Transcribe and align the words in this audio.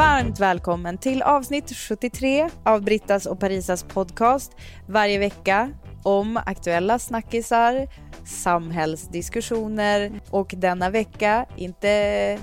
Varmt 0.00 0.40
välkommen 0.40 0.98
till 0.98 1.22
avsnitt 1.22 1.76
73 1.76 2.48
av 2.64 2.82
Brittas 2.82 3.26
och 3.26 3.40
Parisas 3.40 3.82
podcast. 3.84 4.56
Varje 4.86 5.18
vecka 5.18 5.70
om 6.02 6.36
aktuella 6.36 6.98
snackisar, 6.98 7.88
samhällsdiskussioner 8.24 10.20
och 10.30 10.54
denna 10.56 10.90
vecka, 10.90 11.46
inte 11.56 12.38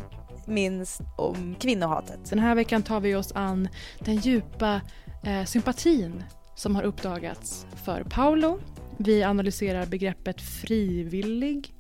minst 0.45 1.02
om 1.16 1.55
kvinnohatet. 1.59 2.30
Den 2.30 2.39
här 2.39 2.55
veckan 2.55 2.83
tar 2.83 2.99
vi 2.99 3.16
oss 3.16 3.31
an 3.31 3.67
den 3.99 4.16
djupa 4.16 4.81
eh, 5.23 5.44
sympatin 5.45 6.23
som 6.55 6.75
har 6.75 6.83
uppdagats 6.83 7.66
för 7.86 8.03
Paolo. 8.03 8.59
Vi 8.97 9.23
analyserar 9.23 9.86
begreppet 9.86 10.42
frivillig 10.42 11.77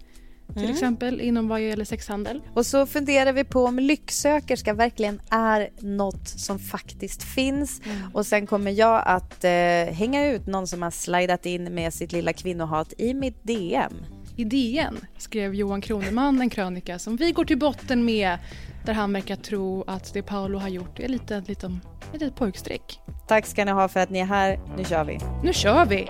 till 0.53 0.57
Mm. 0.63 0.71
exempel 0.71 1.21
inom 1.21 1.47
vad 1.47 1.61
gäller 1.61 1.85
sexhandel. 1.85 2.41
Och 2.53 2.65
så 2.65 2.85
funderar 2.85 3.33
vi 3.33 3.43
på 3.43 3.65
om 3.65 3.79
lycksökerska 3.79 4.73
verkligen 4.73 5.21
är 5.29 5.69
något 5.79 6.27
som 6.27 6.59
faktiskt 6.59 7.23
finns. 7.23 7.81
Och 8.13 8.25
sen 8.25 8.47
kommer 8.47 8.71
jag 8.71 9.03
att 9.05 9.43
eh, 9.43 9.51
hänga 9.95 10.25
ut 10.27 10.47
någon 10.47 10.67
som 10.67 10.81
har 10.81 10.91
slidat 10.91 11.45
in 11.45 11.63
med 11.75 11.93
sitt 11.93 12.11
lilla 12.11 12.33
kvinnohat 12.33 12.93
i 12.97 13.13
mitt 13.13 13.43
DM. 13.43 13.93
I 14.35 14.43
DN 14.43 14.97
skrev 15.17 15.55
Johan 15.55 15.81
Kroneman 15.81 16.41
en 16.41 16.49
krönika 16.49 16.99
som 16.99 17.15
vi 17.15 17.31
går 17.31 17.45
till 17.45 17.59
botten 17.59 18.05
med 18.05 18.37
där 18.85 18.93
han 18.93 19.13
verkar 19.13 19.35
tro 19.35 19.83
att 19.87 20.13
det 20.13 20.21
Paolo 20.21 20.59
har 20.59 20.69
gjort 20.69 20.99
är 20.99 21.07
lite, 21.07 21.43
lite, 21.47 21.67
ett 21.67 22.21
litet 22.21 22.35
pojkstreck. 22.35 22.99
Tack 23.27 23.45
ska 23.45 23.65
ni 23.65 23.71
ha 23.71 23.87
för 23.87 23.99
att 23.99 24.09
ni 24.09 24.19
är 24.19 24.25
här. 24.25 24.59
Nu 24.77 24.83
kör 24.83 25.03
vi. 25.03 25.19
Nu 25.43 25.53
kör 25.53 25.85
vi! 25.85 26.07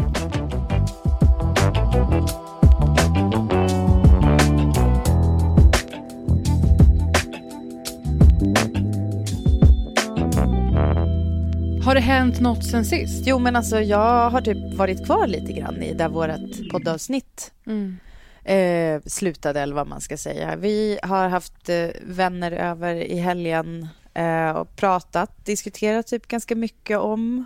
Det 11.97 12.01
hänt 12.01 12.39
något 12.39 12.65
sen 12.65 12.85
sist? 12.85 13.23
Jo 13.27 13.39
men 13.39 13.55
alltså 13.55 13.79
jag 13.81 14.29
har 14.29 14.41
typ 14.41 14.73
varit 14.73 15.05
kvar 15.05 15.27
lite 15.27 15.53
grann 15.53 15.83
i 15.83 15.93
där 15.93 16.09
vårt 16.09 16.71
poddavsnitt 16.71 17.51
Mm. 17.67 17.97
eh, 18.43 19.01
slutade 19.05 19.61
eller 19.61 19.75
vad 19.75 19.87
man 19.87 20.01
ska 20.01 20.17
säga. 20.17 20.55
Vi 20.55 20.99
har 21.03 21.29
haft 21.29 21.69
eh, 21.69 21.87
vänner 22.01 22.51
över 22.51 22.95
i 22.95 23.17
helgen 23.17 23.87
eh, 24.13 24.49
och 24.49 24.75
pratat, 24.75 25.45
diskuterat 25.45 26.07
typ 26.07 26.27
ganska 26.27 26.55
mycket 26.55 26.97
om 26.97 27.45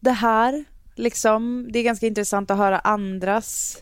det 0.00 0.10
här. 0.12 0.64
Liksom, 0.94 1.68
det 1.72 1.78
är 1.78 1.82
ganska 1.82 2.06
intressant 2.06 2.50
att 2.50 2.58
höra 2.58 2.78
andras 2.78 3.78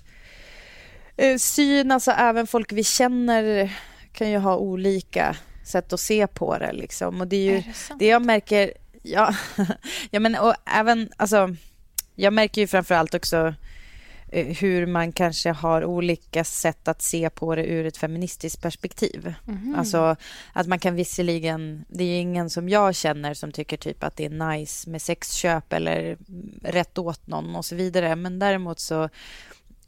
eh, 1.17 1.37
syn, 1.37 1.91
alltså 1.91 2.11
även 2.11 2.47
folk 2.47 2.73
vi 2.73 2.85
känner 2.85 3.73
kan 4.13 4.31
ju 4.31 4.39
ha 4.39 4.57
olika 4.57 5.37
sätt 5.65 5.93
att 5.93 6.01
se 6.01 6.27
på 6.27 6.59
det 6.59 6.73
liksom. 6.73 7.21
Och 7.21 7.27
det 7.29 7.37
är 7.37 7.51
ju 7.53 7.57
Är 7.57 7.63
det 7.89 7.95
det 7.99 8.07
jag 8.07 8.25
märker, 8.27 8.73
ja, 9.03 9.35
ja 10.11 10.21
men 10.21 10.37
och 10.37 10.55
även, 10.67 11.11
alltså, 11.17 11.57
jag 12.15 12.33
märker 12.33 12.61
ju 12.61 12.67
framför 12.67 12.95
allt 12.95 13.15
också 13.15 13.55
eh, 14.29 14.47
hur 14.47 14.87
man 14.87 15.13
kanske 15.13 15.51
har 15.51 15.85
olika 15.85 16.45
sätt 16.45 16.89
att 16.89 17.03
se 17.03 17.31
på 17.31 17.55
det 17.55 17.65
ur 17.65 17.87
ett 17.87 17.97
feministiskt 17.97 18.63
perspektiv. 18.63 19.35
Mhm. 19.45 19.75
Alltså 19.79 20.17
att 20.53 20.67
man 20.67 20.79
kan 20.79 20.95
visserligen, 20.95 21.85
det 21.89 22.05
är 22.05 22.21
ingen 22.21 22.51
som 22.51 22.69
jag 22.69 22.95
känner 22.95 23.35
som 23.35 23.53
tycker 23.53 23.77
typ 23.77 24.05
att 24.05 24.17
det 24.17 24.25
är 24.25 24.51
nice 24.51 24.91
med 24.91 25.03
sexköp 25.03 25.73
eller 25.73 26.01
mm, 26.29 26.61
rätt 26.63 26.99
åt 26.99 27.27
någon 27.27 27.57
och 27.57 27.65
så 27.65 27.75
vidare. 27.75 28.17
Men 28.17 28.39
däremot 28.39 28.81
så, 28.81 29.09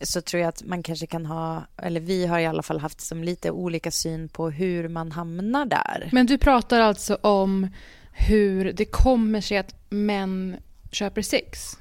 så 0.00 0.20
tror 0.20 0.40
jag 0.40 0.48
att 0.48 0.64
man 0.64 0.82
kanske 0.82 1.06
kan 1.06 1.26
ha, 1.26 1.66
eller 1.76 2.00
vi 2.00 2.26
har 2.26 2.38
i 2.38 2.46
alla 2.46 2.62
fall 2.62 2.80
haft 2.80 3.00
som 3.00 3.24
lite 3.24 3.50
olika 3.50 3.90
syn 3.90 4.28
på 4.28 4.50
hur 4.50 4.88
man 4.88 5.12
hamnar 5.12 5.66
där. 5.66 6.08
Men 6.12 6.26
du 6.26 6.38
pratar 6.38 6.80
alltså 6.80 7.14
om 7.14 7.68
hur 8.14 8.72
det 8.72 8.84
kommer 8.84 9.40
sig 9.40 9.58
att 9.58 9.74
män 9.88 10.56
köper 10.90 11.22
sex? 11.22 11.78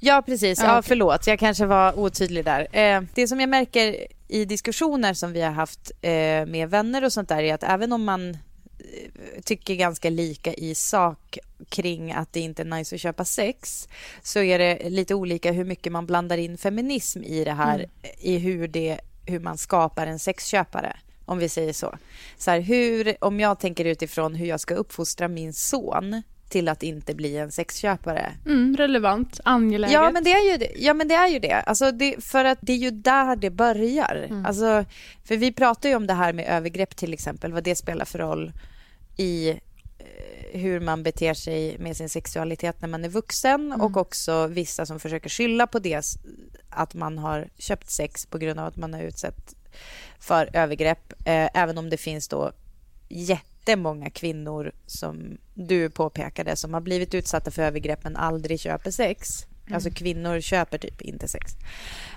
Ja, 0.00 0.22
precis. 0.26 0.60
Ja, 0.62 0.82
förlåt. 0.82 1.26
Jag 1.26 1.38
kanske 1.38 1.66
var 1.66 1.98
otydlig 1.98 2.44
där. 2.44 2.76
Eh, 2.76 3.02
det 3.14 3.28
som 3.28 3.40
jag 3.40 3.48
märker 3.48 4.06
i 4.28 4.44
diskussioner 4.44 5.14
som 5.14 5.32
vi 5.32 5.42
har 5.42 5.50
haft 5.50 5.90
eh, 6.00 6.46
med 6.46 6.70
vänner 6.70 7.04
och 7.04 7.12
sånt 7.12 7.28
där 7.28 7.42
är 7.42 7.54
att 7.54 7.62
även 7.62 7.92
om 7.92 8.04
man 8.04 8.30
eh, 8.30 9.42
tycker 9.44 9.74
ganska 9.74 10.10
lika 10.10 10.54
i 10.54 10.74
sak 10.74 11.38
kring 11.68 12.12
att 12.12 12.32
det 12.32 12.40
inte 12.40 12.62
är 12.62 12.64
nice 12.64 12.94
att 12.94 13.00
köpa 13.00 13.24
sex 13.24 13.88
så 14.22 14.40
är 14.40 14.58
det 14.58 14.90
lite 14.90 15.14
olika 15.14 15.52
hur 15.52 15.64
mycket 15.64 15.92
man 15.92 16.06
blandar 16.06 16.38
in 16.38 16.58
feminism 16.58 17.22
i 17.22 17.44
det 17.44 17.52
här 17.52 17.86
i 18.18 18.38
hur, 18.38 18.68
det, 18.68 19.00
hur 19.26 19.40
man 19.40 19.58
skapar 19.58 20.06
en 20.06 20.18
sexköpare 20.18 20.96
om 21.28 21.38
vi 21.38 21.48
säger 21.48 21.72
så. 21.72 21.98
så 22.36 22.50
här, 22.50 22.60
hur, 22.60 23.16
om 23.24 23.40
jag 23.40 23.60
tänker 23.60 23.84
utifrån 23.84 24.34
hur 24.34 24.46
jag 24.46 24.60
ska 24.60 24.74
uppfostra 24.74 25.28
min 25.28 25.52
son 25.52 26.22
till 26.48 26.68
att 26.68 26.82
inte 26.82 27.14
bli 27.14 27.36
en 27.36 27.52
sexköpare 27.52 28.32
Mm, 28.46 28.76
relevant, 28.76 29.40
angeläget. 29.44 29.94
Ja 29.94 30.10
men 30.10 30.24
det 30.24 30.32
är 30.32 30.52
ju 30.52 30.56
det. 30.58 30.72
Ja, 30.76 30.94
men 30.94 31.08
det, 31.08 31.14
är 31.14 31.28
ju 31.28 31.38
det. 31.38 31.52
Alltså 31.52 31.92
det 31.92 32.24
för 32.24 32.44
att 32.44 32.58
det 32.60 32.72
är 32.72 32.76
ju 32.76 32.90
där 32.90 33.36
det 33.36 33.50
börjar. 33.50 34.26
Mm. 34.30 34.46
Alltså, 34.46 34.84
för 35.24 35.36
vi 35.36 35.52
pratar 35.52 35.88
ju 35.88 35.94
om 35.94 36.06
det 36.06 36.14
här 36.14 36.32
med 36.32 36.46
övergrepp 36.48 36.96
till 36.96 37.12
exempel, 37.12 37.52
vad 37.52 37.64
det 37.64 37.74
spelar 37.76 38.04
för 38.04 38.18
roll 38.18 38.52
i 39.16 39.48
eh, 39.48 39.56
hur 40.60 40.80
man 40.80 41.02
beter 41.02 41.34
sig 41.34 41.78
med 41.78 41.96
sin 41.96 42.08
sexualitet 42.08 42.80
när 42.80 42.88
man 42.88 43.04
är 43.04 43.08
vuxen 43.08 43.60
Mm. 43.72 43.80
och 43.80 43.96
också 43.96 44.46
vissa 44.46 44.86
som 44.86 45.00
försöker 45.00 45.28
skylla 45.28 45.66
på 45.66 45.78
det 45.78 46.02
att 46.70 46.94
man 46.94 47.18
har 47.18 47.48
köpt 47.58 47.90
sex 47.90 48.26
på 48.26 48.38
grund 48.38 48.60
av 48.60 48.66
att 48.66 48.76
man 48.76 48.94
har 48.94 49.00
utsatt 49.02 49.54
för 50.18 50.50
övergrepp. 50.52 51.12
Eh, 51.24 51.48
även 51.54 51.78
om 51.78 51.90
det 51.90 51.96
finns 51.96 52.28
då 52.28 52.52
jättemånga 53.08 54.10
kvinnor 54.10 54.72
som 54.86 55.38
du 55.54 55.90
påpekade 55.90 56.56
som 56.56 56.74
har 56.74 56.80
blivit 56.80 57.14
utsatta 57.14 57.50
för 57.50 57.62
övergrepp 57.62 58.04
men 58.04 58.16
aldrig 58.16 58.60
köper 58.60 58.90
sex. 58.90 59.28
Alltså 59.70 59.90
kvinnor 59.90 60.40
köper 60.40 60.78
typ 60.78 61.02
inte 61.02 61.28
sex. 61.28 61.52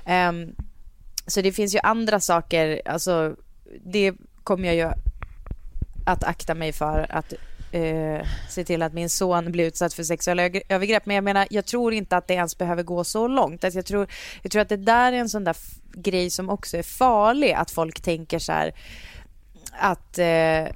Ehm, 0.05 0.55
så 1.27 1.41
det 1.41 1.51
finns 1.51 1.75
ju 1.75 1.79
andra 1.79 2.19
saker, 2.19 2.81
alltså 2.85 3.35
det 3.85 4.13
kommer 4.43 4.67
jag 4.67 4.75
ju 4.75 4.91
att 6.05 6.23
akta 6.23 6.55
mig 6.55 6.71
för 6.71 7.05
att 7.09 7.33
eh, 7.71 8.27
se 8.49 8.63
till 8.63 8.81
att 8.81 8.93
min 8.93 9.09
son 9.09 9.51
blir 9.51 9.65
utsatt 9.65 9.93
för 9.93 10.03
sexuella 10.03 10.43
övergrepp. 10.69 11.05
Men 11.05 11.15
jag 11.15 11.23
menar, 11.23 11.47
jag 11.49 11.65
tror 11.65 11.93
inte 11.93 12.17
att 12.17 12.27
det 12.27 12.33
ens 12.33 12.57
behöver 12.57 12.83
gå 12.83 13.03
så 13.03 13.27
långt. 13.27 13.63
Alltså 13.63 13.77
jag, 13.77 13.85
tror, 13.85 14.07
jag 14.41 14.51
tror 14.51 14.61
att 14.61 14.69
det 14.69 14.77
där 14.77 15.13
är 15.13 15.17
en 15.17 15.29
sån 15.29 15.43
där 15.43 15.55
grej 15.93 16.29
som 16.29 16.49
också 16.49 16.77
är 16.77 16.83
farlig, 16.83 17.51
att 17.51 17.71
folk 17.71 18.01
tänker 18.01 18.39
så 18.39 18.51
här 18.51 18.73
att 19.71 20.17
eh, 20.17 20.75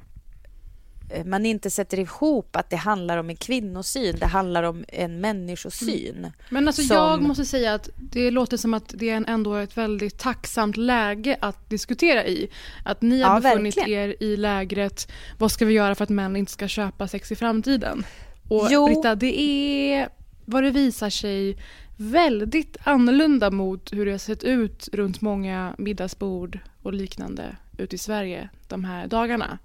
man 1.25 1.46
inte 1.46 1.69
sätter 1.69 2.00
ihop 2.00 2.56
att 2.56 2.69
det 2.69 2.75
handlar 2.75 3.18
om 3.18 3.30
en 3.30 3.36
kvinnosyn, 3.36 4.16
det 4.19 4.25
handlar 4.25 4.63
om 4.63 4.86
en 4.88 5.22
människosyn. 5.22 6.31
Men 6.50 6.68
alltså 6.68 6.81
som- 6.81 6.98
jag 6.98 7.22
måste 7.22 7.46
säga 7.46 7.74
att 7.74 7.90
det 7.96 8.31
låter 8.31 8.57
som 8.57 8.74
att 8.74 8.94
det 8.96 9.10
är 9.10 9.24
ändå 9.28 9.56
ett 9.56 9.78
väldigt 9.78 10.18
tacksamt 10.19 10.78
läge 10.78 11.38
att 11.42 11.69
diskutera 11.69 12.25
i. 12.25 12.48
Att 12.86 13.02
ni 13.02 13.22
har 13.22 13.36
Ja, 13.36 13.40
befunnit 13.42 13.78
verkligen. 13.78 14.10
er 14.10 14.16
i 14.19 14.38
lägret, 14.38 15.12
vad 15.38 15.52
ska 15.52 15.66
vi 15.66 15.74
göra 15.74 15.96
för 15.96 16.04
att 16.04 16.10
män 16.10 16.36
inte 16.36 16.52
ska 16.52 16.68
köpa 16.68 17.08
sex 17.08 17.31
i 17.31 17.36
framtiden? 17.36 18.06
Och 18.50 18.68
Jo. 18.72 18.86
Britta, 18.88 19.16
det 19.16 19.40
är 19.42 20.10
vad 20.46 20.63
det 20.63 20.72
visar 20.72 21.10
sig 21.10 21.58
väldigt 21.98 22.78
annorlunda 22.84 23.51
mot 23.51 23.94
hur 23.94 24.06
det 24.06 24.12
har 24.12 24.18
sett 24.18 24.44
ut 24.44 24.90
runt 24.94 25.22
många 25.22 25.75
middagsbord 25.78 26.60
och 26.84 26.94
liknande 26.94 27.56
ute 27.78 27.96
i 27.96 28.00
Sverige 28.00 28.50
de 28.68 28.84
här 28.86 29.08
dagarna 29.08 29.58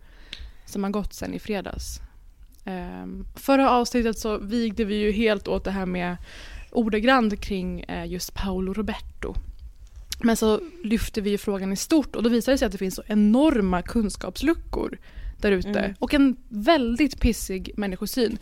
som 0.70 0.84
har 0.84 0.90
gått 0.90 1.14
sen 1.14 1.34
i 1.34 1.38
fredags. 1.38 2.00
Um, 2.64 3.26
förra 3.34 3.70
avsnittet 3.70 4.18
så 4.18 4.38
vigde 4.38 4.84
vi 4.84 4.94
ju 4.94 5.12
helt 5.12 5.48
åt 5.48 5.64
det 5.64 5.70
här 5.70 5.86
med 5.86 6.16
ordagrant 6.70 7.40
kring 7.40 7.80
eh, 7.80 8.06
just 8.06 8.34
Paolo 8.34 8.72
Roberto. 8.72 9.34
Men 10.22 10.36
så 10.36 10.60
lyfter 10.84 11.22
vi 11.22 11.38
frågan 11.38 11.72
i 11.72 11.76
stort 11.76 12.16
och 12.16 12.22
då 12.22 12.30
visar 12.30 12.52
det 12.52 12.58
sig 12.58 12.66
att 12.66 12.72
det 12.72 12.78
finns 12.78 12.94
så 12.94 13.02
enorma 13.06 13.82
kunskapsluckor 13.82 14.98
där 15.40 15.52
ute 15.52 15.68
mm. 15.68 15.94
och 15.98 16.14
en 16.14 16.36
väldigt 16.48 17.20
pissig 17.20 17.70
människosyn. 17.76 18.38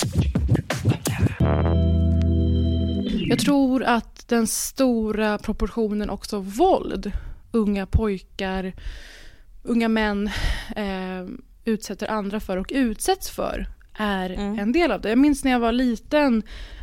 Jag 3.29 3.39
tror 3.39 3.83
att 3.83 4.29
den 4.29 4.47
stora 4.47 5.39
proportionen 5.39 6.11
också 6.11 6.39
våld, 6.39 7.13
unga 7.53 7.87
pojkar, 7.87 8.73
unga 9.63 9.89
män 9.89 10.31
eh, 10.77 11.27
utsätter 11.69 12.11
andra 12.11 12.41
för 12.41 12.57
och 12.57 12.71
utsätts 12.75 13.31
för 13.31 13.67
är 13.95 14.31
mm. 14.31 14.59
en 14.59 14.73
del 14.73 14.93
av 14.93 15.01
det. 15.01 15.09
Jag 15.09 15.19
minns 15.19 15.45
när 15.45 15.51
jag 15.51 15.61
var 15.61 15.73
liten 15.73 16.43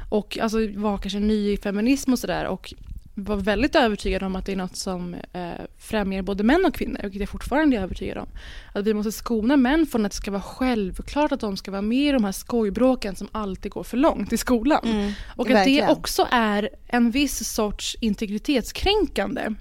och 0.09 0.37
alltså, 0.41 0.57
var 0.75 0.97
kanske 0.97 1.19
ny 1.19 1.51
i 1.51 1.57
feminism 1.57 2.13
och 2.13 2.19
sådär 2.19 2.45
och 2.45 2.73
var 3.15 3.35
väldigt 3.35 3.75
övertygad 3.75 4.23
om 4.23 4.35
att 4.35 4.45
det 4.45 4.51
är 4.51 4.55
något 4.55 4.75
som 4.75 5.13
eh, 5.33 5.49
främjar 5.77 6.21
både 6.21 6.43
män 6.43 6.65
och 6.65 6.75
kvinnor, 6.75 6.99
vilket 7.03 7.19
jag 7.19 7.29
fortfarande 7.29 7.77
är 7.77 7.81
övertygad 7.81 8.17
om. 8.17 8.27
Att 8.73 8.85
vi 8.85 8.93
måste 8.93 9.11
skona 9.11 9.57
män 9.57 9.85
från 9.85 10.05
att 10.05 10.11
det 10.11 10.15
ska 10.15 10.31
vara 10.31 10.41
självklart 10.41 11.31
att 11.31 11.39
de 11.39 11.57
ska 11.57 11.71
vara 11.71 11.81
med 11.81 12.07
i 12.07 12.11
de 12.11 12.23
här 12.23 12.31
skojbråken 12.31 13.15
som 13.15 13.27
alltid 13.31 13.71
går 13.71 13.83
för 13.83 13.97
långt 13.97 14.33
i 14.33 14.37
skolan. 14.37 14.81
Mm, 14.83 15.11
och 15.35 15.49
att 15.49 15.55
verkligen. 15.55 15.87
det 15.87 15.93
också 15.93 16.27
är 16.31 16.69
en 16.87 17.11
viss 17.11 17.53
sorts 17.53 17.97
integritetskränkande 17.99 19.53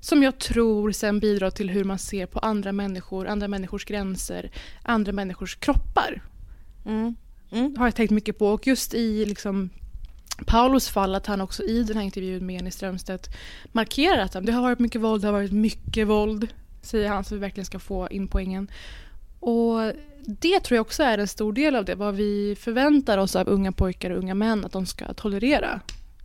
som 0.00 0.22
jag 0.22 0.38
tror 0.38 0.92
sen 0.92 1.20
bidrar 1.20 1.50
till 1.50 1.70
hur 1.70 1.84
man 1.84 1.98
ser 1.98 2.26
på 2.26 2.38
andra 2.38 2.72
människor, 2.72 3.26
andra 3.26 3.48
människors 3.48 3.84
gränser, 3.84 4.50
andra 4.82 5.12
människors 5.12 5.56
kroppar. 5.56 6.22
Mm. 6.86 7.16
Mm. 7.52 7.76
har 7.76 7.86
jag 7.86 7.94
tänkt 7.94 8.10
mycket 8.10 8.38
på. 8.38 8.48
Och 8.48 8.66
just 8.66 8.94
i 8.94 9.24
liksom, 9.24 9.70
Paulos 10.46 10.88
fall 10.88 11.14
att 11.14 11.26
han 11.26 11.40
också 11.40 11.62
i 11.62 11.82
den 11.82 11.96
här 11.96 12.04
intervjun 12.04 12.46
med 12.46 12.56
Jenny 12.56 12.70
Strömstedt 12.70 13.28
markerar 13.72 14.18
att 14.18 14.46
det 14.46 14.52
har 14.52 14.62
varit 14.62 14.78
mycket 14.78 15.00
våld, 15.00 15.22
det 15.22 15.28
har 15.28 15.32
varit 15.32 15.52
mycket 15.52 16.06
våld, 16.06 16.48
säger 16.82 17.08
han 17.08 17.24
så 17.24 17.34
vi 17.34 17.40
verkligen 17.40 17.64
ska 17.64 17.78
få 17.78 18.08
in 18.10 18.28
poängen. 18.28 18.70
Och 19.40 19.92
det 20.26 20.60
tror 20.60 20.76
jag 20.76 20.80
också 20.80 21.02
är 21.02 21.18
en 21.18 21.28
stor 21.28 21.52
del 21.52 21.76
av 21.76 21.84
det, 21.84 21.94
vad 21.94 22.14
vi 22.14 22.56
förväntar 22.60 23.18
oss 23.18 23.36
av 23.36 23.48
unga 23.48 23.72
pojkar 23.72 24.10
och 24.10 24.18
unga 24.18 24.34
män 24.34 24.64
att 24.64 24.72
de 24.72 24.86
ska 24.86 25.14
tolerera 25.14 25.80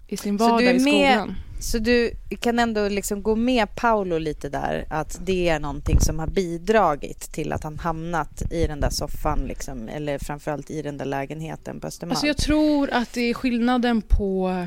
i 0.08 0.18
sin 0.18 0.38
vardag 0.38 0.76
i 0.76 0.80
skolan. 0.80 1.36
Så 1.66 1.78
du 1.80 2.12
kan 2.40 2.60
ändå 2.60 2.90
liksom 2.90 3.24
gå 3.24 3.36
med 3.36 3.76
Paolo 3.76 4.18
lite 4.18 4.50
där, 4.50 4.86
att 4.90 5.20
det 5.26 5.50
är 5.50 5.60
någonting 5.60 6.00
som 6.00 6.20
har 6.20 6.28
bidragit 6.28 7.20
till 7.20 7.54
att 7.54 7.64
han 7.64 7.80
hamnat 7.80 8.52
i 8.52 8.68
den 8.68 8.80
där 8.80 8.90
soffan, 8.90 9.40
liksom, 9.48 9.90
eller 9.90 10.20
framförallt 10.20 10.70
i 10.70 10.82
den 10.82 10.98
där 10.98 11.06
lägenheten 11.06 11.80
på 11.80 11.88
Östermalm? 11.88 12.12
Alltså 12.12 12.28
jag 12.28 12.38
tror 12.38 12.90
att 12.90 13.14
det 13.14 13.22
är 13.22 13.34
skillnaden 13.34 14.02
på 14.02 14.66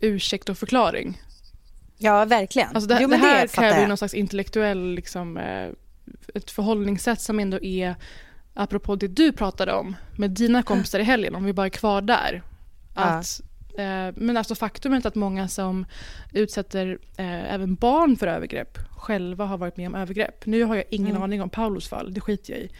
ursäkt 0.00 0.48
och 0.48 0.58
förklaring. 0.58 1.22
Ja, 1.98 2.24
verkligen. 2.24 2.68
Alltså 2.68 2.88
det, 2.88 2.98
jo, 3.00 3.08
det 3.08 3.16
här 3.16 3.42
det 3.42 3.48
kräver 3.48 3.80
ju 3.80 3.86
någon 3.86 3.96
slags 3.96 4.14
intellektuell, 4.14 4.94
liksom, 4.94 5.36
eh, 5.36 5.68
ett 6.34 6.50
förhållningssätt 6.50 7.20
som 7.20 7.40
ändå 7.40 7.60
är, 7.62 7.94
apropå 8.54 8.96
det 8.96 9.08
du 9.08 9.32
pratade 9.32 9.72
om 9.72 9.96
med 10.18 10.30
dina 10.30 10.62
kompisar 10.62 10.98
i 10.98 11.04
helgen, 11.04 11.34
om 11.34 11.44
vi 11.44 11.52
bara 11.52 11.66
är 11.66 11.70
kvar 11.70 12.02
där. 12.02 12.42
Att 12.94 13.40
ja 13.40 13.46
men 14.14 14.36
alltså 14.36 14.54
faktumet 14.54 15.06
att 15.06 15.14
många 15.14 15.48
som 15.48 15.86
utsätter 16.32 16.98
eh, 17.16 17.54
även 17.54 17.74
barn 17.74 18.16
för 18.16 18.26
övergrepp 18.26 18.78
själva 18.96 19.44
har 19.44 19.58
varit 19.58 19.76
med 19.76 19.86
om 19.86 19.94
övergrepp. 19.94 20.46
Nu 20.46 20.64
har 20.64 20.76
jag 20.76 20.84
ingen 20.90 21.10
mm. 21.10 21.22
aning 21.22 21.42
om 21.42 21.50
Paulos 21.50 21.88
fall, 21.88 22.14
det 22.14 22.20
skiter 22.20 22.52
jag 22.52 22.62
i. 22.62 22.70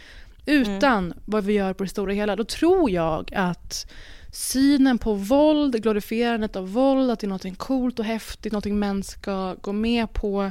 Utan 0.47 1.05
mm. 1.05 1.19
vad 1.25 1.45
vi 1.45 1.53
gör 1.53 1.73
på 1.73 1.85
det 1.85 1.91
stora 1.91 2.13
hela, 2.13 2.37
då 2.37 2.45
tror 2.45 2.91
jag 2.91 3.35
att 3.35 3.93
synen 4.33 4.99
på 4.99 5.15
våld, 5.15 5.83
glorifierandet 5.83 6.57
av 6.57 6.73
våld, 6.73 7.11
att 7.11 7.21
det 7.21 7.27
är 7.27 7.29
något 7.29 7.59
coolt 7.59 7.99
och 7.99 8.05
häftigt, 8.05 8.53
något 8.53 8.65
män 8.65 9.03
ska 9.03 9.55
gå 9.55 9.73
med 9.73 10.13
på 10.13 10.43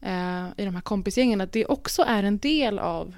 eh, 0.00 0.46
i 0.56 0.64
de 0.64 0.74
här 0.74 0.80
kompisgängen, 0.80 1.40
att 1.40 1.52
det 1.52 1.66
också 1.66 2.02
är 2.02 2.22
en 2.22 2.38
del 2.38 2.78
av 2.78 3.14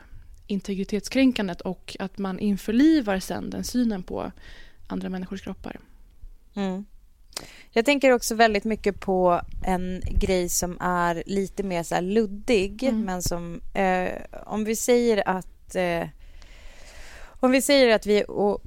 integritetskränkandet 0.47 1.61
och 1.61 1.97
att 1.99 2.19
man 2.19 2.39
införlivar 2.39 3.19
sen 3.19 3.51
den 3.51 3.65
synen 3.65 4.03
på 4.03 4.33
andra 4.87 5.09
människors 5.09 5.43
kroppar. 5.43 5.81
Mm. 6.57 6.85
Jag 7.71 7.85
tänker 7.85 8.13
också 8.13 8.35
väldigt 8.35 8.65
mycket 8.65 9.01
på 9.01 9.41
en 9.65 10.03
grej 10.07 10.49
som 10.49 10.77
är 10.81 11.23
lite 11.27 11.63
mer 11.63 11.83
så 11.83 12.01
luddig, 12.01 12.83
mm. 12.83 13.05
men 13.05 13.23
som... 13.23 13.61
Eh, 13.75 14.11
om 14.47 14.65
vi 14.65 14.77
säger 14.77 15.29
att... 15.29 15.75
Eh, 15.75 16.09
om 17.41 17.51
vi 17.51 17.63
säger 17.63 17.95
att 17.95 18.07
vi 18.07 18.25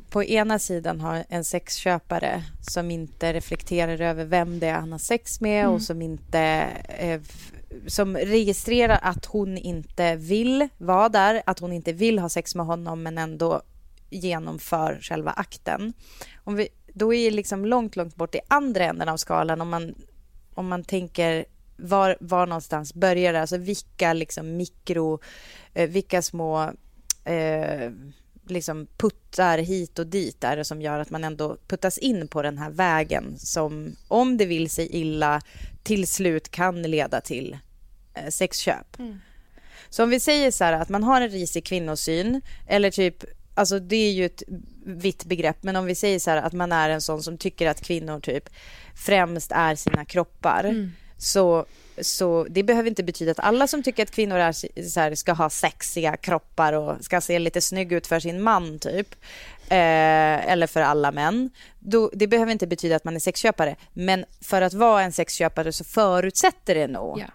på 0.09 0.23
ena 0.23 0.59
sidan 0.59 1.01
har 1.01 1.23
en 1.29 1.43
sexköpare 1.43 2.43
som 2.61 2.91
inte 2.91 3.33
reflekterar 3.33 4.01
över 4.01 4.25
vem 4.25 4.59
det 4.59 4.67
är 4.67 4.73
han 4.73 4.91
har 4.91 4.99
sex 4.99 5.41
med 5.41 5.63
mm. 5.63 5.73
och 5.73 5.81
som 5.81 6.01
inte... 6.01 6.39
Eh, 6.99 7.21
som 7.87 8.17
registrerar 8.17 8.99
att 9.01 9.25
hon 9.25 9.57
inte 9.57 10.15
vill 10.15 10.67
vara 10.77 11.09
där, 11.09 11.41
att 11.45 11.59
hon 11.59 11.73
inte 11.73 11.93
vill 11.93 12.19
ha 12.19 12.29
sex 12.29 12.55
med 12.55 12.65
honom 12.65 13.03
men 13.03 13.17
ändå 13.17 13.61
genomför 14.09 14.99
själva 15.01 15.31
akten. 15.31 15.93
Om 16.43 16.55
vi 16.55 16.67
då 16.93 17.13
är 17.13 17.29
det 17.29 17.35
liksom 17.35 17.65
långt, 17.65 17.95
långt 17.95 18.15
bort 18.15 18.35
i 18.35 18.39
andra 18.47 18.83
änden 18.83 19.09
av 19.09 19.17
skalan 19.17 19.61
om 19.61 19.69
man, 19.69 19.95
om 20.53 20.67
man 20.67 20.83
tänker 20.83 21.45
var, 21.75 22.17
var 22.19 22.47
någonstans 22.47 22.93
börjar 22.93 23.33
det? 23.33 23.41
Alltså 23.41 23.57
vilka 23.57 24.13
liksom 24.13 24.57
mikro, 24.57 25.19
eh, 25.73 25.89
vilka 25.89 26.21
små 26.21 26.71
eh, 27.25 27.91
liksom 28.47 28.87
puttar 28.97 29.57
hit 29.57 29.99
och 29.99 30.07
dit 30.07 30.43
är 30.43 30.57
det 30.57 30.65
som 30.65 30.81
gör 30.81 30.99
att 30.99 31.09
man 31.09 31.23
ändå 31.23 31.57
puttas 31.67 31.97
in 31.97 32.27
på 32.27 32.41
den 32.41 32.57
här 32.57 32.69
vägen 32.69 33.37
som 33.37 33.95
om 34.07 34.37
det 34.37 34.45
vill 34.45 34.69
sig 34.69 34.87
illa 34.91 35.41
till 35.83 36.07
slut 36.07 36.49
kan 36.49 36.81
leda 36.81 37.21
till 37.21 37.57
eh, 38.13 38.29
sexköp. 38.29 38.99
Mm. 38.99 39.19
Så 39.89 40.03
om 40.03 40.09
vi 40.09 40.19
säger 40.19 40.51
så 40.51 40.63
här 40.63 40.73
att 40.73 40.89
man 40.89 41.03
har 41.03 41.21
en 41.21 41.29
risig 41.29 41.65
kvinnosyn 41.65 42.41
eller 42.67 42.91
typ 42.91 43.23
alltså 43.55 43.79
det 43.79 43.95
är 43.95 44.11
ju 44.11 44.25
ett 44.25 44.43
vitt 44.85 45.25
begrepp, 45.25 45.63
men 45.63 45.75
om 45.75 45.85
vi 45.85 45.95
säger 45.95 46.19
så 46.19 46.29
här 46.29 46.37
att 46.37 46.53
man 46.53 46.71
är 46.71 46.89
en 46.89 47.01
sån 47.01 47.23
som 47.23 47.37
tycker 47.37 47.67
att 47.67 47.81
kvinnor 47.81 48.19
typ 48.19 48.49
främst 48.95 49.51
är 49.51 49.75
sina 49.75 50.05
kroppar, 50.05 50.63
mm. 50.63 50.91
så, 51.17 51.65
så 52.01 52.47
det 52.49 52.63
behöver 52.63 52.89
inte 52.89 53.03
betyda 53.03 53.31
att 53.31 53.39
alla 53.39 53.67
som 53.67 53.83
tycker 53.83 54.03
att 54.03 54.11
kvinnor 54.11 54.37
är 54.37 54.51
så 54.89 54.99
här, 54.99 55.15
ska 55.15 55.33
ha 55.33 55.49
sexiga 55.49 56.17
kroppar 56.17 56.73
och 56.73 57.05
ska 57.05 57.21
se 57.21 57.39
lite 57.39 57.61
snygg 57.61 57.91
ut 57.91 58.07
för 58.07 58.19
sin 58.19 58.41
man 58.41 58.79
typ, 58.79 59.15
eh, 59.69 60.51
eller 60.51 60.67
för 60.67 60.81
alla 60.81 61.11
män. 61.11 61.49
Då, 61.79 62.11
det 62.13 62.27
behöver 62.27 62.51
inte 62.51 62.67
betyda 62.67 62.95
att 62.95 63.03
man 63.03 63.15
är 63.15 63.19
sexköpare, 63.19 63.75
men 63.93 64.25
för 64.41 64.61
att 64.61 64.73
vara 64.73 65.03
en 65.03 65.11
sexköpare 65.11 65.73
så 65.73 65.83
förutsätter 65.83 66.75
det 66.75 66.87
nog 66.87 67.17
yeah. 67.17 67.29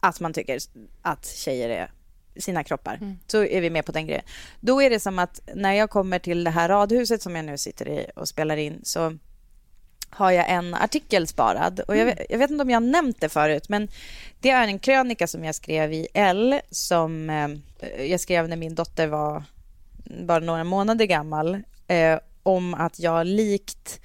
att 0.00 0.20
man 0.20 0.32
tycker 0.32 0.58
att 1.02 1.26
tjejer 1.26 1.68
är 1.68 1.90
sina 2.38 2.64
kroppar. 2.64 2.94
Mm. 2.94 3.18
Så 3.26 3.44
är 3.44 3.60
vi 3.60 3.70
med 3.70 3.84
på 3.86 3.92
den 3.92 4.06
grejen. 4.06 4.24
Då 4.60 4.82
är 4.82 4.90
det 4.90 5.00
som 5.00 5.18
att 5.18 5.40
när 5.54 5.72
jag 5.72 5.90
kommer 5.90 6.18
till 6.18 6.44
det 6.44 6.50
här 6.50 6.68
radhuset 6.68 7.22
som 7.22 7.36
jag 7.36 7.44
nu 7.44 7.58
sitter 7.58 7.88
i 7.88 8.06
och 8.16 8.28
spelar 8.28 8.56
in 8.56 8.80
så 8.82 9.18
har 10.10 10.30
jag 10.30 10.50
en 10.50 10.74
artikel 10.74 11.26
sparad. 11.26 11.80
Och 11.80 11.96
jag, 11.96 12.02
mm. 12.02 12.16
vet, 12.16 12.26
jag 12.30 12.38
vet 12.38 12.50
inte 12.50 12.62
om 12.62 12.70
jag 12.70 12.76
har 12.76 12.86
nämnt 12.86 13.20
det 13.20 13.28
förut, 13.28 13.68
men 13.68 13.88
det 14.40 14.50
är 14.50 14.66
en 14.66 14.78
krönika 14.78 15.26
som 15.26 15.44
jag 15.44 15.54
skrev 15.54 15.92
i 15.92 16.08
L 16.14 16.60
som 16.70 17.30
eh, 17.30 17.48
jag 18.06 18.20
skrev 18.20 18.48
när 18.48 18.56
min 18.56 18.74
dotter 18.74 19.06
var 19.06 19.44
bara 20.26 20.38
några 20.38 20.64
månader 20.64 21.04
gammal 21.04 21.62
eh, 21.86 22.18
om 22.42 22.74
att 22.74 22.98
jag 22.98 23.26
likt 23.26 24.00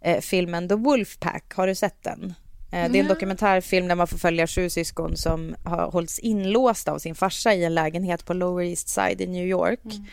eh, 0.00 0.20
filmen 0.20 0.68
The 0.68 0.74
Wolfpack, 0.74 1.54
har 1.54 1.66
du 1.66 1.74
sett 1.74 2.02
den? 2.02 2.34
Mm. 2.74 2.92
Det 2.92 2.98
är 2.98 3.02
en 3.02 3.08
dokumentärfilm 3.08 3.88
där 3.88 3.94
man 3.94 4.06
får 4.06 4.18
följa 4.18 4.46
sju 4.46 4.70
syskon 4.70 5.16
som 5.16 5.54
har 5.64 5.90
hållits 5.90 6.18
inlåsta 6.18 6.92
av 6.92 6.98
sin 6.98 7.14
farsa 7.14 7.54
i 7.54 7.64
en 7.64 7.74
lägenhet 7.74 8.24
på 8.24 8.34
Lower 8.34 8.64
East 8.64 8.88
Side 8.88 9.20
i 9.20 9.26
New 9.26 9.46
York. 9.46 9.84
Mm. 9.84 10.04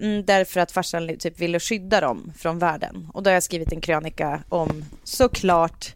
mm. 0.00 0.24
Därför 0.24 0.60
att 0.60 0.72
farsan 0.72 1.16
typ 1.18 1.40
ville 1.40 1.60
skydda 1.60 2.00
dem 2.00 2.32
från 2.38 2.58
världen. 2.58 3.10
Och 3.14 3.22
då 3.22 3.30
har 3.30 3.34
jag 3.34 3.42
skrivit 3.42 3.72
en 3.72 3.80
krönika 3.80 4.42
om 4.48 4.84
såklart 5.04 5.94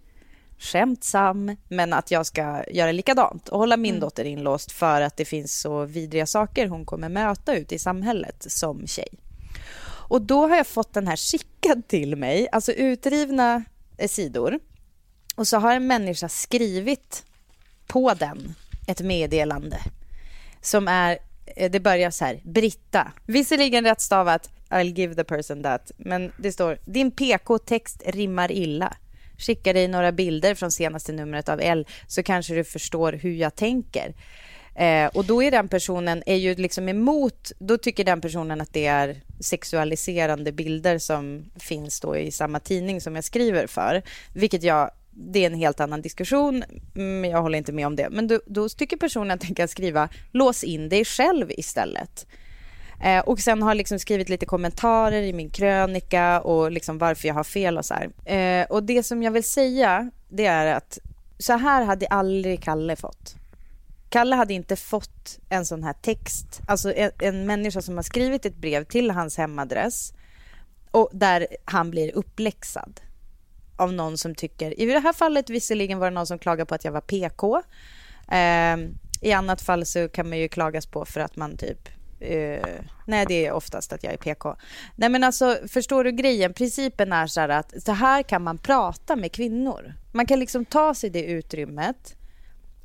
skämtsam, 0.59 1.57
men 1.69 1.93
att 1.93 2.11
jag 2.11 2.27
ska 2.27 2.65
göra 2.71 2.93
likadant 2.93 3.49
och 3.49 3.59
hålla 3.59 3.77
min 3.77 3.91
mm. 3.91 4.01
dotter 4.01 4.25
inlåst 4.25 4.73
för 4.73 5.01
att 5.01 5.17
det 5.17 5.25
finns 5.25 5.61
så 5.61 5.85
vidriga 5.85 6.27
saker 6.27 6.67
hon 6.67 6.85
kommer 6.85 7.09
möta 7.09 7.57
ute 7.57 7.75
i 7.75 7.79
samhället 7.79 8.47
som 8.49 8.87
tjej. 8.87 9.09
Och 10.09 10.23
då 10.23 10.49
har 10.49 10.57
jag 10.57 10.67
fått 10.67 10.93
den 10.93 11.07
här 11.07 11.17
skickad 11.17 11.89
till 11.89 12.17
mig, 12.17 12.49
alltså 12.53 12.73
utrivna 12.73 13.65
sidor 14.09 14.59
och 15.39 15.49
så 15.49 15.57
har 15.57 15.75
en 15.75 15.87
människa 15.87 16.29
skrivit 16.29 17.25
på 17.87 18.15
den 18.15 18.55
ett 18.87 19.01
meddelande 19.01 19.79
som 20.61 20.89
är, 20.89 21.19
eh, 21.57 21.71
det 21.71 21.81
börjar 21.81 22.11
så 22.11 22.25
här, 22.25 22.41
Britta, 22.45 23.13
visserligen 23.27 23.85
rätt 23.85 24.01
stavat, 24.01 24.51
I'll 24.69 24.95
give 24.95 25.15
the 25.15 25.25
person 25.25 25.63
that, 25.63 25.91
men 25.97 26.33
det 26.37 26.53
står, 26.53 26.79
din 26.85 27.11
PK-text 27.11 28.03
rimmar 28.07 28.53
illa. 28.53 28.97
Skicka 29.39 29.73
dig 29.73 29.89
några 29.89 30.13
bilder 30.13 30.55
från 30.55 30.71
senaste 30.71 31.13
numret 31.13 31.49
av 31.49 31.61
L 31.61 31.87
så 32.07 32.23
kanske 32.23 32.55
du 32.55 32.65
förstår 32.65 33.13
hur 33.13 33.33
jag 33.33 33.55
tänker. 33.55 34.15
Eh, 34.75 35.07
och 35.07 35.25
då 35.25 35.43
är 35.43 35.51
den 35.51 35.69
personen 35.69 36.23
är 36.27 36.37
ju 36.37 36.55
liksom 36.55 36.89
emot, 36.89 37.53
då 37.59 37.79
tycker 37.79 38.05
den 38.05 38.21
personen 38.21 38.61
att 38.61 38.73
det 38.73 38.87
är 38.87 39.21
sexualiserande 39.41 40.53
bilder 40.53 40.99
som 40.99 41.51
finns 41.57 42.01
då 42.01 42.17
i 42.17 42.31
samma 42.31 42.61
tidning 42.61 43.01
som 43.01 43.15
jag 43.15 43.25
skriver 43.25 43.67
för. 43.67 44.03
Vilket 44.35 44.63
jag, 44.63 44.91
det 45.21 45.45
är 45.45 45.47
en 45.47 45.59
helt 45.59 45.81
annan 45.81 46.03
diskussion, 46.03 46.65
men 46.95 47.31
jag 47.31 47.43
håller 47.43 47.59
inte 47.59 47.73
med 47.73 47.87
om 47.87 47.97
det. 47.97 48.09
Men 48.11 48.27
då, 48.27 48.41
då 48.47 48.69
tycker 48.69 48.97
personen 48.97 49.31
att 49.31 49.41
den 49.41 49.55
kan 49.55 49.69
skriva 49.69 50.09
lås 50.33 50.65
in 50.65 50.89
dig 50.89 51.05
själv 51.05 51.51
istället. 51.51 52.27
Eh, 53.05 53.21
och 53.21 53.39
sen 53.39 53.63
har 53.63 53.75
liksom 53.75 53.99
skrivit 53.99 54.29
lite 54.29 54.47
kommentarer 54.47 55.23
i 55.23 55.33
min 55.33 55.51
krönika 55.51 56.41
och 56.41 56.73
liksom 56.73 56.99
varför 56.99 57.29
jag 57.29 57.35
har 57.35 57.45
fel 57.45 57.79
och 57.79 57.85
så 57.85 57.95
här. 57.95 58.33
Eh, 58.35 58.67
och 58.67 58.83
det 58.83 59.03
som 59.03 59.23
jag 59.23 59.31
vill 59.31 59.45
säga, 59.45 60.11
det 60.29 60.47
är 60.47 60.75
att 60.75 60.99
så 61.39 61.53
här 61.53 61.85
hade 61.85 62.07
aldrig 62.07 62.63
Kalle 62.63 62.97
fått. 62.97 63.35
Kalle 64.09 64.37
hade 64.37 64.55
inte 64.55 64.77
fått 64.77 65.39
en 65.49 65.67
sån 65.67 65.85
här 65.85 65.93
text, 65.93 66.61
alltså 66.67 66.95
en, 66.95 67.11
en 67.21 67.47
människa 67.47 67.83
som 67.83 67.97
har 67.97 68.03
skrivit 68.03 68.47
ett 68.47 68.57
brev 68.57 68.85
till 68.85 69.11
hans 69.11 69.37
hemadress 69.37 70.13
och 70.91 71.11
där 71.13 71.47
han 71.65 71.91
blir 71.91 72.17
uppläxad 72.17 73.01
av 73.79 73.93
någon 73.93 74.19
som 74.19 74.35
tycker, 74.35 74.81
i 74.81 74.87
det 74.87 75.01
här 75.01 75.13
fallet 75.13 75.51
visserligen 75.51 75.99
var 75.99 76.11
det 76.11 76.15
någon 76.15 76.27
som 76.27 76.39
klagade 76.39 76.67
på 76.67 76.75
att 76.75 76.85
jag 76.85 76.93
var 76.93 77.01
PK. 77.01 77.63
Eh, 78.29 78.77
I 79.21 79.33
annat 79.33 79.63
fall 79.63 79.87
så 79.87 80.09
kan 80.09 80.29
man 80.29 80.39
ju 80.39 80.49
klagas 80.49 80.87
på 80.87 81.05
för 81.05 81.21
att 81.21 81.37
man 81.37 81.57
typ 81.57 81.89
Uh, 82.23 82.81
nej, 83.07 83.27
det 83.29 83.47
är 83.47 83.53
oftast 83.53 83.93
att 83.93 84.05
jag 84.05 84.13
är 84.13 84.17
PK. 84.17 84.57
Nej, 84.97 85.09
men 85.09 85.25
alltså, 85.25 85.59
förstår 85.69 86.05
du 86.05 86.13
grejen? 86.13 86.53
Principen 86.55 87.13
är 87.13 87.27
så 87.27 87.41
här 87.41 87.49
att 87.49 87.83
så 87.83 87.93
här 87.93 88.23
kan 88.23 88.43
man 88.43 88.59
prata 88.59 89.17
med 89.17 89.33
kvinnor. 89.33 89.95
Man 90.13 90.27
kan 90.27 90.41
liksom 90.41 90.65
ta 90.65 90.95
sig 90.95 91.11
det 91.11 91.23
utrymmet 91.23 92.17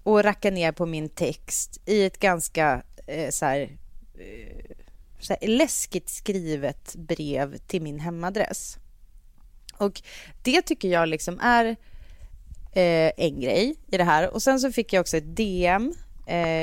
och 0.03 0.23
racka 0.23 0.51
ner 0.51 0.71
på 0.71 0.85
min 0.85 1.09
text 1.09 1.81
i 1.85 2.05
ett 2.05 2.19
ganska 2.19 2.75
uh, 2.75 3.29
så 3.29 3.45
här, 3.45 3.62
uh, 3.62 4.75
så 5.19 5.33
här, 5.33 5.47
läskigt 5.47 6.09
skrivet 6.09 6.95
brev 6.95 7.57
till 7.57 7.81
min 7.81 8.00
hemadress. 8.00 8.77
Och 9.83 10.01
det 10.41 10.61
tycker 10.61 10.87
jag 10.87 11.09
liksom 11.09 11.39
är 11.39 11.75
en 13.17 13.41
grej 13.41 13.75
i 13.87 13.97
det 13.97 14.03
här. 14.03 14.33
Och 14.33 14.41
sen 14.41 14.59
så 14.59 14.71
fick 14.71 14.93
jag 14.93 15.01
också 15.01 15.17
ett 15.17 15.35
DM 15.35 15.93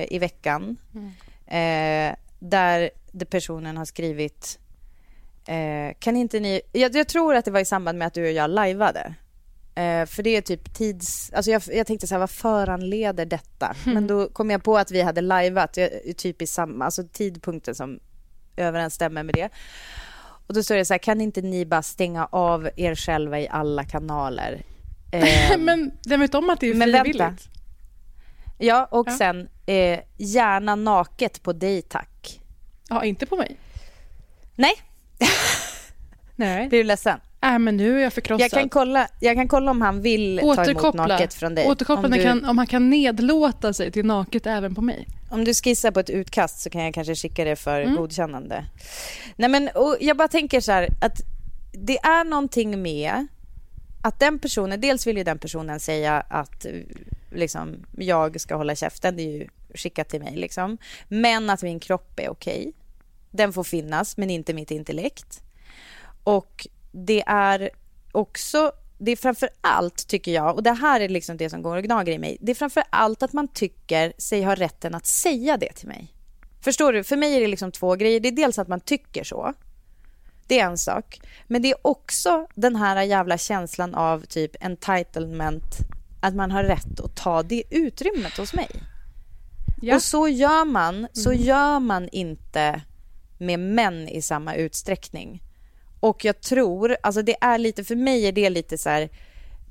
i 0.09 0.19
veckan. 0.19 0.77
Mm 0.95 2.17
där 2.41 2.91
personen 3.31 3.77
har 3.77 3.85
skrivit 3.85 4.59
eh, 5.47 5.95
kan 5.99 6.17
inte 6.17 6.41
ni... 6.41 6.61
Jag, 6.73 6.95
jag, 6.95 7.09
tror 7.09 7.35
att 7.35 7.45
det 7.45 7.51
var 7.51 7.61
i 7.61 7.65
samband 7.65 7.99
med 7.99 8.07
att 8.07 8.15
du 8.15 8.25
och 8.25 8.33
jag 8.33 8.51
lajvade. 8.51 9.15
Eh, 9.75 10.07
för 10.07 10.23
det 10.23 10.37
är 10.37 10.41
typ 10.41 10.75
tids... 10.75 11.33
Alltså 11.33 11.51
jag, 11.51 11.63
jag 11.67 11.87
tänkte 11.87 12.07
så 12.07 12.15
här, 12.15 12.21
vad 12.21 12.31
föranleder 12.31 13.25
detta? 13.25 13.75
Mm. 13.85 13.95
Men 13.95 14.07
då 14.07 14.29
kom 14.29 14.51
jag 14.51 14.65
på 14.65 14.79
att 14.79 14.91
vi 14.91 15.03
hade 15.03 15.21
lajvat 15.21 15.79
typ 16.17 16.43
i 16.43 16.47
samma, 16.47 16.85
alltså 16.85 17.03
tidpunkten 17.13 17.75
som 17.75 18.01
överensstämmer 18.57 19.23
med 19.23 19.35
det. 19.35 19.51
Och 20.51 20.55
då 20.55 20.63
står 20.63 20.75
det 20.75 20.85
så 20.85 20.95
här, 20.95 20.99
kan 20.99 21.21
inte 21.21 21.43
ni 21.43 21.67
bara 21.67 21.83
stänga 21.83 22.27
av 22.27 22.71
er 22.77 22.95
själva 22.95 23.41
i 23.41 23.49
alla 23.49 23.85
kanaler? 23.85 24.63
Eh, 25.13 25.59
men 25.59 25.93
den 26.03 26.21
vet 26.21 26.35
om 26.35 26.51
att 26.51 26.61
det 26.61 26.71
är 26.71 26.75
frivilligt. 26.75 27.49
Ja, 28.59 28.89
och 28.91 29.09
ja. 29.09 29.17
sen 29.19 29.49
eh, 29.67 30.01
gärna 30.17 30.75
naket 30.75 31.43
på 31.43 31.53
dig 31.53 31.83
tack. 31.83 32.41
Ja, 32.89 33.05
inte 33.05 33.27
på 33.27 33.37
mig. 33.37 33.57
Nej. 34.55 34.73
Nej. 36.37 36.69
Blir 36.69 36.79
du 36.79 36.85
ledsen? 36.85 37.21
Äh, 37.43 37.59
men 37.59 37.77
nu 37.77 37.99
är 37.99 38.03
jag 38.03 38.13
förkrossad. 38.13 38.45
Jag 38.45 38.51
kan 38.51 38.69
kolla, 38.69 39.09
jag 39.21 39.37
kan 39.37 39.49
kolla 39.49 39.71
om 39.71 39.83
han 39.83 40.03
vill 40.03 40.41
ta 40.57 40.65
emot 40.65 40.95
naket 40.95 41.35
från 41.35 41.55
dig. 41.55 41.67
Återkoppla 41.67 42.07
om, 42.07 42.11
du... 42.11 42.23
kan, 42.23 42.45
om 42.45 42.59
han 42.59 42.67
kan 42.67 42.91
nedlåta 42.91 43.73
sig 43.73 43.93
till 43.93 44.07
naket 44.07 44.47
även 44.47 44.75
på 44.75 44.83
mig. 44.83 45.07
Om 45.31 45.45
du 45.45 45.55
skissar 45.55 45.91
på 45.91 46.01
ett 46.01 46.11
utkast 46.11 46.61
så 46.61 46.71
kan 46.71 46.85
jag 46.85 46.95
kanske 46.95 47.15
skicka 47.15 47.45
det 47.45 47.57
för 47.57 47.81
mm. 47.81 47.97
godkännande. 47.97 48.65
Nej, 49.37 49.49
men 49.49 49.71
jag 50.01 50.17
bara 50.17 50.29
tänker 50.29 50.61
så 50.61 50.73
här 50.73 50.89
att 51.01 51.21
det 51.73 51.99
är 51.99 52.25
någonting 52.25 52.83
med 52.83 53.27
att 54.03 54.21
den 54.21 54.39
personen, 54.39 54.81
dels 54.81 55.07
vill 55.07 55.17
ju 55.17 55.25
den 55.25 55.39
personen 55.39 55.81
säga 55.81 56.21
att 56.29 56.67
liksom, 57.31 57.87
jag 57.97 58.41
ska 58.41 58.57
hålla 58.57 58.75
käften, 58.75 59.17
det 59.17 59.23
är 59.23 59.33
ju 59.39 59.49
skickat 59.75 60.09
till 60.09 60.21
mig 60.21 60.37
liksom. 60.37 60.79
Men 61.09 61.51
att 61.51 61.63
min 61.63 61.81
kropp 61.81 62.21
är 62.21 62.31
okej. 62.31 62.73
Den 63.31 63.53
får 63.53 63.65
finnas, 63.65 64.17
men 64.17 64.31
inte 64.31 64.55
mitt 64.55 64.71
intellekt. 64.71 65.43
Och 66.25 66.67
det 66.93 67.23
är 67.27 67.71
också, 68.13 68.73
det 68.99 69.13
är 69.13 69.17
framför 69.17 69.49
allt 69.61 70.09
tycker 70.09 70.33
jag, 70.33 70.55
och 70.55 70.63
det 70.63 70.73
här 70.73 71.01
är 71.01 71.09
liksom 71.09 71.37
det 71.37 71.51
som 71.51 71.63
går 71.63 71.77
och 71.77 71.83
gnager 71.83 72.13
i 72.13 72.19
mig. 72.19 72.37
Det 72.41 72.53
är 72.53 72.55
framför 72.55 72.83
allt 72.91 73.23
att 73.23 73.33
man 73.33 73.49
tycker 73.49 74.13
sig 74.19 74.43
ha 74.43 74.55
rätten 74.55 74.95
att 74.95 75.07
säga 75.07 75.57
det 75.57 75.73
till 75.73 75.89
mig. 75.89 76.15
Förstår 76.61 76.93
du? 76.93 77.05
För 77.05 77.17
mig 77.17 77.37
är 77.37 77.41
det 77.41 77.47
liksom 77.47 77.73
två 77.73 77.95
grejer. 77.95 78.21
Det 78.21 78.29
är 78.29 78.33
dels 78.33 78.59
att 78.59 78.69
man 78.69 78.81
tycker 78.81 79.25
så. 79.25 79.55
Det 80.47 80.61
är 80.61 80.67
en 80.67 80.79
sak. 80.79 81.21
Men 81.47 81.63
det 81.63 81.71
är 81.71 81.87
också 81.87 82.47
den 82.55 82.77
här 82.77 83.03
jävla 83.03 83.39
känslan 83.39 83.95
av 83.95 84.25
typ 84.27 84.57
entitlement 84.61 85.77
att 86.21 86.35
man 86.35 86.51
har 86.51 86.65
rätt 86.65 87.01
att 87.01 87.17
ta 87.17 87.43
det 87.43 87.63
utrymmet 87.71 88.37
hos 88.37 88.55
mig. 88.55 88.69
Ja. 89.83 89.95
Och 89.95 90.03
så 90.03 90.29
gör 90.29 90.65
man, 90.65 90.97
mm. 90.97 91.09
så 91.13 91.33
gör 91.33 91.81
man 91.81 92.09
inte 92.09 92.83
med 93.39 93.61
män 93.61 94.09
i 94.09 94.23
samma 94.23 94.55
utsträckning. 94.55 95.43
Och 96.01 96.25
jag 96.25 96.41
tror, 96.41 96.97
alltså 97.03 97.23
det 97.23 97.37
är 97.41 97.59
lite, 97.59 97.85
för 97.85 97.97
mig 97.97 98.27
är 98.27 98.33
det 98.33 98.51
lite 98.51 98.79
så 98.79 98.89
här, 98.89 99.09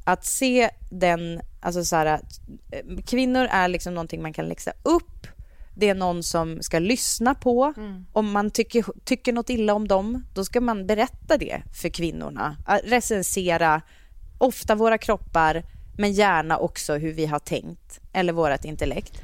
att 0.04 0.26
se 0.26 0.70
den, 0.92 1.42
alltså 1.62 1.86
så 1.86 1.96
här, 1.96 2.22
kvinnor 3.06 3.48
är 3.52 3.68
liksom 3.68 3.94
någonting 3.94 4.22
man 4.22 4.34
kan 4.34 4.48
läxa 4.48 4.72
upp. 4.84 5.28
Det 5.76 5.90
är 5.90 5.96
någon 5.96 6.24
som 6.24 6.62
ska 6.62 6.80
lyssna 6.80 7.36
på. 7.36 7.74
Mm. 7.78 8.06
Om 8.14 8.32
man 8.32 8.52
tycker, 8.52 8.86
tycker 9.04 9.34
något 9.34 9.50
illa 9.50 9.74
om 9.74 9.88
dem, 9.88 10.26
då 10.34 10.46
ska 10.46 10.62
man 10.62 10.88
berätta 10.88 11.38
det 11.38 11.62
för 11.82 11.90
kvinnorna. 11.90 12.58
Recensera, 12.84 13.82
ofta 14.38 14.76
våra 14.76 14.98
kroppar, 14.98 15.64
men 15.98 16.12
gärna 16.12 16.58
också 16.58 16.96
hur 16.96 17.14
vi 17.14 17.26
har 17.26 17.40
tänkt 17.40 18.00
eller 18.14 18.34
vårt 18.34 18.66
intellekt. 18.66 19.22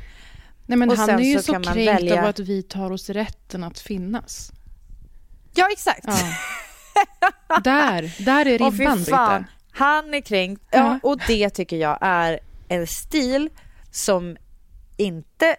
Nej, 0.65 0.77
men 0.77 0.89
och 0.89 0.97
han 0.97 1.09
är 1.09 1.19
ju 1.19 1.37
så, 1.37 1.43
så 1.43 1.53
kränkt 1.53 1.87
välja... 1.87 2.21
av 2.21 2.29
att 2.29 2.39
vi 2.39 2.63
tar 2.63 2.91
oss 2.91 3.09
rätten 3.09 3.63
att 3.63 3.79
finnas. 3.79 4.51
Ja, 5.55 5.67
exakt. 5.71 6.05
Ja. 6.07 6.13
där, 7.63 8.25
där 8.25 8.45
är 8.45 8.57
ribban, 8.57 8.97
Britta. 8.97 9.45
Han 9.71 10.13
är 10.13 10.21
kränkt. 10.21 10.63
Ja. 10.71 10.99
och 11.03 11.17
det 11.27 11.49
tycker 11.49 11.77
jag 11.77 11.97
är 12.01 12.39
en 12.67 12.87
stil 12.87 13.49
som 13.91 14.37
inte 14.97 15.55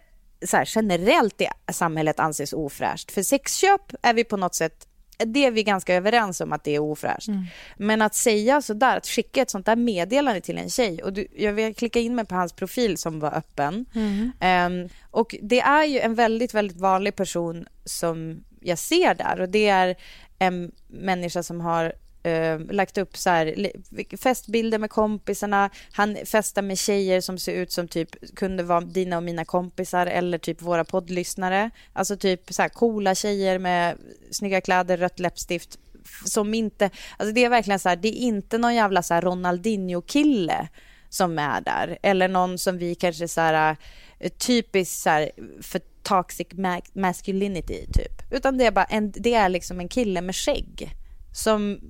så 0.47 0.57
här, 0.57 0.69
generellt 0.75 1.40
i 1.40 1.49
samhället 1.73 2.21
anses 2.21 2.52
ofräscht. 2.52 3.12
För 3.12 3.23
sexköp 3.23 3.93
är 4.02 4.14
vi 4.14 4.25
på 4.25 4.37
något 4.37 4.55
sätt 4.55 4.87
det 5.19 5.47
är 5.47 5.50
vi 5.50 5.62
ganska 5.62 5.95
överens 5.95 6.40
om 6.40 6.52
att 6.52 6.64
det 6.64 6.75
är 6.75 6.78
ofräscht. 6.78 7.28
Mm. 7.28 7.45
Men 7.76 8.02
att 8.02 8.14
säga 8.14 8.62
så 8.62 8.75
där, 8.75 8.97
att 8.97 9.07
skicka 9.07 9.43
ett 9.43 9.50
sånt 9.50 9.66
där 9.66 9.76
meddelande 9.76 10.40
till 10.40 10.59
en 10.59 10.71
tjej 10.71 11.02
och 11.02 11.12
du, 11.12 11.26
jag 11.37 11.52
vill 11.52 11.75
klicka 11.75 12.00
in 12.00 12.14
mig 12.14 12.25
på 12.25 12.35
hans 12.35 12.52
profil 12.52 12.99
som 12.99 13.21
var 13.21 13.35
öppen. 13.35 13.87
Mm. 13.95 14.83
Um, 14.83 14.88
och 15.11 15.35
det 15.43 15.61
är 15.61 15.85
ju 15.85 16.00
en 16.00 16.14
väldigt, 16.14 16.55
väldigt 16.55 16.81
vanlig 16.81 17.16
person 17.16 17.66
som 17.85 18.45
jag 18.61 18.78
ser 18.78 19.14
där 19.14 19.40
och 19.40 19.49
det 19.49 19.69
är 19.69 19.97
en 20.38 20.73
människa 20.88 21.43
som 21.43 21.61
har 21.61 21.93
eh, 22.23 22.59
lagt 22.59 22.99
upp 22.99 23.16
så 23.16 23.31
här, 23.31 23.73
festbilder 24.16 24.78
med 24.78 24.90
kompisarna. 24.90 25.71
Han 25.93 26.16
festar 26.25 26.62
med 26.62 26.78
tjejer 26.78 27.21
som 27.21 27.38
ser 27.38 27.52
ut 27.52 27.73
som 27.73 27.88
typ 27.88 28.37
kunde 28.37 28.62
vara 28.62 28.81
dina 28.81 29.16
och 29.16 29.23
mina 29.23 29.45
kompisar 29.45 30.07
eller 30.07 30.38
typ 30.38 30.62
våra 30.62 30.85
poddlyssnare. 30.85 31.71
Alltså 31.93 32.16
typ 32.16 32.52
så 32.52 32.62
här 32.62 32.69
coola 32.69 33.14
tjejer 33.14 33.59
med 33.59 33.97
snygga 34.31 34.61
kläder, 34.61 34.97
rött 34.97 35.19
läppstift 35.19 35.78
som 36.25 36.55
inte, 36.55 36.90
alltså 37.16 37.35
det 37.35 37.45
är 37.45 37.49
verkligen 37.49 37.81
så 37.81 37.88
här, 37.88 37.97
det 37.97 38.09
är 38.09 38.26
inte 38.26 38.59
någon 38.59 38.75
jävla 38.75 39.02
så 39.02 39.14
här 39.14 39.23
Ronaldinho-kille 39.23 40.69
som 41.09 41.38
är 41.38 41.61
där 41.61 41.99
eller 42.02 42.28
någon 42.28 42.59
som 42.59 42.78
vi 42.78 42.95
kanske 42.95 43.28
så 43.28 43.40
här 43.40 43.76
eh, 44.19 44.31
typiskt 44.31 45.02
så 45.02 45.11
här 45.11 45.31
för 45.62 45.81
toxic 46.07 46.47
masculinity 46.93 47.87
typ, 47.93 48.23
utan 48.31 48.59
det 48.59 48.67
är 48.67 48.71
bara 48.71 48.85
en, 48.85 49.13
det 49.13 49.35
är 49.35 49.49
liksom 49.49 49.81
en 49.81 49.89
kille 49.89 50.21
med 50.21 50.37
skägg 50.37 50.97
som 51.33 51.81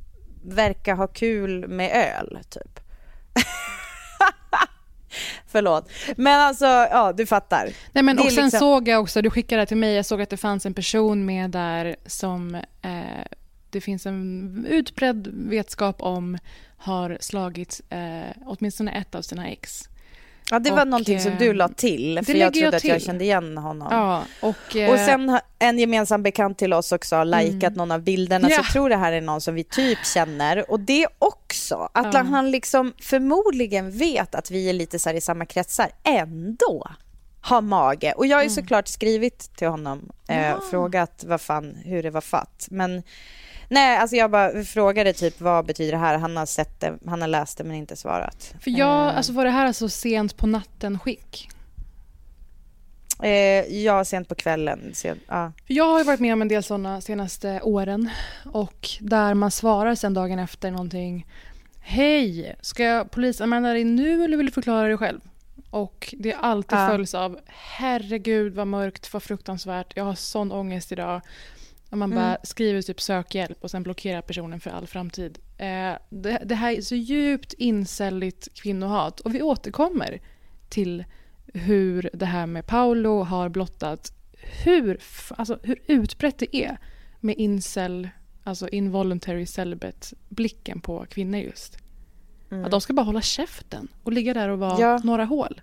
verkar 0.44 0.94
ha 0.94 1.06
kul 1.06 1.68
med 1.68 1.90
öl, 1.90 2.38
typ. 2.50 2.80
Förlåt. 5.46 5.90
Men 6.16 6.40
alltså, 6.40 6.64
ja 6.64 7.12
du 7.16 7.26
fattar. 7.26 7.68
Nej, 7.92 8.04
men, 8.04 8.18
och 8.18 8.32
sen 8.32 8.44
liksom... 8.44 8.60
såg 8.60 8.88
jag 8.88 9.00
också, 9.00 9.22
du 9.22 9.30
skickade 9.30 9.62
det 9.62 9.66
till 9.66 9.76
mig, 9.76 9.94
jag 9.94 10.06
såg 10.06 10.22
att 10.22 10.30
det 10.30 10.36
fanns 10.36 10.66
en 10.66 10.74
person 10.74 11.26
med 11.26 11.50
där 11.50 11.96
som 12.06 12.54
eh, 12.82 13.24
det 13.70 13.80
finns 13.80 14.06
en 14.06 14.66
utbredd 14.68 15.28
vetskap 15.32 16.02
om 16.02 16.38
har 16.76 17.18
slagit 17.20 17.80
eh, 17.90 18.42
åtminstone 18.46 18.92
ett 18.92 19.14
av 19.14 19.22
sina 19.22 19.48
ex. 19.48 19.88
Ja, 20.50 20.58
det 20.58 20.70
var 20.70 20.80
och, 20.80 20.88
någonting 20.88 21.20
som 21.20 21.32
du 21.38 21.52
la 21.52 21.64
eh, 21.64 21.70
till, 21.70 22.20
för 22.24 22.34
jag 22.34 22.52
trodde 22.52 22.66
jag 22.66 22.74
att 22.74 22.84
jag 22.84 23.02
kände 23.02 23.24
igen 23.24 23.58
honom. 23.58 23.88
Ja, 23.90 24.22
och, 24.40 24.48
och 24.48 24.76
eh, 24.76 25.06
sen 25.06 25.38
en 25.58 25.78
gemensam 25.78 26.22
bekant 26.22 26.58
till 26.58 26.72
oss 26.72 26.92
också 26.92 27.16
har 27.16 27.24
likat 27.24 27.62
mm. 27.62 27.74
någon 27.74 27.90
av 27.90 28.02
bilderna, 28.02 28.50
ja. 28.50 28.56
så 28.56 28.60
jag 28.60 28.72
tror 28.72 28.88
det 28.88 28.96
här 28.96 29.12
är 29.12 29.20
någon 29.20 29.40
som 29.40 29.54
vi 29.54 29.64
typ 29.64 29.98
känner. 30.14 30.70
Och 30.70 30.80
det 30.80 31.06
också, 31.18 31.88
att 31.94 32.14
ja. 32.14 32.22
han 32.22 32.50
liksom 32.50 32.92
förmodligen 33.02 33.90
vet 33.98 34.34
att 34.34 34.50
vi 34.50 34.68
är 34.68 34.72
lite 34.72 34.98
så 34.98 35.10
i 35.10 35.20
samma 35.20 35.46
kretsar, 35.46 35.88
ändå 36.04 36.90
ha 37.48 37.60
mage. 37.60 38.12
Och 38.12 38.26
jag 38.26 38.36
har 38.36 38.42
ju 38.42 38.48
mm. 38.48 38.54
såklart 38.54 38.88
skrivit 38.88 39.56
till 39.56 39.68
honom, 39.68 40.12
eh, 40.28 40.46
ja. 40.46 40.60
frågat 40.70 41.24
vad 41.26 41.40
fan, 41.40 41.76
hur 41.84 42.02
det 42.02 42.10
var 42.10 42.20
fatt. 42.20 42.66
Men 42.70 43.02
nej, 43.68 43.96
alltså 43.96 44.16
jag 44.16 44.30
bara 44.30 44.64
frågade 44.64 45.12
typ 45.12 45.40
vad 45.40 45.66
betyder 45.66 45.92
det 45.92 45.98
här? 45.98 46.18
Han 46.18 46.36
har 46.36 46.46
sett 46.46 46.80
det, 46.80 46.98
han 47.06 47.20
har 47.20 47.28
läst 47.28 47.58
det 47.58 47.64
men 47.64 47.76
inte 47.76 47.96
svarat. 47.96 48.54
För 48.60 48.70
jag, 48.70 49.08
eh. 49.08 49.16
alltså 49.16 49.32
var 49.32 49.44
det 49.44 49.50
här 49.50 49.66
alltså 49.66 49.88
sent 49.88 50.36
på 50.36 50.46
natten 50.46 50.98
skick? 50.98 51.48
Eh, 53.22 53.76
ja, 53.84 54.04
sent 54.04 54.28
på 54.28 54.34
kvällen. 54.34 54.90
Sent, 54.94 55.20
ja. 55.28 55.52
Jag 55.66 55.84
har 55.84 56.04
varit 56.04 56.20
med 56.20 56.32
om 56.32 56.42
en 56.42 56.48
del 56.48 56.62
sådana 56.62 57.00
senaste 57.00 57.60
åren 57.60 58.10
och 58.44 58.88
där 59.00 59.34
man 59.34 59.50
svarar 59.50 59.94
sen 59.94 60.14
dagen 60.14 60.38
efter 60.38 60.70
någonting 60.70 61.26
Hej, 61.88 62.56
ska 62.60 62.84
jag 62.84 63.10
polisanmäla 63.10 63.72
dig 63.72 63.84
nu 63.84 64.24
eller 64.24 64.36
vill 64.36 64.46
du 64.46 64.52
förklara 64.52 64.88
dig 64.88 64.96
själv? 64.96 65.20
Och 65.70 66.14
det 66.18 66.34
alltid 66.34 66.78
ja. 66.78 66.88
följs 66.88 67.14
av 67.14 67.38
herregud 67.46 68.54
vad 68.54 68.66
mörkt, 68.66 69.12
vad 69.12 69.22
fruktansvärt, 69.22 69.92
jag 69.96 70.04
har 70.04 70.14
sån 70.14 70.52
ångest 70.52 70.92
idag. 70.92 71.20
Och 71.90 71.98
man 71.98 72.10
bara 72.10 72.26
mm. 72.26 72.38
skriver 72.42 72.82
typ 72.82 73.00
sökhjälp 73.00 73.58
och 73.60 73.70
sen 73.70 73.82
blockerar 73.82 74.22
personen 74.22 74.60
för 74.60 74.70
all 74.70 74.86
framtid. 74.86 75.38
Eh, 75.58 75.92
det, 76.10 76.42
det, 76.44 76.54
här 76.54 76.72
är 76.72 76.80
så 76.80 76.94
djupt 76.94 77.52
incelligt 77.52 78.48
kvinnohat 78.54 79.20
och 79.20 79.34
vi 79.34 79.42
återkommer 79.42 80.20
till 80.68 81.04
hur 81.54 82.10
det 82.12 82.26
här 82.26 82.46
med 82.46 82.66
Paolo 82.66 83.22
har 83.22 83.48
blottat 83.48 84.12
hur, 84.64 85.00
alltså, 85.36 85.58
hur 85.62 85.78
utbrett 85.86 86.38
det 86.38 86.56
är 86.56 86.78
med 87.20 87.34
incel, 87.38 88.08
alltså 88.44 88.68
involuntary 88.68 89.46
celibate, 89.46 90.16
blicken 90.28 90.80
på 90.80 91.06
kvinnor 91.10 91.40
just. 91.40 91.78
Mm. 92.50 92.64
Att 92.64 92.70
de 92.70 92.80
ska 92.80 92.92
bara 92.92 93.06
hålla 93.06 93.22
käften 93.22 93.88
och 94.02 94.12
ligga 94.12 94.34
där 94.34 94.48
och 94.48 94.58
vara 94.58 94.80
ja. 94.80 95.00
några 95.04 95.24
hål. 95.24 95.60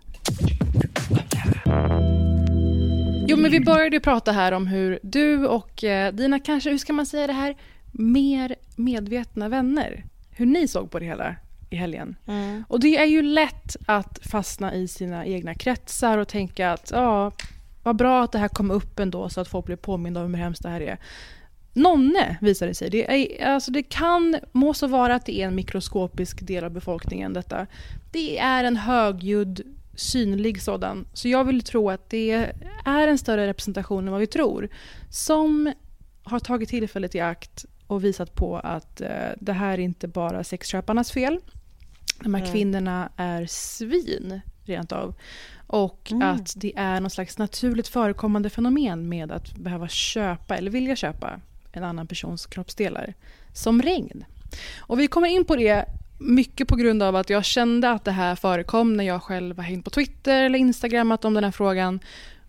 Jo, 3.28 3.38
men 3.38 3.52
vi 3.52 3.60
började 3.60 4.00
prata 4.00 4.32
här 4.32 4.52
om 4.52 4.68
hur 4.68 5.00
du 5.04 5.48
och 5.48 5.84
eh, 5.84 6.14
dina, 6.14 6.40
kanske, 6.40 6.70
hur 6.70 6.78
ska 6.78 6.94
man 6.94 7.06
säga 7.06 7.28
det 7.28 7.34
här, 7.34 7.56
mer 7.92 8.56
medvetna 8.76 9.50
vänner, 9.50 10.06
hur 10.32 10.46
ni 10.46 10.68
såg 10.68 10.92
på 10.92 11.00
det 11.00 11.06
hela 11.06 11.36
i 11.70 11.76
helgen. 11.76 12.16
Mm. 12.28 12.64
Och 12.68 12.80
det 12.80 12.98
är 12.98 13.06
ju 13.06 13.22
lätt 13.22 13.76
att 13.86 14.20
fastna 14.32 14.74
i 14.74 14.88
sina 14.88 15.26
egna 15.26 15.54
kretsar 15.54 16.18
och 16.18 16.28
tänka 16.28 16.72
att 16.72 16.92
ja, 16.94 17.32
vad 17.84 17.96
bra 17.96 18.24
att 18.24 18.32
det 18.32 18.40
här 18.40 18.48
kom 18.48 18.72
upp 18.72 19.00
ändå 19.00 19.30
så 19.30 19.42
att 19.42 19.48
folk 19.48 19.66
blir 19.66 19.76
påminda 19.76 20.24
om 20.24 20.34
hur 20.34 20.44
hemskt 20.44 20.64
det 20.64 20.70
här 20.70 20.82
är. 20.82 20.98
Nonne 21.74 22.38
visar 22.42 22.68
det 22.68 22.74
sig. 22.74 22.90
Det, 22.90 23.12
är, 23.42 23.48
alltså 23.48 23.72
det 23.72 23.84
kan, 23.84 24.40
må 24.52 24.74
så 24.74 24.88
vara 24.88 25.16
att 25.16 25.26
det 25.26 25.42
är 25.42 25.48
en 25.48 25.56
mikroskopisk 25.56 26.48
del 26.48 26.64
av 26.64 26.72
befolkningen 26.72 27.34
detta. 27.34 27.68
Det 28.12 28.40
är 28.40 28.64
en 28.64 28.78
högljudd, 28.78 29.62
synlig 29.96 30.62
sådan. 30.62 31.06
Så 31.14 31.28
jag 31.28 31.44
vill 31.44 31.62
tro 31.62 31.90
att 31.90 32.10
det 32.10 32.54
är 32.86 33.08
en 33.08 33.18
större 33.18 33.48
representation 33.48 34.06
än 34.06 34.12
vad 34.12 34.20
vi 34.20 34.28
tror. 34.28 34.70
Som 35.10 35.74
har 36.24 36.40
tagit 36.40 36.70
tillfället 36.70 37.16
i 37.16 37.20
akt 37.20 37.66
och 37.88 38.04
visat 38.04 38.36
på 38.36 38.58
att 38.58 39.02
eh, 39.02 39.30
det 39.40 39.54
här 39.54 39.74
är 39.74 39.80
inte 39.80 40.08
bara 40.08 40.44
sexköparnas 40.44 41.12
fel. 41.12 41.40
De 42.20 42.34
här 42.34 42.42
mm. 42.42 42.54
kvinnorna 42.54 43.12
är 43.18 43.46
svin, 43.46 44.42
rent 44.64 44.92
av. 44.92 45.16
Och 45.68 46.12
mm. 46.12 46.30
att 46.30 46.54
det 46.56 46.74
är 46.76 47.00
något 47.00 47.14
slags 47.14 47.38
naturligt 47.38 47.88
förekommande 47.88 48.50
fenomen 48.50 49.10
med 49.10 49.32
att 49.32 49.56
behöva 49.58 49.88
köpa 49.88 50.58
eller 50.58 50.72
vilja 50.72 50.96
köpa 50.96 51.42
en 51.72 51.84
annan 51.84 52.08
persons 52.08 52.46
kroppsdelar. 52.46 53.14
Som 53.54 53.82
regn. 53.82 54.26
Och 54.78 55.00
vi 55.00 55.08
kommer 55.08 55.28
in 55.28 55.46
på 55.46 55.56
det 55.56 55.86
mycket 56.18 56.68
på 56.68 56.76
grund 56.76 57.04
av 57.04 57.16
att 57.16 57.30
jag 57.30 57.46
kände 57.46 57.90
att 57.90 58.06
det 58.06 58.12
här 58.12 58.36
förekom 58.36 58.98
när 58.98 59.04
jag 59.04 59.24
själv 59.24 59.56
var 59.56 59.64
hängt 59.64 59.86
på 59.86 59.90
Twitter 59.90 60.44
eller 60.44 60.60
instagrammat 60.60 61.26
om 61.26 61.34
den 61.34 61.44
här 61.44 61.52
frågan. 61.52 62.00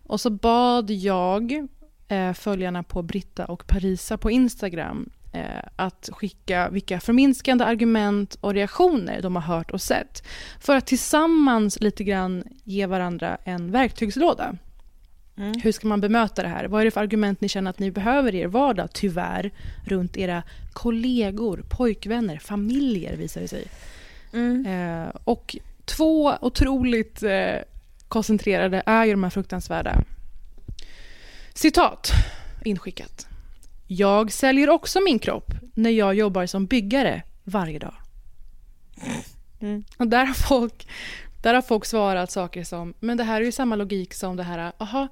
Och 0.06 0.21
så 0.21 0.30
bad 0.30 0.90
jag 0.90 1.68
eh, 2.09 2.33
följarna 2.33 2.83
på 2.83 3.02
Britta 3.02 3.44
och 3.44 3.66
Parisa 3.66 4.16
på 4.16 4.30
Instagram 4.30 5.11
eh, 5.33 5.42
att 5.76 6.09
skicka 6.12 6.68
vilka 6.68 7.00
förminskande 7.00 7.64
argument 7.64 8.37
och 8.40 8.54
reaktioner 8.54 9.23
de 9.23 9.37
har 9.37 9.42
hört 9.42 9.71
och 9.71 9.80
sett. 9.80 10.26
För 10.61 10.76
att 10.76 10.87
tillsammans 10.87 11.80
lite 11.80 12.04
grann 12.04 12.44
ge 12.64 12.87
varandra 12.87 13.38
en 13.44 13.71
verktygslåda. 13.71 14.56
Mm. 15.37 15.53
Hur 15.62 15.73
ska 15.73 15.87
man 15.87 16.00
bemöta 16.00 16.42
det 16.42 16.49
här? 16.49 16.64
Vad 16.64 16.81
är 16.81 16.85
det 16.85 16.90
för 16.90 17.01
argument 17.01 17.40
ni 17.40 17.49
känner 17.49 17.70
att 17.70 17.79
ni 17.79 17.90
behöver 17.90 18.35
i 18.35 18.38
er 18.38 18.47
vardag, 18.47 18.88
tyvärr, 18.92 19.53
runt 19.85 20.16
era 20.16 20.42
kollegor, 20.73 21.64
pojkvänner, 21.68 22.38
familjer 22.38 23.16
visar 23.16 23.40
det 23.40 23.49
sig. 23.49 23.66
Mm. 24.33 24.66
Eh, 24.66 25.09
och 25.25 25.57
två 25.85 26.35
otroligt 26.40 27.23
eh, 27.23 27.57
koncentrerade 28.09 28.83
är 28.87 29.05
ju 29.05 29.11
de 29.11 29.23
här 29.23 29.31
fruktansvärda. 29.31 30.05
Citat 31.55 32.11
inskickat. 32.64 33.27
Jag 33.87 34.33
säljer 34.33 34.70
också 34.70 35.01
min 35.01 35.18
kropp 35.18 35.53
när 35.75 35.90
jag 35.90 36.14
jobbar 36.14 36.47
som 36.47 36.66
byggare 36.66 37.23
varje 37.44 37.79
dag. 37.79 37.94
Mm. 39.61 39.85
Och 39.97 40.07
där 40.07 40.27
har 40.27 40.35
folk 40.35 40.88
där 41.44 41.54
har 41.54 41.62
folk 41.62 41.85
svarat 41.85 42.30
saker 42.30 42.64
som, 42.64 42.94
men 43.00 43.16
det 43.16 43.24
här 43.24 43.40
är 43.40 43.44
ju 43.44 43.52
samma 43.52 43.76
logik 43.76 44.14
som 44.14 44.37
det 44.37 44.42
här, 44.42 44.72
aha, 44.78 45.09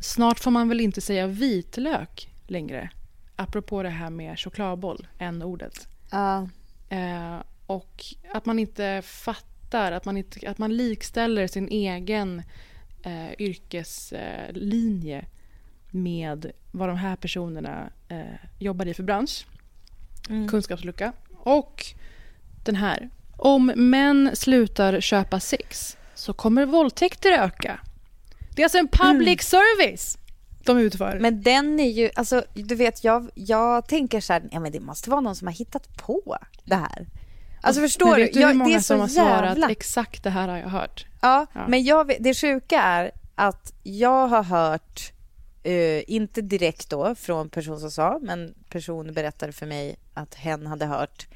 snart 0.00 0.40
får 0.40 0.50
man 0.50 0.68
väl 0.68 0.80
inte 0.80 1.00
säga 1.00 1.26
vitlök 1.26 2.28
längre. 2.46 2.90
Apropå 3.36 3.82
det 3.82 3.88
här 3.88 4.10
med 4.10 4.38
chokladboll, 4.38 5.06
n-ordet. 5.18 5.88
Uh. 6.14 6.44
Eh, 6.88 7.36
och 7.66 8.04
att 8.32 8.46
man 8.46 8.58
inte 8.58 9.02
fattar, 9.04 9.92
att 9.92 10.04
man, 10.04 10.16
inte, 10.16 10.50
att 10.50 10.58
man 10.58 10.76
likställer 10.76 11.46
sin 11.46 11.68
egen 11.68 12.42
eh, 13.02 13.32
yrkeslinje 13.38 15.24
med 15.90 16.52
vad 16.72 16.88
de 16.88 16.96
här 16.96 17.16
personerna 17.16 17.90
eh, 18.08 18.24
jobbar 18.58 18.86
i 18.86 18.94
för 18.94 19.02
bransch. 19.02 19.46
Mm. 20.30 20.48
Kunskapslucka. 20.48 21.12
Och 21.36 21.84
den 22.64 22.76
här. 22.76 23.10
Om 23.36 23.72
män 23.76 24.30
slutar 24.34 25.00
köpa 25.00 25.40
sex 25.40 25.96
så 26.14 26.32
kommer 26.32 26.66
våldtäkter 26.66 27.32
öka. 27.32 27.80
Det 28.56 28.62
är 28.62 28.64
alltså 28.64 28.78
en 28.78 28.88
public 28.88 29.54
mm. 29.54 29.62
service 29.62 30.18
de 30.64 30.78
utför. 30.78 31.18
Men 31.20 31.42
den 31.42 31.80
är 31.80 31.90
ju, 31.90 32.10
alltså 32.14 32.44
du 32.54 32.74
vet 32.74 33.04
jag, 33.04 33.30
jag 33.34 33.88
tänker 33.88 34.20
så 34.20 34.32
här, 34.32 34.42
ja 34.50 34.60
men 34.60 34.72
det 34.72 34.80
måste 34.80 35.10
vara 35.10 35.20
någon 35.20 35.36
som 35.36 35.46
har 35.46 35.54
hittat 35.54 35.96
på 35.96 36.36
det 36.64 36.74
här. 36.74 37.06
Alltså 37.62 37.82
förstår 37.82 38.16
du? 38.16 38.22
hur 38.22 38.40
jag, 38.40 38.56
många 38.56 38.70
det 38.70 38.76
är 38.76 38.80
som 38.80 39.00
har 39.00 39.08
jävla... 39.08 39.54
svarat 39.54 39.70
exakt 39.70 40.22
det 40.22 40.30
här 40.30 40.48
har 40.48 40.56
jag 40.56 40.68
hört? 40.68 41.06
Ja, 41.20 41.46
ja. 41.52 41.68
men 41.68 41.84
jag, 41.84 42.12
det 42.20 42.34
sjuka 42.34 42.82
är 42.82 43.10
att 43.34 43.72
jag 43.82 44.28
har 44.28 44.42
hört, 44.42 45.12
uh, 45.66 46.02
inte 46.06 46.40
direkt 46.40 46.90
då 46.90 47.14
från 47.14 47.48
person 47.48 47.80
som 47.80 47.90
sa, 47.90 48.18
men 48.22 48.54
person 48.68 49.12
berättade 49.12 49.52
för 49.52 49.66
mig 49.66 49.96
att 50.14 50.34
hen 50.34 50.66
hade 50.66 50.86
hört 50.86 51.26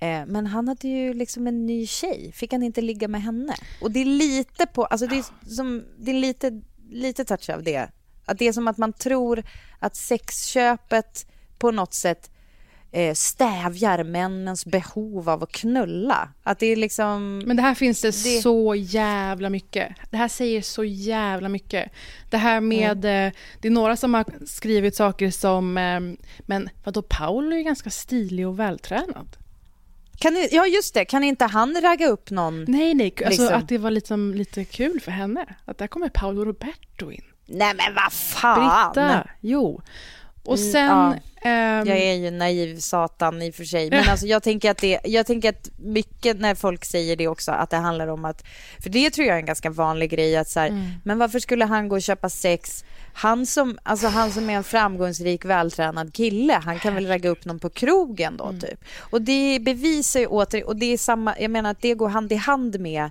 men 0.00 0.46
han 0.46 0.68
hade 0.68 0.88
ju 0.88 1.14
liksom 1.14 1.46
en 1.46 1.66
ny 1.66 1.86
tjej. 1.86 2.32
Fick 2.34 2.52
han 2.52 2.62
inte 2.62 2.80
ligga 2.80 3.08
med 3.08 3.22
henne? 3.22 3.54
Och 3.80 3.90
det 3.90 4.00
är 4.00 4.04
lite 4.04 4.66
på... 4.66 4.84
Alltså 4.84 5.06
det 5.06 5.18
är, 5.18 5.24
som, 5.54 5.84
det 5.98 6.10
är 6.10 6.14
lite, 6.14 6.62
lite 6.90 7.24
touch 7.24 7.50
av 7.50 7.62
det. 7.62 7.88
Att 8.24 8.38
det 8.38 8.48
är 8.48 8.52
som 8.52 8.68
att 8.68 8.78
man 8.78 8.92
tror 8.92 9.42
att 9.78 9.96
sexköpet 9.96 11.26
på 11.58 11.70
något 11.70 11.94
sätt 11.94 12.30
eh, 12.92 13.14
stävjar 13.14 14.04
männens 14.04 14.66
behov 14.66 15.28
av 15.28 15.42
att 15.42 15.52
knulla. 15.52 16.28
Att 16.42 16.58
det 16.58 16.66
är 16.66 16.76
liksom... 16.76 17.38
Men 17.38 17.56
det 17.56 17.62
här 17.62 17.74
finns 17.74 18.00
det, 18.00 18.08
det, 18.08 18.42
så 18.42 18.74
jävla 18.74 19.50
mycket. 19.50 19.96
Det 20.10 20.16
här 20.16 20.28
säger 20.28 20.62
så 20.62 20.84
jävla 20.84 21.48
mycket. 21.48 21.92
Det 22.30 22.36
här 22.36 22.60
med... 22.60 23.04
Mm. 23.04 23.32
det 23.60 23.68
är 23.68 23.72
några 23.72 23.96
som 23.96 24.14
har 24.14 24.24
skrivit 24.46 24.96
saker 24.96 25.30
som... 25.30 25.72
men 26.38 26.68
vadå, 26.84 27.02
Paul 27.02 27.52
är 27.52 27.56
ju 27.56 27.62
ganska 27.62 27.90
stilig 27.90 28.48
och 28.48 28.58
vältränad. 28.58 29.36
Kan 30.18 30.48
ja, 30.50 30.66
just 30.66 30.94
det. 30.94 31.04
Kan 31.04 31.24
inte 31.24 31.44
han 31.44 31.80
ragga 31.82 32.08
upp 32.08 32.30
någon? 32.30 32.64
Nej, 32.68 32.94
nej. 32.94 33.14
Alltså 33.26 33.42
liksom? 33.42 33.58
att 33.58 33.68
det 33.68 33.78
var 33.78 33.90
liksom 33.90 34.34
lite 34.34 34.64
kul 34.64 35.00
för 35.00 35.10
henne. 35.10 35.46
Att 35.64 35.78
där 35.78 35.86
kommer 35.86 36.08
Paolo 36.08 36.44
Roberto 36.44 37.12
in. 37.12 37.24
Nej, 37.46 37.74
men 37.74 37.94
vad 37.94 38.12
fan! 38.12 38.92
Britta, 38.94 39.28
jo. 39.40 39.82
Och 40.44 40.58
mm, 40.58 40.72
sen... 40.72 40.90
Mm, 40.90 41.18
ja. 41.42 41.50
ähm... 41.50 41.88
Jag 41.88 41.98
är 41.98 42.14
ju 42.14 42.30
naiv 42.30 42.78
satan 42.78 43.42
i 43.42 43.50
och 43.50 43.54
för 43.54 43.64
sig. 43.64 43.90
Men 43.90 44.04
alltså 44.08 44.26
jag 44.26 44.42
tänker 44.42 44.70
att 44.70 44.78
det, 44.78 45.00
jag 45.04 45.26
tänker 45.26 45.48
att 45.48 45.70
mycket 45.76 46.40
när 46.40 46.54
folk 46.54 46.84
säger 46.84 47.16
det 47.16 47.28
också, 47.28 47.52
att 47.52 47.70
det 47.70 47.76
handlar 47.76 48.08
om 48.08 48.24
att, 48.24 48.44
för 48.82 48.90
det 48.90 49.10
tror 49.10 49.26
jag 49.26 49.36
är 49.36 49.40
en 49.40 49.46
ganska 49.46 49.70
vanlig 49.70 50.10
grej 50.10 50.36
att 50.36 50.48
så 50.48 50.60
här, 50.60 50.68
mm. 50.68 50.90
men 51.04 51.18
varför 51.18 51.38
skulle 51.38 51.64
han 51.64 51.88
gå 51.88 51.96
och 51.96 52.02
köpa 52.02 52.28
sex 52.28 52.84
han 53.18 53.46
som, 53.46 53.78
alltså 53.82 54.06
han 54.06 54.32
som 54.32 54.50
är 54.50 54.54
en 54.54 54.64
framgångsrik, 54.64 55.44
vältränad 55.44 56.14
kille, 56.14 56.52
han 56.52 56.78
kan 56.78 56.94
väl 56.94 57.06
ragga 57.06 57.30
upp 57.30 57.44
någon 57.44 57.58
på 57.58 57.70
krogen 57.70 58.36
då, 58.36 58.44
mm. 58.44 58.60
typ. 58.60 58.84
Och 58.98 59.22
det 59.22 59.58
bevisar 59.60 60.20
ju 60.20 60.26
åter, 60.26 60.66
och 60.66 60.76
det 60.76 60.86
är 60.86 60.98
samma, 60.98 61.34
jag 61.40 61.50
menar 61.50 61.70
att 61.70 61.80
det 61.80 61.94
går 61.94 62.08
hand 62.08 62.32
i 62.32 62.34
hand 62.34 62.80
med 62.80 63.10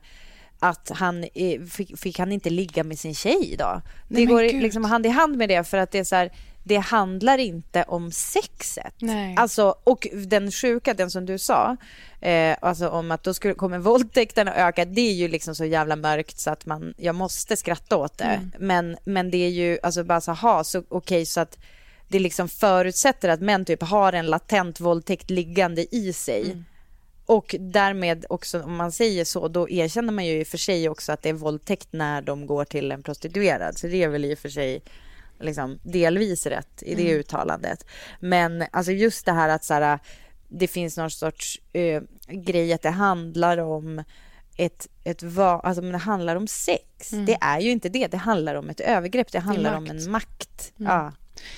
att 0.59 0.91
han 0.95 1.25
fick, 1.71 1.99
fick 1.99 2.19
han 2.19 2.31
inte 2.31 2.49
ligga 2.49 2.83
med 2.83 2.99
sin 2.99 3.15
tjej 3.15 3.55
då. 3.59 3.81
Det 4.07 4.15
Nej, 4.15 4.25
går 4.25 4.61
liksom 4.61 4.83
hand 4.83 5.05
i 5.05 5.09
hand 5.09 5.37
med 5.37 5.49
det 5.49 5.63
för 5.63 5.77
att 5.77 5.91
det 5.91 5.99
är 5.99 6.03
så 6.03 6.15
här, 6.15 6.31
det 6.67 6.77
handlar 6.77 7.37
inte 7.37 7.83
om 7.83 8.11
sexet. 8.11 8.93
Nej. 8.99 9.35
Alltså, 9.37 9.75
och 9.83 10.07
den 10.13 10.51
sjuka, 10.51 10.93
den 10.93 11.11
som 11.11 11.25
du 11.25 11.37
sa, 11.37 11.77
eh, 12.21 12.57
alltså 12.61 12.89
om 12.89 13.11
att 13.11 13.23
då 13.23 13.33
skulle, 13.33 13.53
kommer 13.53 13.79
våldtäkterna 13.79 14.55
öka, 14.55 14.85
det 14.85 15.01
är 15.01 15.13
ju 15.13 15.27
liksom 15.27 15.55
så 15.55 15.65
jävla 15.65 15.95
mörkt 15.95 16.39
så 16.39 16.49
att 16.49 16.65
man, 16.65 16.93
jag 16.97 17.15
måste 17.15 17.57
skratta 17.57 17.97
åt 17.97 18.17
det. 18.17 18.23
Mm. 18.23 18.51
Men, 18.59 18.97
men 19.05 19.31
det 19.31 19.37
är 19.37 19.49
ju, 19.49 19.79
alltså 19.83 20.03
bara 20.03 20.21
så, 20.21 20.31
ha, 20.31 20.63
så 20.63 20.79
okej 20.79 20.87
okay, 20.89 21.25
så 21.25 21.39
att 21.39 21.57
det 22.07 22.19
liksom 22.19 22.49
förutsätter 22.49 23.29
att 23.29 23.41
män 23.41 23.65
typ 23.65 23.83
har 23.83 24.13
en 24.13 24.25
latent 24.25 24.79
våldtäkt 24.79 25.29
liggande 25.29 25.95
i 25.95 26.13
sig. 26.13 26.43
Mm. 26.45 26.65
Och 27.25 27.55
därmed 27.59 28.25
också, 28.29 28.61
om 28.61 28.75
man 28.75 28.91
säger 28.91 29.25
så, 29.25 29.47
då 29.47 29.69
erkänner 29.69 30.13
man 30.13 30.25
ju 30.25 30.39
i 30.39 30.43
och 30.43 30.47
för 30.47 30.57
sig 30.57 30.89
också 30.89 31.11
att 31.11 31.21
det 31.21 31.29
är 31.29 31.33
våldtäkt 31.33 31.87
när 31.91 32.21
de 32.21 32.47
går 32.47 32.65
till 32.65 32.91
en 32.91 33.03
prostituerad. 33.03 33.77
Så 33.77 33.87
det 33.87 34.03
är 34.03 34.07
väl 34.07 34.25
i 34.25 34.33
och 34.33 34.39
för 34.39 34.49
sig 34.49 34.81
liksom, 35.45 35.79
delvis 35.83 36.45
rätt 36.45 36.83
i 36.83 36.95
det 36.95 37.07
mm. 37.07 37.19
uttalandet. 37.19 37.85
Men 38.19 38.63
alltså 38.71 38.91
just 38.91 39.25
det 39.25 39.31
här 39.31 39.49
att 39.49 39.63
så 39.63 39.73
här, 39.73 39.99
det 40.47 40.67
finns 40.67 40.97
någon 40.97 41.11
sorts 41.11 41.61
uh, 41.77 42.01
grej 42.27 42.73
att 42.73 42.81
det 42.81 42.89
handlar 42.89 43.57
om 43.57 44.03
ett, 44.57 44.87
ett 45.03 45.23
va, 45.23 45.61
alltså 45.63 45.81
det 45.81 45.97
handlar 45.97 46.35
om 46.35 46.47
sex. 46.47 47.13
Mm. 47.13 47.25
Det 47.25 47.37
är 47.41 47.59
ju 47.59 47.71
inte 47.71 47.89
det. 47.89 48.07
Det 48.07 48.17
handlar 48.17 48.55
om 48.55 48.69
ett 48.69 48.79
övergrepp. 48.79 49.31
Det 49.31 49.39
handlar 49.39 49.71
det 49.71 49.77
om 49.77 49.85
en 49.85 50.11
makt. 50.11 50.73
Mm. 50.79 50.91
Ja. 50.91 51.11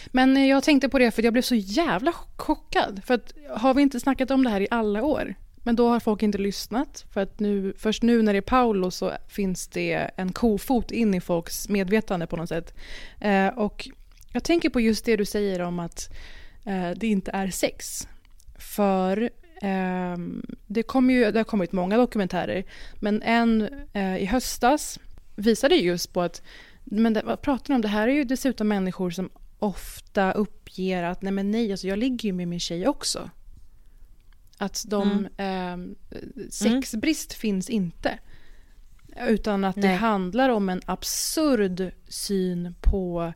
Men 0.08 0.48
jag 0.48 0.64
tänkte 0.64 0.90
på 0.90 1.00
det 1.00 1.12
för 1.12 1.24
jag 1.24 1.34
blev 1.34 1.42
så 1.42 1.56
jävla 1.56 2.14
chockad. 2.36 3.02
För 3.06 3.14
att 3.14 3.34
har 3.50 3.74
vi 3.74 3.82
inte 3.82 4.00
snackat 4.00 4.32
om 4.32 4.44
det 4.44 4.50
här 4.50 4.62
i 4.62 4.68
alla 4.72 5.04
år? 5.04 5.36
Men 5.68 5.76
då 5.76 5.90
har 5.90 6.00
folk 6.00 6.24
inte 6.24 6.38
lyssnat 6.38 7.06
för 7.14 7.22
att 7.22 7.40
nu, 7.40 7.74
först 7.78 8.04
nu 8.04 8.22
när 8.22 8.34
det 8.34 8.40
är 8.40 8.42
Paolo 8.42 8.92
så 8.92 9.12
finns 9.28 9.68
det 9.68 10.12
en 10.16 10.32
kofot 10.32 10.92
in 10.92 11.14
i 11.14 11.22
folks 11.22 11.70
medvetande 11.70 12.28
på 12.28 12.36
något 12.36 12.50
sätt. 12.50 12.74
Eh, 13.20 13.48
och 13.48 13.90
jag 14.32 14.44
tänker 14.44 14.70
på 14.70 14.82
just 14.82 15.06
det 15.06 15.16
du 15.16 15.26
säger 15.26 15.62
om 15.62 15.80
att 15.80 16.14
eh, 16.66 16.90
det 16.96 17.08
inte 17.08 17.32
är 17.32 17.48
sex. 17.48 18.08
För 18.58 19.30
eh, 19.62 20.18
det, 20.68 20.84
kom 20.84 21.10
ju, 21.10 21.32
det 21.32 21.40
har 21.40 21.44
kommit 21.44 21.72
många 21.72 21.98
dokumentärer 21.98 22.64
men 22.96 23.22
en 23.22 23.70
eh, 23.94 24.18
i 24.18 24.26
höstas 24.26 25.00
visade 25.36 25.76
just 25.76 26.14
på 26.14 26.22
att 26.22 26.42
men 26.84 27.14
det, 27.14 27.22
vad 27.26 27.42
pratar 27.42 27.70
ni 27.70 27.76
om? 27.76 27.82
Det 27.82 27.88
här 27.88 28.08
är 28.08 28.14
ju 28.14 28.24
dessutom 28.24 28.68
människor 28.68 29.10
som 29.10 29.30
ofta 29.60 30.32
uppger 30.32 31.04
att 31.04 31.22
nej 31.22 31.34
men 31.34 31.52
nej, 31.52 31.72
alltså 31.72 31.88
jag 31.88 32.00
ligger 32.00 32.30
ju 32.30 32.34
med 32.34 32.48
min 32.48 32.60
tjej 32.60 32.88
också. 32.88 33.30
Att 34.58 34.86
de, 34.88 35.28
mm. 35.38 35.96
eh, 36.12 36.20
sexbrist 36.50 37.32
mm. 37.32 37.40
finns 37.40 37.70
inte. 37.70 38.20
Utan 39.28 39.64
att 39.64 39.76
Nej. 39.76 39.90
det 39.90 39.96
handlar 39.96 40.50
om 40.50 40.70
en 40.70 40.82
absurd 40.86 41.92
syn 42.08 42.76
på 42.82 43.34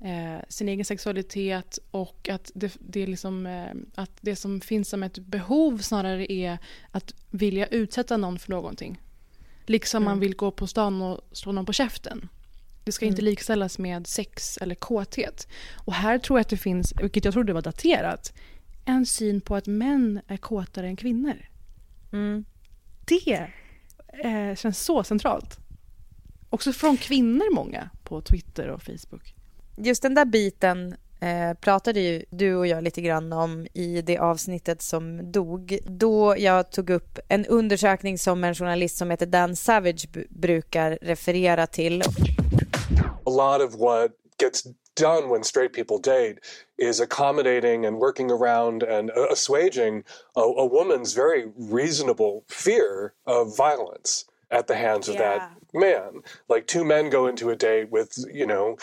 eh, 0.00 0.44
sin 0.48 0.68
egen 0.68 0.84
sexualitet 0.84 1.78
och 1.90 2.28
att 2.28 2.50
det, 2.54 2.76
det, 2.80 3.06
liksom, 3.06 3.46
eh, 3.46 3.72
att 3.94 4.18
det 4.20 4.36
som 4.36 4.60
finns 4.60 4.88
som 4.88 5.02
ett 5.02 5.18
behov 5.18 5.78
snarare 5.78 6.32
är 6.32 6.58
att 6.90 7.14
vilja 7.30 7.66
utsätta 7.66 8.16
någon 8.16 8.38
för 8.38 8.50
någonting. 8.50 9.00
Liksom 9.66 10.02
mm. 10.02 10.12
man 10.12 10.20
vill 10.20 10.36
gå 10.36 10.50
på 10.50 10.66
stan 10.66 11.02
och 11.02 11.20
slå 11.32 11.52
någon 11.52 11.66
på 11.66 11.72
käften. 11.72 12.28
Det 12.84 12.92
ska 12.92 13.04
mm. 13.04 13.12
inte 13.12 13.22
likställas 13.22 13.78
med 13.78 14.06
sex 14.06 14.58
eller 14.58 14.74
kåthet. 14.74 15.48
Och 15.74 15.94
här 15.94 16.18
tror 16.18 16.38
jag 16.38 16.40
att 16.40 16.48
det 16.48 16.56
finns, 16.56 16.92
vilket 17.00 17.24
jag 17.24 17.34
trodde 17.34 17.52
var 17.52 17.62
daterat, 17.62 18.32
en 18.90 19.06
syn 19.06 19.40
på 19.40 19.56
att 19.56 19.66
män 19.66 20.20
är 20.26 20.36
kåtare 20.36 20.86
än 20.86 20.96
kvinnor. 20.96 21.36
Mm. 22.12 22.44
Det 23.04 23.48
eh, 24.24 24.56
känns 24.56 24.84
så 24.84 25.04
centralt. 25.04 25.58
Också 26.50 26.72
från 26.72 26.96
kvinnor 26.96 27.54
många 27.54 27.90
på 28.04 28.20
Twitter 28.20 28.68
och 28.68 28.82
Facebook. 28.82 29.34
Just 29.76 30.02
den 30.02 30.14
där 30.14 30.24
biten 30.24 30.96
eh, 31.20 31.54
pratade 31.60 32.00
ju 32.00 32.24
du 32.30 32.54
och 32.54 32.66
jag 32.66 32.84
lite 32.84 33.00
grann 33.00 33.32
om 33.32 33.66
i 33.74 34.02
det 34.02 34.18
avsnittet 34.18 34.82
som 34.82 35.32
dog. 35.32 35.78
Då 35.84 36.34
jag 36.38 36.72
tog 36.72 36.90
upp 36.90 37.18
en 37.28 37.46
undersökning 37.46 38.18
som 38.18 38.44
en 38.44 38.54
journalist 38.54 38.96
som 38.96 39.10
heter 39.10 39.26
Dan 39.26 39.56
Savage 39.56 40.08
brukar 40.28 40.98
referera 41.02 41.66
till. 41.66 42.02
A 43.24 43.30
lot 43.30 43.68
of 43.68 43.80
what 43.80 44.10
gets 44.42 44.64
done 44.94 45.28
when 45.28 45.42
straight 45.42 45.72
people 45.72 45.98
date 45.98 46.38
is 46.78 47.00
accommodating 47.00 47.86
and 47.86 47.98
working 47.98 48.30
around 48.30 48.82
and 48.82 49.10
assuaging 49.10 50.04
a, 50.36 50.40
a 50.40 50.66
woman's 50.66 51.12
very 51.12 51.46
reasonable 51.56 52.44
fear 52.48 53.14
of 53.26 53.56
violence 53.56 54.24
at 54.50 54.66
the 54.66 54.74
hands 54.74 55.08
of 55.08 55.14
yeah. 55.14 55.38
that 55.38 55.52
man. 55.74 56.22
Like 56.48 56.66
two 56.66 56.84
men 56.84 57.10
go 57.10 57.26
into 57.26 57.50
a 57.50 57.56
date 57.56 57.90
with, 57.90 58.18
you 58.32 58.46
know, 58.46 58.76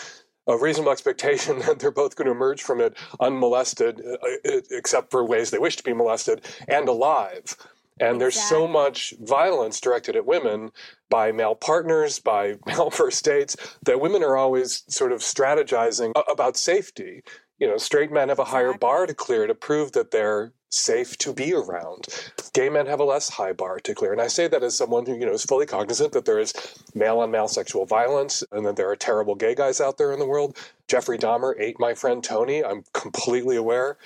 a 0.46 0.56
reasonable 0.56 0.92
expectation 0.92 1.58
that 1.66 1.78
they're 1.78 1.90
both 1.90 2.16
going 2.16 2.26
to 2.26 2.32
emerge 2.32 2.62
from 2.62 2.80
it 2.80 2.96
unmolested, 3.20 4.00
uh, 4.04 4.14
uh, 4.48 4.60
except 4.70 5.10
for 5.10 5.24
ways 5.24 5.50
they 5.50 5.58
wish 5.58 5.76
to 5.76 5.84
be 5.84 5.92
molested, 5.92 6.44
and 6.66 6.88
alive. 6.88 7.56
And 8.00 8.16
exactly. 8.16 8.18
there's 8.18 8.40
so 8.40 8.68
much 8.68 9.14
violence 9.20 9.80
directed 9.80 10.16
at 10.16 10.26
women 10.26 10.70
by 11.10 11.32
male 11.32 11.54
partners, 11.54 12.18
by 12.18 12.56
male 12.66 12.90
first 12.90 13.24
dates, 13.24 13.56
that 13.84 14.00
women 14.00 14.22
are 14.22 14.36
always 14.36 14.84
sort 14.88 15.12
of 15.12 15.20
strategizing 15.20 16.12
about 16.30 16.56
safety. 16.56 17.22
You 17.58 17.66
know, 17.66 17.76
straight 17.76 18.12
men 18.12 18.28
have 18.28 18.38
a 18.38 18.44
higher 18.44 18.72
bar 18.72 19.06
to 19.06 19.14
clear 19.14 19.46
to 19.46 19.54
prove 19.54 19.92
that 19.92 20.12
they're 20.12 20.52
safe 20.70 21.16
to 21.18 21.32
be 21.32 21.54
around. 21.54 22.06
Gay 22.52 22.68
men 22.68 22.86
have 22.86 23.00
a 23.00 23.04
less 23.04 23.28
high 23.28 23.52
bar 23.52 23.80
to 23.80 23.94
clear. 23.94 24.12
And 24.12 24.20
I 24.20 24.26
say 24.26 24.48
that 24.48 24.62
as 24.62 24.76
someone 24.76 25.06
who, 25.06 25.14
you 25.14 25.26
know, 25.26 25.32
is 25.32 25.44
fully 25.44 25.66
cognizant 25.66 26.12
that 26.12 26.24
there 26.24 26.38
is 26.38 26.52
male 26.94 27.20
on 27.20 27.30
male 27.30 27.48
sexual 27.48 27.86
violence 27.86 28.44
and 28.52 28.66
that 28.66 28.76
there 28.76 28.90
are 28.90 28.96
terrible 28.96 29.34
gay 29.34 29.54
guys 29.54 29.80
out 29.80 29.98
there 29.98 30.12
in 30.12 30.18
the 30.18 30.26
world. 30.26 30.56
Jeffrey 30.86 31.18
Dahmer 31.18 31.54
ate 31.58 31.80
my 31.80 31.94
friend 31.94 32.22
Tony. 32.22 32.62
I'm 32.62 32.84
completely 32.92 33.56
aware 33.56 33.96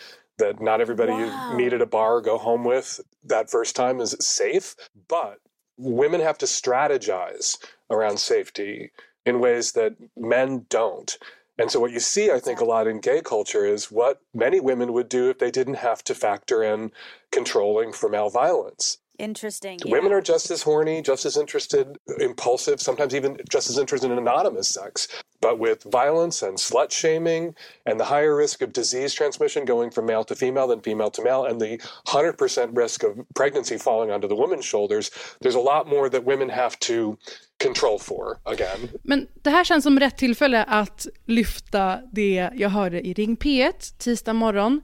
that 0.42 0.60
not 0.60 0.80
everybody 0.80 1.12
wow. 1.12 1.50
you 1.50 1.56
meet 1.56 1.72
at 1.72 1.80
a 1.80 1.86
bar 1.86 2.16
or 2.16 2.20
go 2.20 2.36
home 2.36 2.64
with 2.64 3.00
that 3.24 3.50
first 3.50 3.76
time 3.76 4.00
is 4.00 4.16
safe, 4.18 4.74
but 5.08 5.38
women 5.78 6.20
have 6.20 6.38
to 6.38 6.46
strategize 6.46 7.58
around 7.90 8.18
safety 8.18 8.90
in 9.24 9.38
ways 9.40 9.72
that 9.72 9.94
men 10.16 10.66
don't. 10.68 11.16
And 11.58 11.70
so, 11.70 11.78
what 11.78 11.92
you 11.92 12.00
see, 12.00 12.30
I 12.30 12.40
think, 12.40 12.60
a 12.60 12.64
lot 12.64 12.88
in 12.88 13.00
gay 13.00 13.20
culture 13.22 13.64
is 13.64 13.90
what 13.90 14.20
many 14.34 14.58
women 14.58 14.92
would 14.94 15.08
do 15.08 15.30
if 15.30 15.38
they 15.38 15.50
didn't 15.50 15.74
have 15.74 16.02
to 16.04 16.14
factor 16.14 16.62
in 16.62 16.90
controlling 17.30 17.92
for 17.92 18.08
male 18.08 18.30
violence. 18.30 18.98
Interesting. 19.18 19.78
Women 19.84 20.12
are 20.12 20.22
just 20.22 20.50
as 20.50 20.62
horny, 20.62 21.02
just 21.02 21.24
as 21.24 21.36
interested, 21.36 21.98
impulsive, 22.18 22.80
sometimes 22.80 23.14
even 23.14 23.36
just 23.50 23.70
as 23.70 23.78
interested 23.78 24.10
in 24.10 24.18
anonymous 24.18 24.68
sex. 24.68 25.06
But 25.40 25.58
with 25.58 25.84
violence 25.84 26.42
and 26.42 26.56
slut 26.56 26.90
shaming 26.90 27.54
and 27.84 28.00
the 28.00 28.04
higher 28.04 28.34
risk 28.34 28.62
of 28.62 28.72
disease 28.72 29.12
transmission 29.14 29.64
going 29.64 29.90
from 29.90 30.06
male 30.06 30.24
to 30.24 30.34
female 30.34 30.66
than 30.66 30.80
female 30.80 31.10
to 31.10 31.22
male, 31.22 31.44
and 31.44 31.60
the 31.60 31.78
100% 32.06 32.76
risk 32.76 33.02
of 33.02 33.18
pregnancy 33.34 33.78
falling 33.78 34.10
onto 34.10 34.28
the 34.28 34.36
woman's 34.36 34.64
shoulders, 34.64 35.10
there's 35.40 35.56
a 35.56 35.60
lot 35.60 35.86
more 35.86 36.08
that 36.08 36.24
women 36.24 36.48
have 36.48 36.78
to 36.80 37.18
control 37.58 37.98
for 37.98 38.40
again. 38.44 38.88
Men 39.02 39.28
det 39.42 39.50
här 39.50 39.64
känns 39.64 39.84
som 39.84 40.00
rätt 40.00 40.18
tillfälle 40.18 40.64
att 40.64 41.06
lyfta 41.26 42.00
det 42.12 42.50
jag 42.54 42.68
hörde 42.68 43.06
i 43.06 43.12
Ring 43.12 43.36
P1 43.36 43.98
tisdag 43.98 44.32
morgon 44.32 44.80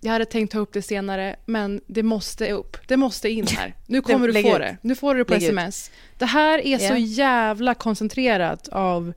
jag 0.00 0.12
hade 0.12 0.24
tänkt 0.24 0.52
ta 0.52 0.58
upp 0.58 0.72
det 0.72 0.82
senare, 0.82 1.36
men 1.46 1.80
det 1.86 2.02
måste 2.02 2.52
upp. 2.52 2.76
Det 2.86 2.96
måste 2.96 3.28
in 3.28 3.46
här. 3.46 3.74
Nu 3.86 4.02
kommer 4.02 4.28
du 4.28 4.42
få 4.42 4.58
det. 4.58 4.76
Nu 4.82 4.94
får 4.94 5.14
du 5.14 5.20
det 5.20 5.24
på 5.24 5.32
Lägg 5.32 5.42
sms. 5.42 5.88
Ut. 5.88 6.18
Det 6.18 6.26
här 6.26 6.58
är 6.58 6.66
yeah. 6.66 6.94
så 6.94 6.96
jävla 6.96 7.74
koncentrerat 7.74 8.68
av 8.68 9.12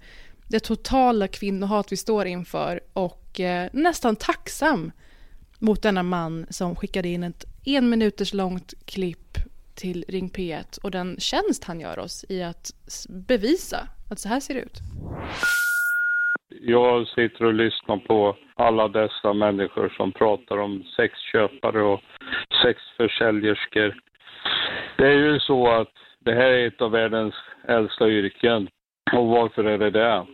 det 0.47 0.59
totala 0.59 1.27
kvinnohat 1.27 1.91
vi 1.91 1.97
står 1.97 2.25
inför 2.25 2.79
och 2.93 3.39
eh, 3.39 3.69
nästan 3.73 4.15
tacksam 4.15 4.91
mot 5.59 5.81
denna 5.81 6.03
man 6.03 6.45
som 6.49 6.75
skickade 6.75 7.07
in 7.07 7.23
ett 7.23 7.45
en 7.63 7.89
minuters 7.89 8.33
långt 8.33 8.73
klipp 8.85 9.37
till 9.75 10.05
Ring 10.07 10.29
P1 10.29 10.79
och 10.79 10.91
den 10.91 11.15
tjänst 11.19 11.63
han 11.63 11.79
gör 11.79 11.99
oss 11.99 12.25
i 12.29 12.43
att 12.43 12.71
bevisa 13.09 13.87
att 14.09 14.19
så 14.19 14.29
här 14.29 14.39
ser 14.39 14.53
det 14.53 14.61
ut. 14.61 14.79
Jag 16.63 17.07
sitter 17.07 17.45
och 17.45 17.53
lyssnar 17.53 17.97
på 17.97 18.35
alla 18.55 18.87
dessa 18.87 19.33
människor 19.33 19.89
som 19.97 20.11
pratar 20.11 20.57
om 20.57 20.83
sexköpare 20.83 21.81
och 21.81 22.01
sexförsäljerskor. 22.63 23.95
Det 24.97 25.07
är 25.07 25.17
ju 25.17 25.39
så 25.39 25.67
att 25.67 25.91
det 26.19 26.33
här 26.33 26.51
är 26.51 26.67
ett 26.67 26.81
av 26.81 26.91
världens 26.91 27.33
äldsta 27.67 28.09
yrken. 28.09 28.67
Och 29.13 29.27
varför 29.27 29.63
är 29.63 29.77
det 29.77 29.89
det? 29.89 30.25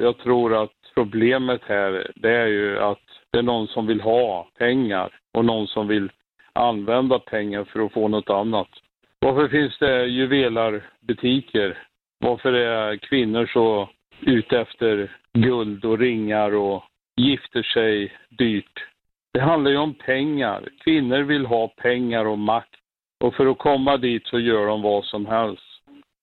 Jag 0.00 0.18
tror 0.18 0.62
att 0.62 0.72
problemet 0.94 1.60
här, 1.66 2.10
det 2.14 2.30
är 2.30 2.46
ju 2.46 2.78
att 2.78 3.02
det 3.30 3.38
är 3.38 3.42
någon 3.42 3.66
som 3.66 3.86
vill 3.86 4.00
ha 4.00 4.48
pengar 4.58 5.10
och 5.32 5.44
någon 5.44 5.66
som 5.66 5.88
vill 5.88 6.10
använda 6.52 7.18
pengar 7.18 7.64
för 7.64 7.80
att 7.80 7.92
få 7.92 8.08
något 8.08 8.30
annat. 8.30 8.68
Varför 9.18 9.48
finns 9.48 9.78
det 9.78 10.06
juvelarbutiker? 10.06 11.78
Varför 12.18 12.52
är 12.52 12.96
kvinnor 12.96 13.50
så 13.52 13.88
ute 14.20 14.58
efter 14.58 15.10
guld 15.38 15.84
och 15.84 15.98
ringar 15.98 16.54
och 16.54 16.84
gifter 17.16 17.62
sig 17.62 18.12
dyrt. 18.28 18.84
Det 19.32 19.40
handlar 19.40 19.70
ju 19.70 19.76
om 19.76 19.94
pengar. 19.94 20.68
Kvinnor 20.84 21.22
vill 21.22 21.46
ha 21.46 21.68
pengar 21.68 22.24
och 22.24 22.38
makt. 22.38 22.74
Och 23.20 23.34
för 23.34 23.46
att 23.46 23.58
komma 23.58 23.96
dit 23.96 24.26
så 24.26 24.38
gör 24.40 24.66
de 24.66 24.82
vad 24.82 25.04
som 25.04 25.26
helst. 25.26 25.62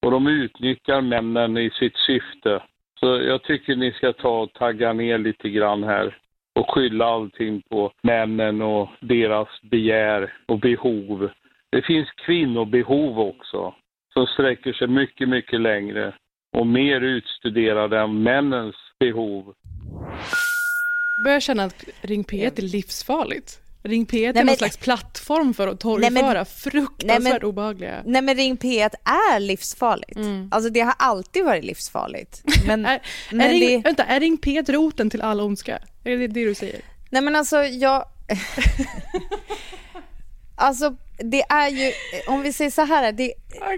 Och 0.02 0.12
de 0.12 0.28
utnyttjar 0.28 1.02
männen 1.02 1.58
i 1.58 1.70
sitt 1.70 1.98
syfte 1.98 2.62
Så 3.00 3.06
jag 3.06 3.44
tycker 3.44 3.76
ni 3.76 3.92
ska 3.92 4.14
ta 4.14 4.42
och 4.42 4.54
tagga 4.54 4.94
ner 4.94 5.18
lite 5.18 5.50
grann 5.50 5.84
här 5.84 6.18
och 6.56 6.70
skylla 6.70 7.06
allting 7.06 7.62
på 7.70 7.92
männen 8.02 8.62
och 8.62 8.90
deras 9.00 9.48
begär 9.62 10.34
och 10.46 10.60
behov. 10.60 11.30
Det 11.70 11.82
finns 11.82 12.12
kvinnobehov 12.12 13.20
också 13.20 13.74
som 14.14 14.28
sträcker 14.28 14.74
sig 14.74 14.88
mycket, 14.88 15.30
mycket 15.30 15.62
längre 15.62 16.14
och 16.58 16.68
mer 16.68 17.02
utstuderade 17.02 18.00
än 18.00 18.24
männens 18.24 18.76
behov. 19.02 19.54
Börjar 21.26 21.40
känna 21.40 21.64
att 21.64 21.84
Ring 22.02 22.24
P1 22.24 22.58
är 22.58 22.62
livsfarligt. 22.62 23.60
Ring 23.84 24.06
P1 24.06 24.18
är 24.18 24.22
Nej, 24.24 24.34
någon 24.34 24.46
men- 24.46 24.56
slags 24.56 24.78
plattform 24.78 25.54
för 25.54 25.68
att 25.68 25.80
torgföra 25.80 26.10
Nej, 26.10 26.24
men- 26.34 26.46
fruktansvärt 26.46 27.24
Nej, 27.24 27.34
men- 27.34 27.44
obehagliga. 27.44 28.02
Nej 28.06 28.22
men 28.22 28.36
Ring 28.36 28.58
P1 28.58 28.90
är 29.04 29.40
livsfarligt. 29.40 30.20
Alltså 30.52 30.70
det 30.70 30.80
har 30.82 30.94
alltid 31.00 31.46
varit 31.46 31.64
livsfarligt. 31.64 32.44
Men, 32.68 32.86
Är, 32.86 33.02
men 33.32 33.42
är, 33.42 33.50
ring, 33.50 33.82
det, 33.82 33.88
vänta, 33.88 34.04
är 34.04 34.20
Ring 34.20 34.38
P1 34.38 34.72
roten 34.72 35.10
till 35.10 35.22
all 35.22 35.42
ondska? 35.42 35.80
Är 36.04 36.18
det 36.18 36.28
det 36.28 36.46
du 36.46 36.56
säger? 36.56 36.82
nej 37.10 37.22
men 37.22 37.36
alltså 37.36 37.64
jag... 37.64 38.06
alltså 40.62 40.96
det 41.24 41.42
är 41.42 41.70
ju, 41.70 41.92
om 42.28 42.42
vi 42.42 42.54
säger 42.54 42.72
så 42.72 42.82
här, 42.82 43.12
det, 43.12 43.34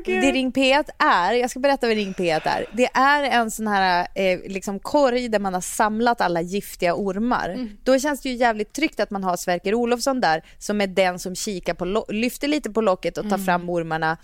gud. 0.05 0.21
det 0.21 0.31
Ring 0.31 0.51
P1 0.51 0.89
är, 0.97 1.33
jag 1.33 1.49
ska 1.49 1.59
berätta 1.59 1.87
vad 1.87 1.95
Ring 1.95 2.13
P1 2.13 2.41
är. 2.47 2.65
Det 2.73 2.85
är 2.93 3.23
en 3.23 3.51
sån 3.51 3.67
här 3.67 4.07
eh, 4.15 4.39
liksom 4.47 4.79
korg 4.79 5.27
där 5.27 5.39
man 5.39 5.53
har 5.53 5.61
samlat 5.61 6.21
alla 6.21 6.41
giftiga 6.41 6.95
ormar. 6.95 7.49
Mm. 7.49 7.77
Då 7.83 7.99
känns 7.99 8.21
det 8.21 8.29
ju 8.29 8.35
jävligt 8.35 8.73
tryggt 8.73 8.99
att 8.99 9.11
man 9.11 9.23
har 9.23 9.37
Sverker 9.37 9.73
Olofsson 9.75 10.21
där 10.21 10.43
som 10.59 10.81
är 10.81 10.87
den 10.87 11.19
som 11.19 11.35
kikar 11.35 11.73
på, 11.73 12.05
lyfter 12.09 12.47
lite 12.47 12.69
på 12.71 12.81
locket 12.81 13.17
och 13.17 13.23
tar 13.23 13.35
Mm. 13.35 13.45
fram 13.45 13.69
ormarna 13.69 14.17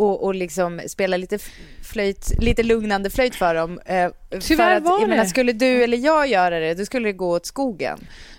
och, 0.00 0.24
och 0.24 0.34
liksom 0.34 0.80
spelar 0.86 1.18
lite 1.18 1.38
flöjt, 1.82 2.32
lite 2.38 2.62
lugnande 2.62 3.10
flöjt 3.10 3.34
för 3.34 3.54
dem. 3.54 3.80
Eh, 3.86 4.10
Tyvärr 4.40 4.70
för 4.70 4.76
att, 4.76 4.82
var 4.82 5.00
jag 5.00 5.08
menar, 5.08 5.24
det. 5.24 5.28
skulle 5.30 5.52
du 5.52 5.84
eller 5.84 5.98
jag 5.98 6.26
göra 6.26 6.60
det, 6.60 6.74
då 6.74 6.84
skulle 6.84 7.08
det 7.08 7.12
gå 7.12 7.30
åt 7.30 7.46
skogen. 7.46 7.98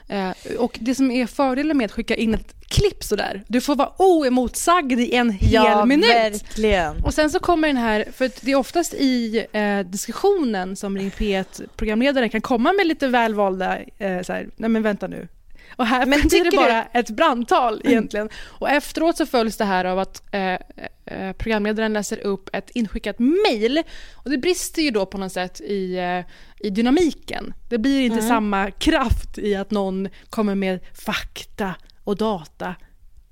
Eh, 0.09 0.31
och 0.57 0.77
det 0.81 0.95
som 0.95 1.11
är 1.11 1.25
fördelen 1.25 1.77
med 1.77 1.85
att 1.85 1.91
skicka 1.91 2.15
in 2.15 2.33
ett 2.33 2.55
klipp 2.67 3.03
sådär, 3.03 3.43
du 3.47 3.61
får 3.61 3.75
vara 3.75 3.91
oemotsagd 3.97 4.99
i 4.99 5.15
en 5.15 5.29
hel 5.29 5.85
minut. 5.85 6.09
verkligen. 6.09 7.03
Och 7.03 7.13
sen 7.13 7.29
så 7.29 7.39
kommer 7.39 7.67
den 7.67 7.77
här, 7.77 8.05
för 8.13 8.31
det 8.41 8.51
är 8.51 8.55
oftast 8.55 8.93
i 8.93 9.45
eh, 9.51 9.79
diskussionen 9.79 10.75
som 10.75 10.97
Ring 10.97 11.09
P1-programledaren 11.09 12.29
kan 12.29 12.41
komma 12.41 12.73
med 12.73 12.87
lite 12.87 13.07
välvalda, 13.07 13.79
eh, 13.97 14.21
så 14.21 14.33
här, 14.33 14.49
nej 14.55 14.69
men 14.69 14.83
vänta 14.83 15.07
nu. 15.07 15.27
Och 15.75 15.85
här 15.85 16.05
Men 16.05 16.21
blir 16.21 16.51
det 16.51 16.57
bara 16.57 16.83
ett 16.83 17.09
brandtal 17.09 17.81
egentligen. 17.83 18.29
Och 18.45 18.69
efteråt 18.69 19.17
så 19.17 19.25
följs 19.25 19.57
det 19.57 19.65
här 19.65 19.85
av 19.85 19.99
att 19.99 20.23
eh, 20.31 20.57
eh, 21.05 21.33
programledaren 21.37 21.93
läser 21.93 22.19
upp 22.19 22.49
ett 22.53 22.69
inskickat 22.69 23.19
mejl. 23.19 23.83
Och 24.13 24.29
det 24.29 24.37
brister 24.37 24.81
ju 24.81 24.91
då 24.91 25.05
på 25.05 25.17
något 25.17 25.31
sätt 25.31 25.61
i, 25.61 25.97
eh, 25.97 26.19
i 26.67 26.69
dynamiken. 26.69 27.53
Det 27.69 27.77
blir 27.77 28.01
inte 28.01 28.21
samma 28.21 28.71
kraft 28.71 29.37
i 29.37 29.55
att 29.55 29.71
någon 29.71 30.09
kommer 30.29 30.55
med 30.55 30.79
fakta 30.93 31.75
och 32.03 32.17
data 32.17 32.75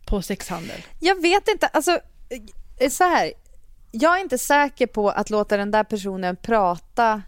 på 0.05 0.21
sexhandel. 0.21 0.81
Jag 0.99 1.21
vet 1.21 1.47
inte, 1.47 1.67
alltså 1.67 1.99
eh, 2.79 2.89
så 2.89 3.03
här. 3.03 3.31
Jag 3.91 4.17
är 4.17 4.21
inte 4.21 4.37
säker 4.37 4.87
på 4.87 5.09
att 5.09 5.29
låta 5.29 5.57
den 5.57 5.71
där 5.71 5.83
personen 5.83 6.35
prata 6.35 7.21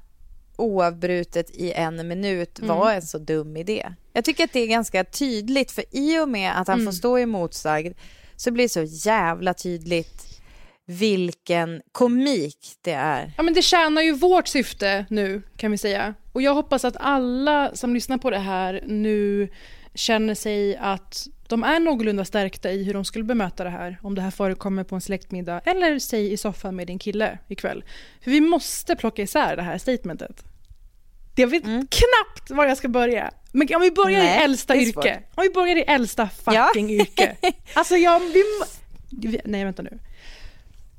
oavbrutet 0.61 1.49
i 1.55 1.71
en 1.71 2.07
minut 2.07 2.59
var 2.59 2.93
en 2.93 3.01
så 3.01 3.17
dum 3.17 3.57
idé. 3.57 3.93
Jag 4.13 4.25
tycker 4.25 4.43
att 4.43 4.53
det 4.53 4.59
är 4.59 4.67
ganska 4.67 5.03
tydligt 5.03 5.71
för 5.71 5.83
i 5.91 6.19
och 6.19 6.29
med 6.29 6.59
att 6.61 6.67
han 6.67 6.85
får 6.85 6.91
stå 6.91 7.17
emotsagd 7.17 7.97
så 8.35 8.51
blir 8.51 8.65
det 8.65 8.69
så 8.69 9.09
jävla 9.09 9.53
tydligt 9.53 10.41
vilken 10.85 11.81
komik 11.91 12.75
det 12.81 12.91
är. 12.91 13.33
Ja, 13.37 13.43
men 13.43 13.53
det 13.53 13.61
tjänar 13.61 14.01
ju 14.01 14.13
vårt 14.13 14.47
syfte 14.47 15.05
nu, 15.09 15.41
kan 15.57 15.71
vi 15.71 15.77
säga. 15.77 16.13
Och 16.31 16.41
jag 16.41 16.53
hoppas 16.53 16.85
att 16.85 16.95
alla 16.99 17.75
som 17.75 17.93
lyssnar 17.93 18.17
på 18.17 18.29
det 18.29 18.39
här 18.39 18.83
nu 18.87 19.49
känner 19.93 20.35
sig 20.35 20.77
att 20.77 21.27
de 21.47 21.63
är 21.63 21.79
någorlunda 21.79 22.25
stärkta 22.25 22.71
i 22.71 22.83
hur 22.83 22.93
de 22.93 23.05
skulle 23.05 23.25
bemöta 23.25 23.63
det 23.63 23.69
här 23.69 23.97
om 24.01 24.15
det 24.15 24.21
här 24.21 24.31
förekommer 24.31 24.83
på 24.83 24.95
en 24.95 25.01
släktmiddag 25.01 25.61
eller 25.65 25.99
säg 25.99 26.33
i 26.33 26.37
soffan 26.37 26.75
med 26.75 26.87
din 26.87 26.99
kille 26.99 27.37
ikväll. 27.47 27.83
För 28.23 28.31
vi 28.31 28.41
måste 28.41 28.95
plocka 28.95 29.21
isär 29.21 29.55
det 29.55 29.61
här 29.61 29.77
statementet. 29.77 30.43
Jag 31.35 31.47
vet 31.47 31.63
knappt 31.63 32.49
var 32.49 32.65
jag 32.65 32.77
ska 32.77 32.87
börja. 32.87 33.31
Men 33.51 33.75
om 33.75 33.81
vi 33.81 33.91
börjar 33.91 34.19
Mm. 34.19 34.25
Nej, 34.31 34.39
i 34.41 34.43
äldsta 34.43 34.75
yrke. 34.75 34.91
svårt. 34.93 35.35
Om 35.35 35.43
vi 35.43 35.49
börjar 35.49 35.75
i 35.75 35.81
äldsta 35.81 36.29
Ja. 36.45 36.67
fucking 36.67 36.89
yrke. 36.89 37.35
Alltså 37.73 37.95
jag... 37.95 38.21
Vi, 39.09 39.41
nej, 39.45 39.63
vänta 39.65 39.81
nu. 39.83 39.99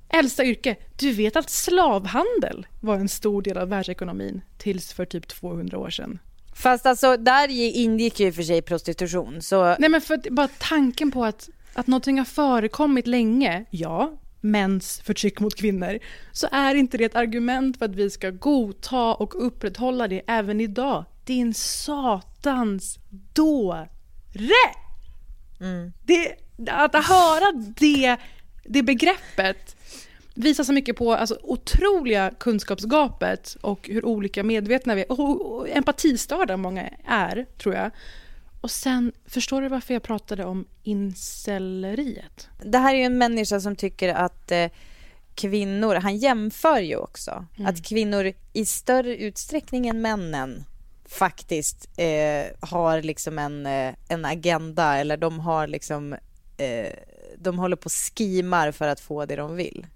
Äldsta 0.09 0.45
yrke. 0.45 0.77
Du 0.99 1.13
vet 1.13 1.37
att 1.37 1.51
slavhandel 1.51 2.67
var 2.81 2.95
en 2.95 3.09
stor 3.09 3.43
del 3.43 3.59
av 3.59 3.69
världsekonomin 3.69 4.43
tills 4.59 4.93
för 4.93 5.05
typ 5.05 5.29
200 5.29 5.79
år 5.79 5.91
sedan. 5.91 6.19
Fast 6.55 6.87
alltså 6.87 7.17
där 7.17 7.49
ingick 7.51 8.21
ju 8.21 8.33
för 8.33 8.43
sig 8.43 8.63
prostitution 8.63 9.43
så 9.43 9.77
Nej 9.79 9.89
men 9.89 10.01
för 10.01 10.15
att, 10.15 10.27
bara 10.31 10.49
tanken 10.59 11.11
på 11.11 11.25
att, 11.25 11.49
att 11.75 11.87
någonting 11.87 12.19
har 12.19 12.25
förekommit 12.25 13.07
länge, 13.07 13.65
ja, 13.71 14.13
mäns 14.43 15.01
förtryck 15.01 15.41
mot 15.41 15.55
kvinnor, 15.55 15.99
så 16.33 16.49
är 16.53 16.75
inte 16.75 16.99
det 16.99 17.05
ett 17.05 17.17
argument 17.17 17.79
för 17.79 17.85
att 17.85 17.95
vi 17.95 18.11
ska 18.11 18.31
godta 18.31 19.15
och 19.15 19.47
upprätthålla 19.47 20.09
det 20.09 20.23
även 20.27 20.61
idag. 20.61 21.05
Din 21.25 21.55
satans 21.55 22.99
dåre! 23.33 23.89
Det, 26.05 26.37
att 26.71 26.95
höra 26.95 27.53
det, 27.79 28.17
det 28.65 28.83
begreppet 28.83 29.77
visar 30.35 30.65
så 30.65 30.73
mycket 30.73 30.97
på 30.97 31.15
alltså, 31.15 31.39
otroliga 31.43 32.31
kunskapsgapet 32.39 33.57
och 33.61 33.89
hur 33.89 34.05
olika 34.05 34.43
medvetna 34.43 34.95
vi 34.95 35.01
är 35.01 35.13
och, 35.13 35.57
och 35.57 35.69
empatistörda 35.69 36.57
många 36.57 36.91
är, 37.05 37.47
tror 37.59 37.75
jag. 37.75 37.91
Och 38.63 38.71
sen, 38.71 39.13
förstår 39.27 39.63
du 39.63 39.69
varför 39.69 39.95
jag 39.95 40.03
pratade 40.03 40.45
om 40.45 40.65
incelleriet? 40.83 42.49
det 42.65 42.79
här 42.79 42.95
är 42.95 42.99
ju 42.99 43.05
en 43.05 43.19
människa 43.19 43.61
som 43.61 43.77
tycker 43.77 44.15
att 44.15 44.53
eh, 44.53 44.71
kvinnor, 45.35 45.95
han 45.95 46.17
jämför 46.17 46.81
ju 46.81 46.97
också, 46.97 47.47
att 47.67 47.85
kvinnor 47.85 48.33
i 48.53 48.67
större 48.67 49.17
utsträckning 49.17 49.89
än 49.89 50.01
männen 50.01 50.65
faktiskt 51.05 51.89
eh, 51.97 52.69
har 52.69 53.03
liksom 53.03 53.39
en, 53.39 53.67
eh, 53.67 53.95
en 54.09 54.25
agenda 54.25 54.97
eller 54.97 55.17
de 55.17 55.41
har 55.41 55.67
liksom 55.67 56.13
eh, 56.57 56.93
de 57.39 57.59
håller 57.59 57.77
på 57.77 57.87
och 57.87 57.93
skimar 57.93 58.73
för 58.73 58.89
att 58.89 59.01
få 59.01 59.27
det 59.27 59.37
de 59.37 59.57
vill. 59.57 59.87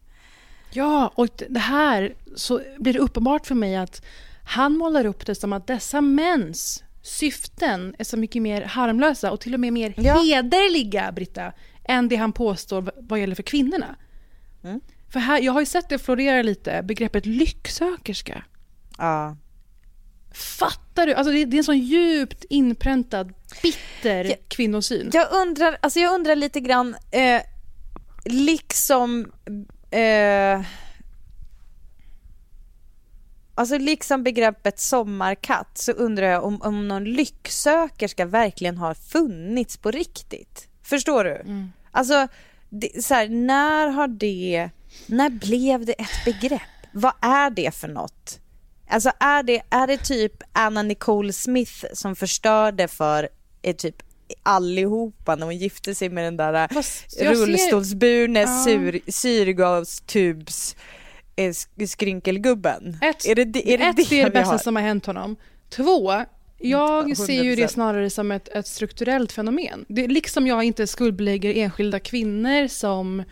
Ja, 0.70 1.12
och 1.14 1.28
det 1.48 1.60
här 1.60 2.14
så 2.36 2.60
blir 2.78 2.92
det 2.92 2.98
uppenbart 2.98 3.46
för 3.46 3.54
mig 3.54 3.76
att 3.76 4.02
han 4.44 4.76
målar 4.76 5.06
upp 5.06 5.26
det 5.26 5.34
som 5.34 5.52
att 5.52 5.66
dessa 5.66 6.00
mäns 6.00 6.82
syften 7.06 7.94
är 7.98 8.04
så 8.04 8.16
mycket 8.16 8.42
mer 8.42 8.62
harmlösa 8.62 9.32
och 9.32 9.40
till 9.40 9.54
och 9.54 9.60
med 9.60 9.72
mer 9.72 9.94
Ja. 9.96 10.22
hederliga, 10.22 11.12
Britta, 11.12 11.52
än 11.84 12.08
det 12.08 12.16
han 12.16 12.32
påstår 12.32 12.90
vad 12.96 13.20
gäller 13.20 13.34
för 13.34 13.42
kvinnorna. 13.42 13.96
Mm. 14.64 14.80
För 15.12 15.20
här, 15.20 15.40
jag 15.40 15.52
har 15.52 15.60
ju 15.60 15.66
sett 15.66 15.88
det 15.88 15.98
florera 15.98 16.42
lite, 16.42 16.82
begreppet 16.82 17.26
lycksökerska. 17.26 18.44
Ja. 18.98 19.36
Fattar 20.34 21.06
du? 21.06 21.14
Alltså 21.14 21.32
det, 21.32 21.44
det 21.44 21.56
är 21.56 21.58
en 21.58 21.64
sån 21.64 21.78
djupt 21.78 22.44
inpräntad, 22.50 23.32
bitter 23.62 24.24
Ja. 24.24 24.34
kvinnosyn. 24.48 25.10
Jag 25.12 25.32
undrar, 25.32 25.78
alltså 25.80 26.00
jag 26.00 26.14
undrar 26.14 26.36
lite 26.36 26.60
grann, 26.60 26.96
eh, 27.10 27.42
liksom, 28.24 29.32
eh, 29.90 30.60
alltså 33.56 33.78
liksom 33.78 34.22
begreppet 34.22 34.78
sommarkatt 34.80 35.78
så 35.78 35.92
undrar 35.92 36.26
jag 36.26 36.44
om, 36.44 36.62
om 36.62 36.88
någon 36.88 37.04
lycksökerska 37.04 38.24
verkligen 38.24 38.76
har 38.78 38.94
funnits 38.94 39.76
på 39.76 39.90
riktigt. 39.90 40.68
Förstår 40.82 41.24
du? 41.24 41.42
Alltså, 41.90 42.28
det, 42.70 43.04
så 43.04 43.14
här, 43.14 43.28
när 43.28 43.88
har 43.88 44.08
det, 44.08 44.70
när 45.06 45.30
blev 45.30 45.84
det 45.84 45.92
ett 45.92 46.24
begrepp? 46.24 46.60
Vad 46.92 47.12
är 47.20 47.50
det 47.50 47.74
för 47.74 47.88
något? 47.88 48.40
Alltså 48.88 49.10
är 49.20 49.42
det, 49.42 49.62
är 49.70 49.86
det 49.86 49.96
typ 50.04 50.32
Anna 50.52 50.82
Nicole 50.82 51.32
Smith 51.32 51.84
som 51.92 52.16
förstörde 52.16 52.88
för 52.88 53.28
eh, 53.62 53.76
typ 53.76 54.02
allihopa 54.42 55.34
när 55.36 55.44
hon 55.46 55.56
gifte 55.56 55.94
sig 55.94 56.08
med 56.08 56.24
den 56.24 56.36
där 56.36 56.68
Fast 56.74 57.04
jag 57.22 57.36
ser- 57.46 57.52
Ja. 58.40 58.62
syrgastubs 59.08 60.76
eh, 60.78 60.78
skrynkelgubben? 61.88 62.96
Ett, 63.02 63.26
är 63.26 63.34
det, 63.34 63.44
det- 63.44 63.74
är 63.74 63.78
det 63.78 63.84
ett, 63.84 63.96
det, 64.10 64.20
är 64.20 64.24
det 64.24 64.30
bästa 64.30 64.58
som 64.58 64.76
har 64.76 64.82
hänt 64.82 65.06
honom. 65.06 65.36
Två, 65.68 66.12
jag 66.58 67.16
ser 67.16 67.42
ju 67.42 67.56
det 67.56 67.66
100%. 67.66 67.68
snarare 67.68 68.10
som 68.10 68.32
ett, 68.32 68.48
ett 68.48 68.66
strukturellt 68.66 69.32
fenomen. 69.32 69.84
Det, 69.88 70.06
liksom 70.08 70.46
jag 70.46 70.64
inte 70.64 70.86
skuldbelägger 70.86 71.56
enskilda 71.56 71.98
kvinnor 72.00 72.66
som 72.66 73.22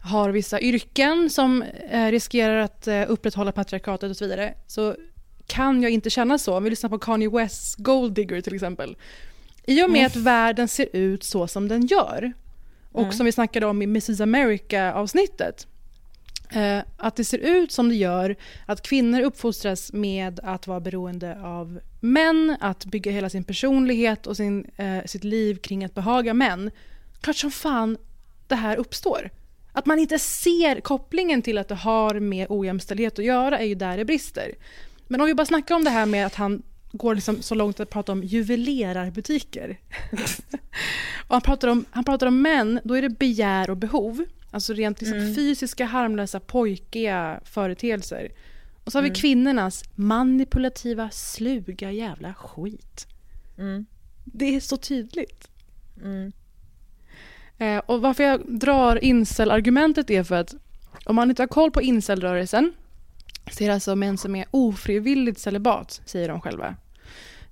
har 0.00 0.30
vissa 0.30 0.60
yrken 0.60 1.30
som 1.30 1.62
eh, 1.90 2.06
riskerar 2.10 2.56
att 2.56 2.86
eh, 2.86 3.02
upprätthålla 3.08 3.52
patriarkatet 3.52 4.10
och 4.10 4.16
så 4.16 4.24
vidare, 4.24 4.54
så 4.66 4.96
kan 5.46 5.82
jag 5.82 5.90
inte 5.92 6.10
känna 6.10 6.38
så. 6.38 6.56
Om 6.56 6.64
vi 6.64 6.70
lyssnar 6.70 6.90
på 6.90 6.98
Kanye 6.98 7.30
Wests 7.30 7.74
Gold 7.76 8.12
Digger 8.14 8.40
till 8.40 8.54
exempel. 8.54 8.96
I 9.66 9.82
och 9.82 9.90
med 9.90 10.06
att 10.06 10.16
världen 10.16 10.68
ser 10.68 10.88
ut 10.92 11.24
så 11.24 11.46
som 11.46 11.68
den 11.68 11.86
gör, 11.86 12.32
och 12.92 13.14
som 13.14 13.26
vi 13.26 13.32
snackade 13.32 13.66
om 13.66 13.82
i 13.82 13.84
Mrs 13.84 14.20
America-avsnittet, 14.20 15.66
Eh, 16.54 16.82
att 16.96 17.16
det 17.16 17.24
ser 17.24 17.38
ut 17.38 17.72
som 17.72 17.88
det 17.88 17.94
gör, 17.94 18.36
att 18.66 18.82
kvinnor 18.82 19.20
uppfostras 19.20 19.92
med 19.92 20.40
att 20.42 20.66
vara 20.66 20.80
beroende 20.80 21.40
av 21.42 21.80
män, 22.00 22.56
att 22.60 22.84
bygga 22.84 23.12
hela 23.12 23.30
sin 23.30 23.44
personlighet 23.44 24.26
och 24.26 24.36
sin, 24.36 24.66
eh, 24.76 25.04
sitt 25.06 25.24
liv 25.24 25.56
kring 25.56 25.84
att 25.84 25.94
behaga 25.94 26.34
män. 26.34 26.70
Klart 27.20 27.36
som 27.36 27.50
fan 27.50 27.96
det 28.48 28.54
här 28.54 28.76
uppstår. 28.76 29.30
Att 29.72 29.86
man 29.86 29.98
inte 29.98 30.18
ser 30.18 30.80
kopplingen 30.80 31.42
till 31.42 31.58
att 31.58 31.68
det 31.68 31.74
har 31.74 32.20
med 32.20 32.46
ojämställdhet 32.50 33.18
att 33.18 33.24
göra 33.24 33.58
är 33.58 33.64
ju 33.64 33.74
där 33.74 33.96
det 33.96 34.04
brister. 34.04 34.54
Men 35.08 35.20
om 35.20 35.26
vi 35.26 35.34
bara 35.34 35.46
snackar 35.46 35.74
om 35.74 35.84
det 35.84 35.90
här 35.90 36.06
med 36.06 36.26
att 36.26 36.34
han 36.34 36.62
går 36.92 37.14
liksom 37.14 37.42
så 37.42 37.54
långt 37.54 37.80
att 37.80 37.90
prata 37.90 38.12
om 38.12 38.24
juvelerarbutiker. 38.24 39.78
och 41.26 41.34
han 41.34 41.40
pratar, 41.40 41.68
om, 41.68 41.84
han 41.90 42.04
pratar 42.04 42.26
om 42.26 42.42
män, 42.42 42.80
då 42.84 42.94
är 42.94 43.02
det 43.02 43.08
begär 43.08 43.70
och 43.70 43.76
behov. 43.76 44.24
Alltså 44.52 44.72
rent 44.72 45.00
liksom 45.00 45.18
mm. 45.18 45.34
fysiska, 45.34 45.84
harmlösa, 45.84 46.40
pojkiga 46.40 47.40
företeelser. 47.44 48.32
Och 48.84 48.92
så 48.92 48.98
har 48.98 49.02
vi 49.02 49.08
mm. 49.08 49.20
kvinnornas 49.20 49.84
manipulativa, 49.94 51.10
sluga 51.10 51.90
jävla 51.90 52.34
skit. 52.34 53.06
Mm. 53.58 53.86
Det 54.24 54.56
är 54.56 54.60
så 54.60 54.76
tydligt. 54.76 55.48
Mm. 56.02 56.32
Eh, 57.58 57.78
och 57.78 58.02
varför 58.02 58.24
jag 58.24 58.58
drar 58.58 59.04
incel-argumentet 59.04 60.10
är 60.10 60.22
för 60.22 60.34
att 60.34 60.54
om 61.04 61.16
man 61.16 61.30
inte 61.30 61.42
har 61.42 61.48
koll 61.48 61.70
på 61.70 61.82
incel-rörelsen 61.82 62.72
så 63.50 63.64
är 63.64 63.68
det 63.68 63.74
alltså 63.74 63.96
män 63.96 64.18
som 64.18 64.36
är 64.36 64.44
ofrivilligt 64.50 65.40
celibat, 65.40 66.02
säger 66.04 66.28
de 66.28 66.40
själva. 66.40 66.76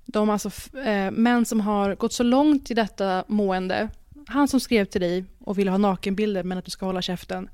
De 0.05 0.29
alltså 0.29 0.77
eh, 0.77 1.11
män 1.11 1.45
som 1.45 1.59
har 1.61 1.95
gått 1.95 2.13
så 2.13 2.23
långt 2.23 2.71
i 2.71 2.73
detta 2.73 3.23
mående. 3.27 3.89
Han 4.27 4.47
som 4.47 4.59
skrev 4.59 4.85
till 4.85 5.01
dig 5.01 5.25
och 5.45 5.57
ville 5.57 5.71
ha 5.71 5.77
nakenbilder 5.77 6.43
men 6.43 6.57
att 6.57 6.65
du 6.65 6.71
ska 6.71 6.85
hålla 6.85 7.01
käften. 7.01 7.49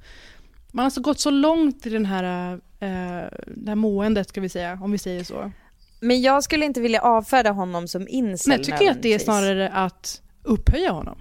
Man 0.71 0.83
har 0.83 0.85
alltså 0.85 1.01
gått 1.01 1.19
så 1.19 1.29
långt 1.29 1.85
i 1.85 1.89
den 1.89 2.05
här, 2.05 2.53
eh, 2.53 3.29
det 3.47 3.67
här 3.67 3.75
måendet, 3.75 4.29
ska 4.29 4.41
vi 4.41 4.49
säga, 4.49 4.79
om 4.81 4.91
vi 4.91 4.97
säger 4.97 5.23
så. 5.23 5.51
Men 5.99 6.21
jag 6.21 6.43
skulle 6.43 6.65
inte 6.65 6.81
vilja 6.81 7.01
avfärda 7.01 7.51
honom 7.51 7.87
som 7.87 8.07
incel 8.07 8.49
Nej, 8.49 8.63
tycker 8.63 8.83
jag 8.83 8.91
att 8.91 9.01
det 9.01 9.13
är 9.13 9.19
snarare 9.19 9.69
att 9.69 10.21
upphöja 10.43 10.91
honom. 10.91 11.17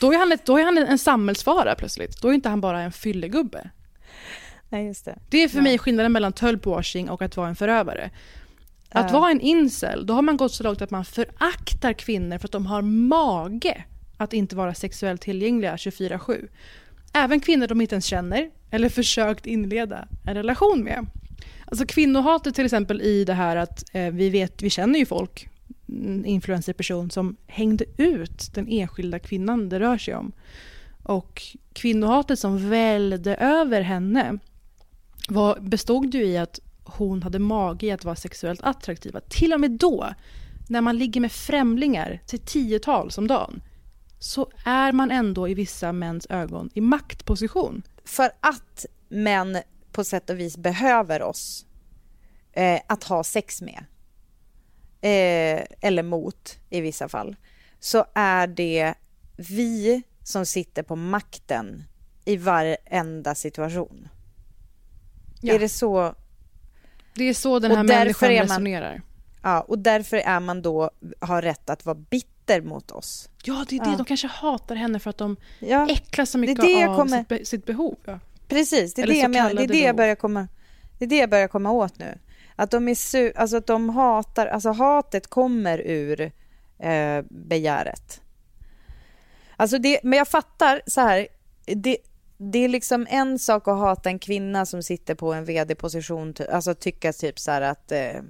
Då 0.00 0.12
är 0.12 0.18
han, 0.18 0.32
ett, 0.32 0.46
då 0.46 0.58
är 0.58 0.64
han 0.64 0.78
en 0.78 0.98
samhällsfara 0.98 1.74
plötsligt. 1.74 2.22
Då 2.22 2.28
är 2.28 2.32
inte 2.32 2.48
han 2.48 2.60
bara 2.60 2.80
en 2.80 2.92
fyllegubbe. 2.92 3.70
Nej, 4.68 4.86
just 4.86 5.04
det. 5.04 5.18
Det 5.30 5.38
är 5.38 5.48
för 5.48 5.58
ja. 5.58 5.62
mig 5.62 5.78
skillnaden 5.78 6.12
mellan 6.12 6.32
tölpwashing 6.32 7.10
och 7.10 7.22
att 7.22 7.36
vara 7.36 7.48
en 7.48 7.56
förövare. 7.56 8.10
Att 8.90 9.12
vara 9.12 9.30
en 9.30 9.40
incel, 9.40 10.06
då 10.06 10.14
har 10.14 10.22
man 10.22 10.36
gått 10.36 10.52
så 10.52 10.62
långt 10.62 10.82
att 10.82 10.90
man 10.90 11.04
föraktar 11.04 11.92
kvinnor 11.92 12.38
för 12.38 12.48
att 12.48 12.52
de 12.52 12.66
har 12.66 12.82
mage 12.82 13.84
att 14.24 14.32
inte 14.32 14.56
vara 14.56 14.74
sexuellt 14.74 15.20
tillgängliga 15.20 15.76
24-7. 15.76 16.48
Även 17.12 17.40
kvinnor 17.40 17.66
de 17.66 17.80
inte 17.80 17.94
ens 17.94 18.04
känner 18.04 18.50
eller 18.70 18.88
försökt 18.88 19.46
inleda 19.46 20.08
en 20.24 20.34
relation 20.34 20.84
med. 20.84 21.06
Alltså 21.66 21.86
kvinnohatet 21.86 22.54
till 22.54 22.64
exempel 22.64 23.00
i 23.00 23.24
det 23.24 23.32
här 23.32 23.56
att 23.56 23.84
eh, 23.92 24.10
vi, 24.10 24.30
vet, 24.30 24.62
vi 24.62 24.70
känner 24.70 24.98
ju 24.98 25.06
folk, 25.06 25.48
mm, 25.88 26.24
influencerperson 26.24 27.10
som 27.10 27.36
hängde 27.46 27.84
ut 27.96 28.54
den 28.54 28.68
enskilda 28.68 29.18
kvinnan 29.18 29.68
det 29.68 29.80
rör 29.80 29.98
sig 29.98 30.14
om. 30.14 30.32
Och 31.02 31.42
kvinnohatet 31.72 32.38
som 32.38 32.70
välde 32.70 33.34
över 33.36 33.80
henne 33.80 34.38
var, 35.28 35.60
bestod 35.60 36.14
ju 36.14 36.24
i 36.24 36.38
att 36.38 36.60
hon 36.84 37.22
hade 37.22 37.38
mage 37.38 37.86
i 37.86 37.90
att 37.90 38.04
vara 38.04 38.16
sexuellt 38.16 38.60
attraktiva. 38.62 39.20
Till 39.20 39.52
och 39.52 39.60
med 39.60 39.70
då, 39.70 40.14
när 40.68 40.80
man 40.80 40.98
ligger 40.98 41.20
med 41.20 41.32
främlingar 41.32 42.20
till 42.26 42.38
tiotals 42.38 43.18
om 43.18 43.26
dagen, 43.26 43.62
så 44.24 44.50
är 44.64 44.92
man 44.92 45.10
ändå 45.10 45.48
i 45.48 45.54
vissa 45.54 45.92
mäns 45.92 46.26
ögon 46.30 46.70
i 46.74 46.80
maktposition. 46.80 47.82
För 48.04 48.30
att 48.40 48.86
män 49.08 49.58
på 49.92 50.04
sätt 50.04 50.30
och 50.30 50.40
vis 50.40 50.56
behöver 50.56 51.22
oss 51.22 51.66
eh, 52.52 52.80
att 52.86 53.04
ha 53.04 53.24
sex 53.24 53.62
med, 53.62 53.84
eh, 55.00 55.64
eller 55.80 56.02
mot 56.02 56.58
i 56.70 56.80
vissa 56.80 57.08
fall, 57.08 57.36
så 57.80 58.04
är 58.14 58.46
det 58.46 58.94
vi 59.36 60.02
som 60.22 60.46
sitter 60.46 60.82
på 60.82 60.96
makten 60.96 61.84
i 62.24 62.36
varenda 62.36 63.34
situation. 63.34 64.08
Ja. 65.40 65.54
Är 65.54 65.58
det 65.58 65.68
så? 65.68 66.14
Det 67.14 67.24
är 67.24 67.34
så 67.34 67.58
den 67.58 67.70
här 67.70 67.82
människan 67.82 68.34
man, 68.34 68.42
resonerar. 68.42 69.02
Ja, 69.42 69.60
och 69.60 69.78
därför 69.78 70.16
är 70.16 70.40
man 70.40 70.62
då, 70.62 70.90
har 71.20 71.42
rätt 71.42 71.70
att 71.70 71.84
vara 71.84 71.94
bitter 71.94 72.33
mot 72.64 72.90
oss. 72.90 73.28
Ja, 73.44 73.64
det 73.68 73.76
är 73.76 73.84
det. 73.84 73.90
Ja. 73.90 73.96
De 73.96 74.04
kanske 74.04 74.26
hatar 74.26 74.74
henne 74.74 74.98
för 74.98 75.10
att 75.10 75.18
de 75.18 75.36
ja. 75.58 75.88
äcklas 75.90 76.30
så 76.30 76.38
mycket 76.38 76.56
det 76.56 76.80
det 76.80 76.84
av 76.84 76.96
kommer... 76.96 77.24
sitt, 77.28 77.48
sitt, 77.48 77.66
behov. 77.66 77.96
Ja. 78.04 78.20
Precis, 78.48 78.94
det 78.94 79.02
är 79.02 79.06
det 79.06 79.14
jag 79.14 79.30
menar. 79.30 79.54
Det 79.54 79.62
är 79.62 79.68
det 79.68 79.80
jag 79.80 79.96
börjar 79.96 80.14
komma, 80.14 80.48
det 80.98 81.04
är 81.04 81.08
det 81.08 81.16
jag 81.16 81.30
börjar 81.30 81.48
komma 81.48 81.70
åt 81.70 81.98
nu. 81.98 82.18
Att 82.56 82.70
de, 82.70 82.88
är 82.88 82.94
su 82.94 83.32
alltså 83.36 83.56
att 83.56 83.66
de 83.66 83.88
hatar, 83.88 84.46
alltså 84.46 84.70
hatet 84.70 85.26
kommer 85.26 85.78
ur 85.78 86.20
eh, 86.78 87.22
begäret. 87.28 88.20
Alltså 89.56 89.78
det, 89.78 90.00
men 90.02 90.18
jag 90.18 90.28
fattar 90.28 90.82
så 90.86 91.00
här, 91.00 91.28
det, 91.64 91.96
det 92.38 92.58
är 92.58 92.68
liksom 92.68 93.06
en 93.10 93.38
sak 93.38 93.68
att 93.68 93.78
hata 93.78 94.08
en 94.08 94.18
kvinna 94.18 94.66
som 94.66 94.82
sitter 94.82 95.14
på 95.14 95.32
en 95.32 95.44
vd-position, 95.44 96.34
alltså 96.52 96.74
tycka 96.74 97.12
typ 97.12 97.38
så 97.38 97.50
här 97.50 97.60
att, 97.62 97.92
eh, 97.92 98.20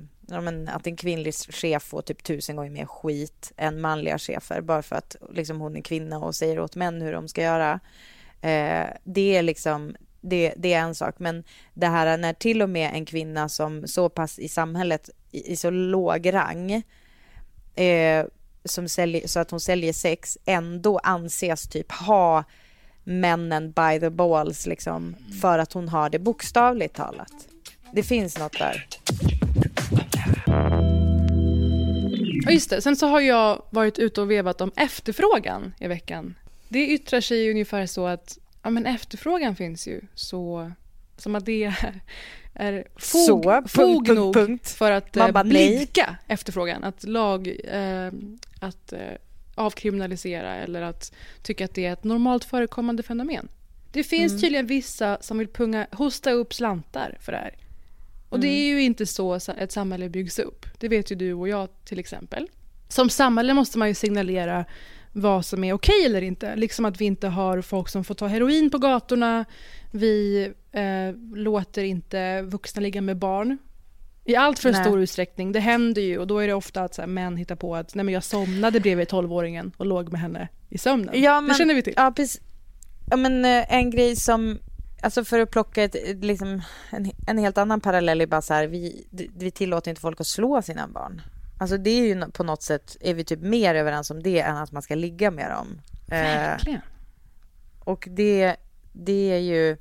att 0.68 0.86
en 0.86 0.96
kvinnlig 0.96 1.34
chef 1.34 1.82
får 1.82 2.02
typ 2.02 2.22
tusen 2.22 2.56
gånger 2.56 2.70
mer 2.70 2.86
skit 2.86 3.52
än 3.56 3.80
manliga 3.80 4.18
chefer 4.18 4.60
bara 4.60 4.82
för 4.82 4.96
att 4.96 5.16
liksom 5.32 5.60
hon 5.60 5.76
är 5.76 5.80
kvinna 5.80 6.18
och 6.18 6.34
säger 6.34 6.60
åt 6.60 6.76
män 6.76 7.02
hur 7.02 7.12
de 7.12 7.28
ska 7.28 7.42
göra. 7.42 7.80
Eh, 8.40 8.86
det 9.04 9.36
är 9.36 9.42
liksom, 9.42 9.96
det, 10.20 10.54
det, 10.56 10.72
är 10.72 10.80
en 10.80 10.94
sak, 10.94 11.14
men 11.18 11.44
det 11.74 11.86
här 11.86 12.18
när 12.18 12.32
till 12.32 12.62
och 12.62 12.70
med 12.70 12.90
en 12.94 13.06
kvinna 13.06 13.48
som 13.48 13.86
så 13.86 14.08
pass 14.08 14.38
i 14.38 14.48
samhället 14.48 15.10
i, 15.30 15.52
i 15.52 15.56
så 15.56 15.70
låg 15.70 16.32
rang 16.32 16.82
eh, 17.74 18.26
som 18.64 18.88
säljer, 18.88 19.26
så 19.26 19.40
att 19.40 19.50
hon 19.50 19.60
säljer 19.60 19.92
sex 19.92 20.38
ändå 20.44 20.98
anses 20.98 21.68
typ 21.68 21.92
ha 21.92 22.44
männen 23.04 23.72
by 23.72 24.00
the 24.00 24.10
balls 24.10 24.66
liksom 24.66 25.16
för 25.42 25.58
att 25.58 25.72
hon 25.72 25.88
har 25.88 26.10
det 26.10 26.18
bokstavligt 26.18 26.96
talat. 26.96 27.48
Det 27.92 28.02
finns 28.02 28.38
något 28.38 28.58
där. 28.58 28.86
Ja, 32.44 32.50
just 32.50 32.70
det. 32.70 32.82
Sen 32.82 32.96
så 32.96 33.06
har 33.06 33.20
jag 33.20 33.62
varit 33.70 33.98
ute 33.98 34.20
och 34.20 34.30
vevat 34.30 34.60
om 34.60 34.72
efterfrågan 34.76 35.74
i 35.80 35.86
veckan. 35.86 36.34
Det 36.68 36.86
yttrar 36.86 37.20
sig 37.20 37.50
ungefär 37.50 37.86
så 37.86 38.06
att 38.06 38.38
ja, 38.62 38.70
men 38.70 38.86
efterfrågan 38.86 39.56
finns 39.56 39.88
ju, 39.88 40.00
så 40.14 40.72
som 41.16 41.34
att 41.34 41.46
det 41.46 41.64
är, 41.64 42.00
är 42.54 42.84
fog, 42.96 43.26
så, 43.26 43.62
fog 43.66 44.06
punkt, 44.06 44.14
nog 44.14 44.34
punkt. 44.34 44.68
för 44.70 44.90
att 44.90 45.16
eh, 45.16 45.42
blidka 45.42 46.16
efterfrågan. 46.26 46.84
Att 46.84 47.04
lag, 47.04 47.56
eh, 47.64 48.12
att 48.60 48.92
eh, 48.92 49.00
avkriminalisera 49.54 50.54
eller 50.54 50.82
att 50.82 51.12
tycka 51.42 51.64
att 51.64 51.74
det 51.74 51.86
är 51.86 51.92
ett 51.92 52.04
normalt 52.04 52.44
förekommande 52.44 53.02
fenomen. 53.02 53.48
Det 53.92 54.04
finns 54.04 54.32
mm. 54.32 54.40
tydligen 54.40 54.66
vissa 54.66 55.18
som 55.20 55.38
vill 55.38 55.48
punga, 55.48 55.86
hosta 55.92 56.30
upp 56.30 56.54
slantar 56.54 57.18
för 57.20 57.32
det 57.32 57.38
här. 57.38 57.54
Och 58.34 58.38
mm. 58.38 58.48
det 58.50 58.54
är 58.54 58.68
ju 58.68 58.82
inte 58.82 59.06
så 59.06 59.34
ett 59.34 59.72
samhälle 59.72 60.08
byggs 60.08 60.38
upp. 60.38 60.66
Det 60.78 60.88
vet 60.88 61.10
ju 61.10 61.16
du 61.16 61.34
och 61.34 61.48
jag 61.48 61.68
till 61.84 61.98
exempel. 61.98 62.48
Som 62.88 63.10
samhälle 63.10 63.54
måste 63.54 63.78
man 63.78 63.88
ju 63.88 63.94
signalera 63.94 64.64
vad 65.12 65.44
som 65.44 65.64
är 65.64 65.72
okej 65.72 66.04
eller 66.06 66.22
inte. 66.22 66.56
Liksom 66.56 66.84
att 66.84 67.00
vi 67.00 67.04
inte 67.04 67.28
har 67.28 67.60
folk 67.60 67.88
som 67.88 68.04
får 68.04 68.14
ta 68.14 68.26
heroin 68.26 68.70
på 68.70 68.78
gatorna. 68.78 69.44
Vi 69.90 70.44
eh, 70.72 71.36
låter 71.36 71.84
inte 71.84 72.42
vuxna 72.42 72.82
ligga 72.82 73.00
med 73.00 73.16
barn 73.16 73.58
i 74.24 74.36
allt 74.36 74.58
för 74.58 74.72
nej. 74.72 74.84
stor 74.84 75.00
utsträckning. 75.00 75.52
Det 75.52 75.60
händer 75.60 76.02
ju 76.02 76.18
och 76.18 76.26
då 76.26 76.38
är 76.38 76.46
det 76.46 76.54
ofta 76.54 76.82
att 76.82 76.94
så 76.94 77.02
här, 77.02 77.06
män 77.06 77.36
hittar 77.36 77.56
på 77.56 77.76
att 77.76 77.94
nej 77.94 78.04
men 78.04 78.14
jag 78.14 78.24
somnade 78.24 78.80
bredvid 78.80 79.08
tolvåringen 79.08 79.72
och 79.76 79.86
låg 79.86 80.12
med 80.12 80.20
henne 80.20 80.48
i 80.68 80.78
sömnen. 80.78 81.22
Ja, 81.22 81.40
men, 81.40 81.48
det 81.48 81.54
känner 81.54 81.74
vi 81.74 81.82
till. 81.82 81.94
Ja, 81.96 82.12
precis. 82.16 82.40
Ja, 83.10 83.16
men 83.16 83.44
eh, 83.44 83.74
en 83.74 83.90
grej 83.90 84.16
som, 84.16 84.58
alltså 85.04 85.24
för 85.24 85.40
att 85.40 85.50
plocka 85.50 85.82
ett, 85.82 86.24
liksom, 86.24 86.62
en, 86.90 87.10
en 87.26 87.38
helt 87.38 87.58
annan 87.58 87.80
parallell 87.80 88.20
är 88.20 88.26
bara 88.26 88.42
så 88.42 88.54
här, 88.54 88.66
vi, 88.66 89.06
vi 89.36 89.50
tillåter 89.50 89.90
inte 89.90 90.00
folk 90.00 90.20
att 90.20 90.26
slå 90.26 90.62
sina 90.62 90.88
barn. 90.88 91.22
Alltså 91.58 91.76
det 91.76 91.90
är 91.90 92.06
ju 92.06 92.30
på 92.30 92.44
något 92.44 92.62
sätt, 92.62 92.96
är 93.00 93.14
vi 93.14 93.24
typ 93.24 93.40
mer 93.40 93.74
överens 93.74 94.10
om 94.10 94.22
det 94.22 94.40
än 94.40 94.56
att 94.56 94.72
man 94.72 94.82
ska 94.82 94.94
ligga 94.94 95.30
med 95.30 95.50
dem. 95.50 95.80
Eh, 96.06 96.22
Verkligen. 96.22 96.78
Eh, 96.78 96.84
och 97.84 98.08
det, 98.10 98.56
det 98.92 99.32
är 99.32 99.38
ju, 99.38 99.76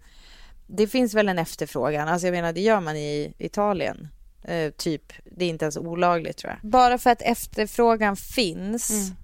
det 0.68 0.88
finns 0.88 1.14
väl 1.14 1.30
en 1.30 1.40
efterfrågan, 1.40 2.08
alltså 2.08 2.28
jag 2.28 2.32
menar 2.32 2.54
det 2.54 2.62
gör 2.62 2.80
man 2.80 2.96
i 2.96 3.34
Italien. 3.38 4.08
Eh, 4.44 4.72
typ, 4.72 5.14
det 5.26 5.46
är 5.46 5.50
inte 5.50 5.66
ens 5.66 5.78
olagligt 5.78 6.38
tror 6.38 6.54
jag. 6.54 6.70
Bara 6.70 6.98
för 6.98 7.10
att 7.10 7.22
efterfrågan 7.22 8.16
finns 8.16 8.90
mm. 8.92 9.16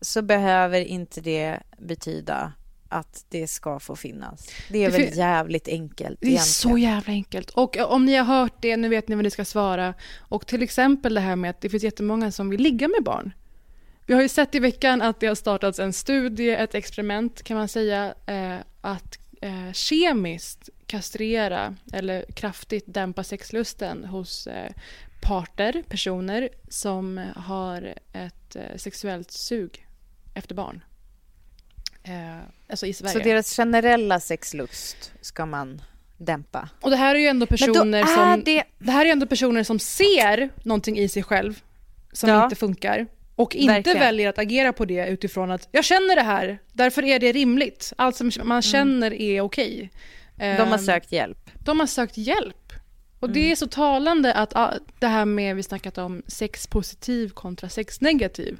så 0.00 0.22
behöver 0.22 0.80
inte 0.80 1.20
det 1.20 1.60
betyda 1.78 2.52
att 2.88 3.24
det 3.28 3.46
ska 3.46 3.80
få 3.80 3.96
finnas. 3.96 4.50
Det 4.70 4.84
är 4.84 4.90
väl 4.90 5.18
jävligt 5.18 5.68
enkelt. 5.68 6.18
Det 6.20 6.26
är 6.26 6.30
egentligen. 6.30 6.44
så 6.44 6.78
jävla 6.78 7.12
enkelt. 7.12 7.50
Och 7.50 7.76
om 7.76 8.04
ni 8.04 8.14
har 8.16 8.24
hört 8.24 8.54
det, 8.60 8.76
nu 8.76 8.88
vet 8.88 9.08
ni 9.08 9.14
vad 9.14 9.24
ni 9.24 9.30
ska 9.30 9.44
svara. 9.44 9.94
Och 10.18 10.46
till 10.46 10.62
exempel 10.62 11.14
det 11.14 11.20
här 11.20 11.36
med 11.36 11.50
att 11.50 11.60
det 11.60 11.68
finns 11.68 11.82
jättemånga 11.82 12.30
som 12.30 12.50
vill 12.50 12.60
ligga 12.60 12.88
med 12.88 13.04
barn. 13.04 13.32
Vi 14.06 14.14
har 14.14 14.22
ju 14.22 14.28
sett 14.28 14.54
i 14.54 14.58
veckan 14.58 15.02
att 15.02 15.20
det 15.20 15.26
har 15.26 15.34
startats 15.34 15.78
en 15.78 15.92
studie, 15.92 16.50
ett 16.50 16.74
experiment 16.74 17.42
kan 17.42 17.56
man 17.56 17.68
säga, 17.68 18.14
eh, 18.26 18.56
att 18.80 19.18
eh, 19.42 19.72
kemiskt 19.72 20.68
kastrera 20.86 21.76
eller 21.92 22.24
kraftigt 22.34 22.84
dämpa 22.86 23.24
sexlusten 23.24 24.04
hos 24.04 24.46
eh, 24.46 24.72
parter, 25.20 25.82
personer 25.88 26.48
som 26.68 27.20
har 27.36 27.94
ett 28.12 28.56
eh, 28.56 28.76
sexuellt 28.76 29.30
sug 29.30 29.86
efter 30.34 30.54
barn. 30.54 30.84
Eh, 32.08 32.36
alltså 32.70 32.86
i 32.86 32.92
Sverige. 32.92 33.12
Så 33.12 33.18
deras 33.18 33.56
generella 33.56 34.20
sexlust 34.20 35.12
ska 35.20 35.46
man 35.46 35.82
dämpa? 36.16 36.68
Och 36.80 36.90
det 36.90 36.96
här 36.96 37.14
är 37.14 37.18
ju 37.18 37.26
ändå 37.26 37.46
personer 37.46 38.04
som... 38.04 38.42
det- 38.44 38.64
Det 38.78 38.90
här 38.90 39.06
är 39.06 39.12
ändå 39.12 39.26
personer 39.26 39.62
som 39.64 39.78
ser 39.78 40.50
någonting 40.64 40.98
i 40.98 41.08
sig 41.08 41.22
själv 41.22 41.60
som 42.12 42.28
Ja. 42.28 42.44
inte 42.44 42.56
funkar. 42.56 43.06
Och 43.36 43.54
inte 43.56 43.72
Verkligen. 43.72 43.98
väljer 43.98 44.28
att 44.28 44.38
agera 44.38 44.72
på 44.72 44.84
det 44.84 45.06
utifrån 45.08 45.50
att 45.50 45.68
jag 45.72 45.84
känner 45.84 46.16
det 46.16 46.22
här, 46.22 46.58
därför 46.72 47.04
är 47.04 47.18
det 47.18 47.32
rimligt. 47.32 47.92
Allt 47.98 48.16
som 48.16 48.30
man 48.44 48.62
känner 48.62 49.12
är 49.12 49.40
okej. 49.40 49.90
Mm. 50.38 50.56
De 50.56 50.62
har 50.68 50.78
Ehm, 50.78 50.84
sökt 50.84 51.12
hjälp. 51.12 51.50
de 51.64 51.80
har 51.80 51.86
sökt 51.86 52.16
hjälp. 52.18 52.72
Och 53.20 53.28
Mm. 53.28 53.34
det 53.34 53.52
är 53.52 53.56
så 53.56 53.66
talande 53.66 54.34
att 54.34 54.56
ah, 54.56 54.72
det 54.98 55.06
här 55.06 55.24
med, 55.24 55.56
vi 55.56 55.62
snackat 55.62 55.98
om 55.98 56.22
sex 56.26 56.66
positiv 56.66 57.28
kontra 57.28 57.68
sex 57.68 58.00
negativ. 58.00 58.58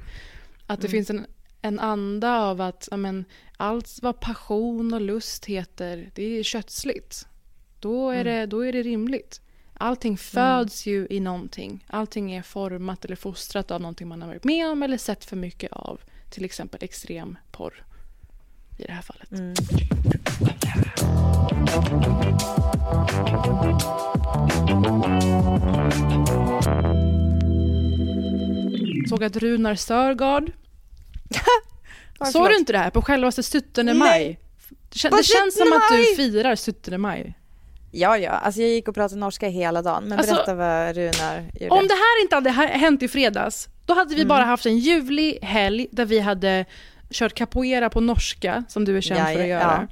Att 0.67 0.81
det 0.81 0.87
Mm. 0.87 0.91
finns 0.91 1.09
en, 1.09 1.25
en 1.61 1.79
anda 1.79 2.39
av 2.39 2.61
att 2.61 2.87
ja, 2.91 2.97
men, 2.97 3.25
allt 3.57 3.99
vad 4.01 4.19
passion 4.19 4.93
och 4.93 5.01
lust 5.01 5.45
heter, 5.45 6.11
det 6.15 6.23
är 6.39 6.43
kötsligt. 6.43 7.27
Då 7.79 8.09
är, 8.09 8.21
Mm. 8.21 8.25
det, 8.25 8.45
då 8.45 8.65
är 8.65 8.71
det 8.73 8.81
rimligt. 8.83 9.41
Allting 9.79 10.17
föds 10.17 10.85
ju 10.85 11.07
i 11.09 11.19
någonting. 11.19 11.85
Allting 11.87 12.31
är 12.33 12.41
format 12.41 13.05
eller 13.05 13.15
fostrat 13.15 13.71
av 13.71 13.81
någonting 13.81 14.07
man 14.07 14.21
har 14.21 14.27
varit 14.29 14.43
med 14.43 14.67
om 14.69 14.83
eller 14.83 14.97
sett 14.97 15.25
för 15.25 15.35
mycket 15.35 15.71
av. 15.71 16.01
Till 16.29 16.45
exempel 16.45 16.83
extrem 16.83 17.37
porr 17.51 17.83
i 18.77 18.83
det 18.83 18.91
här 18.91 19.01
fallet. 19.01 19.31
Mm. 19.31 19.55
Såg 29.09 29.23
att 29.23 29.35
Runar 29.37 29.75
Sörgard 29.75 30.51
Såg 32.19 32.31
förlåt. 32.31 32.49
du 32.49 32.55
inte 32.57 32.71
det 32.73 32.79
här 32.79 32.89
på 32.89 33.01
självaste 33.01 33.43
17 33.43 33.85
Nej. 33.85 33.95
maj? 33.95 34.39
Det, 34.69 35.09
det 35.09 35.23
känns 35.23 35.57
som 35.57 35.65
17 35.67 35.77
att 35.77 35.89
du 35.89 36.15
firar 36.15 36.55
17 36.55 37.01
maj. 37.01 37.33
Ja, 37.91 38.17
ja. 38.17 38.31
Alltså 38.31 38.61
jag 38.61 38.69
gick 38.69 38.87
och 38.87 38.95
pratade 38.95 39.19
norska 39.19 39.47
hela 39.47 39.81
dagen. 39.81 40.03
Men 40.03 40.17
Alltså, 40.19 40.33
berätta 40.33 40.53
vad 40.53 40.95
Runar 40.95 41.51
gjorde. 41.59 41.69
Om 41.75 41.87
det 41.87 41.93
här 41.93 42.21
inte 42.21 42.35
hade 42.35 42.49
hänt 42.77 43.03
i 43.03 43.07
fredags, 43.07 43.69
då 43.85 43.93
hade 43.93 44.09
vi 44.15 44.21
Mm. 44.21 44.27
bara 44.27 44.43
haft 44.43 44.65
en 44.65 44.77
ljuvlig 44.77 45.39
helg 45.41 45.87
där 45.91 46.05
vi 46.05 46.19
hade 46.19 46.65
kört 47.11 47.33
capoeira 47.33 47.89
på 47.89 48.01
norska, 48.01 48.63
som 48.67 48.85
du 48.85 48.97
är 48.97 49.01
känd 49.01 49.19
Ja, 49.19 49.25
för 49.25 49.31
att 49.33 49.39
ja, 49.39 49.45
göra. 49.45 49.87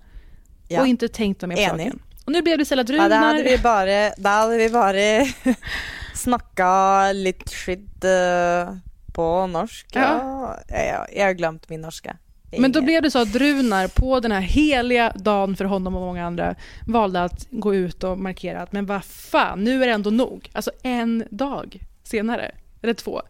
ja. 0.67 0.81
Och 0.81 0.87
inte 0.87 1.07
tänkt 1.07 1.41
mer 1.41 1.55
på 1.55 1.61
saken. 1.77 1.99
Och 2.25 2.31
nu 2.31 2.41
blev 2.41 2.57
det 2.57 2.61
istället 2.61 2.89
Ja, 2.89 2.95
Runar. 2.95 3.09
da 3.09 3.15
hadde 3.15 3.43
vi 3.43 3.57
bare, 3.57 4.13
da 4.17 4.29
hadde 4.29 4.57
vi 4.57 4.69
bare 4.69 5.25
snakka 6.15 7.11
litt 7.11 7.53
skitt 7.53 8.03
eh, 8.03 8.75
på 9.15 9.47
norsk. 9.47 9.87
Ja. 9.93 10.57
Ja, 10.67 11.07
jeg 11.15 11.25
har 11.25 11.33
glömt 11.33 11.69
min 11.69 11.81
norska. 11.81 12.17
Men 12.57 12.71
då 12.71 12.81
blev 12.81 13.01
det 13.01 13.11
så 13.11 13.19
att 13.19 13.35
Runar 13.35 13.87
på 13.87 14.19
den 14.19 14.31
här 14.31 14.41
heliga 14.41 15.13
dagen 15.15 15.55
för 15.55 15.65
honom 15.65 15.95
och 15.95 16.01
många 16.01 16.25
andra 16.25 16.55
valde 16.87 17.23
att 17.23 17.47
gå 17.49 17.75
ut 17.75 18.03
och 18.03 18.19
markera 18.19 18.61
att 18.61 18.71
men 18.71 18.85
vad 18.85 19.03
fan, 19.05 19.63
nu 19.63 19.83
är 19.83 19.87
det 19.87 19.93
ändå 19.93 20.09
nog. 20.09 20.49
Alltså 20.53 20.71
en 20.83 21.23
dag 21.29 21.79
senare, 22.03 22.51
eller 22.81 22.93
två, 22.93 23.21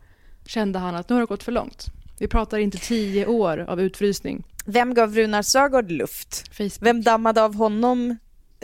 kände 0.45 0.79
han 0.79 0.95
att 0.95 1.09
nu 1.09 1.15
har 1.15 1.21
det 1.21 1.25
gått 1.25 1.43
för 1.43 1.51
långt. 1.51 1.85
Vi 2.19 2.27
pratar 2.27 2.57
inte 2.57 2.77
tio 2.77 3.25
år 3.25 3.65
av 3.67 3.81
utfrysning. 3.81 4.43
Vem 4.65 4.93
gav 4.93 5.15
Runar 5.15 5.41
Sögaard 5.41 5.91
luft? 5.91 6.55
Facebook. 6.57 6.77
Vem 6.81 7.01
dammade 7.01 7.43
av 7.43 7.55
honom 7.55 8.17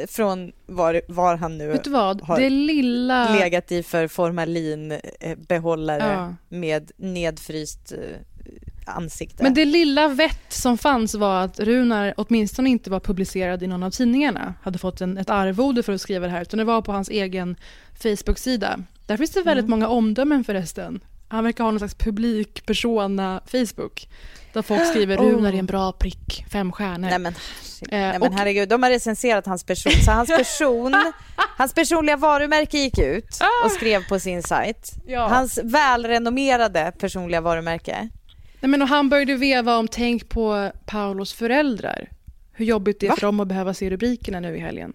från 0.08 0.52
var, 0.66 1.02
var 1.08 1.38
han 1.38 1.58
nu 1.58 1.68
Vet 1.68 1.84
du 1.84 1.90
vad? 1.90 2.22
har 2.22 2.40
Det 2.40 2.50
lilla... 2.50 3.34
legat 3.40 3.72
i 3.72 3.84
för 3.84 4.08
formalinbehållare 4.08 6.14
Ja. 6.14 6.36
med 6.50 6.92
nedfryst 6.98 7.92
eh, 7.92 8.00
ansikte? 8.96 9.44
Men 9.44 9.54
det 9.54 9.66
lilla 9.66 10.08
vett 10.08 10.54
som 10.54 10.78
fanns 10.78 11.16
var 11.16 11.42
att 11.44 11.60
Runar 11.60 12.14
åtminstone 12.18 12.70
inte 12.70 12.90
var 12.90 13.00
publicerad 13.00 13.64
i 13.64 13.68
någon 13.68 13.84
av 13.84 13.92
tidningarna. 13.92 14.54
Hade 14.62 14.78
fått 14.80 15.02
en, 15.02 15.18
ett 15.18 15.30
arvode 15.30 15.84
för 15.84 15.94
att 15.94 16.02
skriva 16.02 16.26
det 16.26 16.32
här. 16.32 16.42
Utan 16.42 16.58
det 16.58 16.64
var 16.64 16.82
på 16.82 16.92
hans 16.92 17.10
egen 17.10 17.56
Facebook-sida. 18.04 18.80
Där 19.06 19.18
finns 19.18 19.32
det 19.32 19.42
väldigt 19.42 19.66
Mm. 19.66 19.72
många 19.80 19.88
omdömen 19.88 20.44
förresten. 20.44 21.00
Han 21.28 21.44
verkar 21.44 21.64
ha 21.64 21.72
någon 21.72 21.80
slags 21.80 21.96
publik-persona 21.96 23.42
Facebook. 23.46 24.08
Där 24.54 24.62
folk 24.62 24.86
skriver 24.88 25.18
Oh. 25.18 25.22
Runar 25.32 25.54
är 25.54 25.58
en 25.60 25.66
bra 25.66 25.92
prick, 25.92 26.46
fem 26.52 26.72
stjärnor. 26.72 27.10
Nej 27.10 27.20
men, 27.20 27.34
Eh, 27.82 27.88
nej, 28.00 28.20
men 28.20 28.22
och- 28.32 28.34
herregud, 28.38 28.70
de 28.70 28.84
har 28.84 28.90
recenserat 28.90 29.46
hans 29.46 29.64
person. 29.64 29.92
Så 29.92 30.12
hans 30.12 30.30
person, 30.30 30.96
hans 31.58 31.74
personliga 31.74 32.18
varumärke 32.18 32.78
gick 32.78 32.98
ut 33.00 33.40
och 33.66 33.72
skrev 33.72 34.08
på 34.08 34.20
sin 34.20 34.44
sajt. 34.44 34.92
Ja. 35.08 35.28
Hans 35.28 35.60
välrenommerade 35.64 36.92
personliga 37.00 37.42
varumärke. 37.42 38.10
Nej, 38.60 38.70
men 38.70 38.82
och 38.82 38.88
han 38.88 39.10
började 39.10 39.36
veva 39.36 39.78
om 39.78 39.88
tänk 39.88 40.30
på 40.30 40.72
Paulos 40.86 41.34
föräldrar. 41.34 42.10
Hur 42.52 42.66
jobbigt 42.66 43.00
det 43.00 43.06
är 43.06 43.10
Va? 43.10 43.16
för 43.16 43.22
dem 43.28 43.40
att 43.40 43.48
behöva 43.48 43.74
se 43.74 43.90
rubrikerna 43.90 44.40
nu 44.40 44.56
i 44.58 44.60
helgen. 44.60 44.94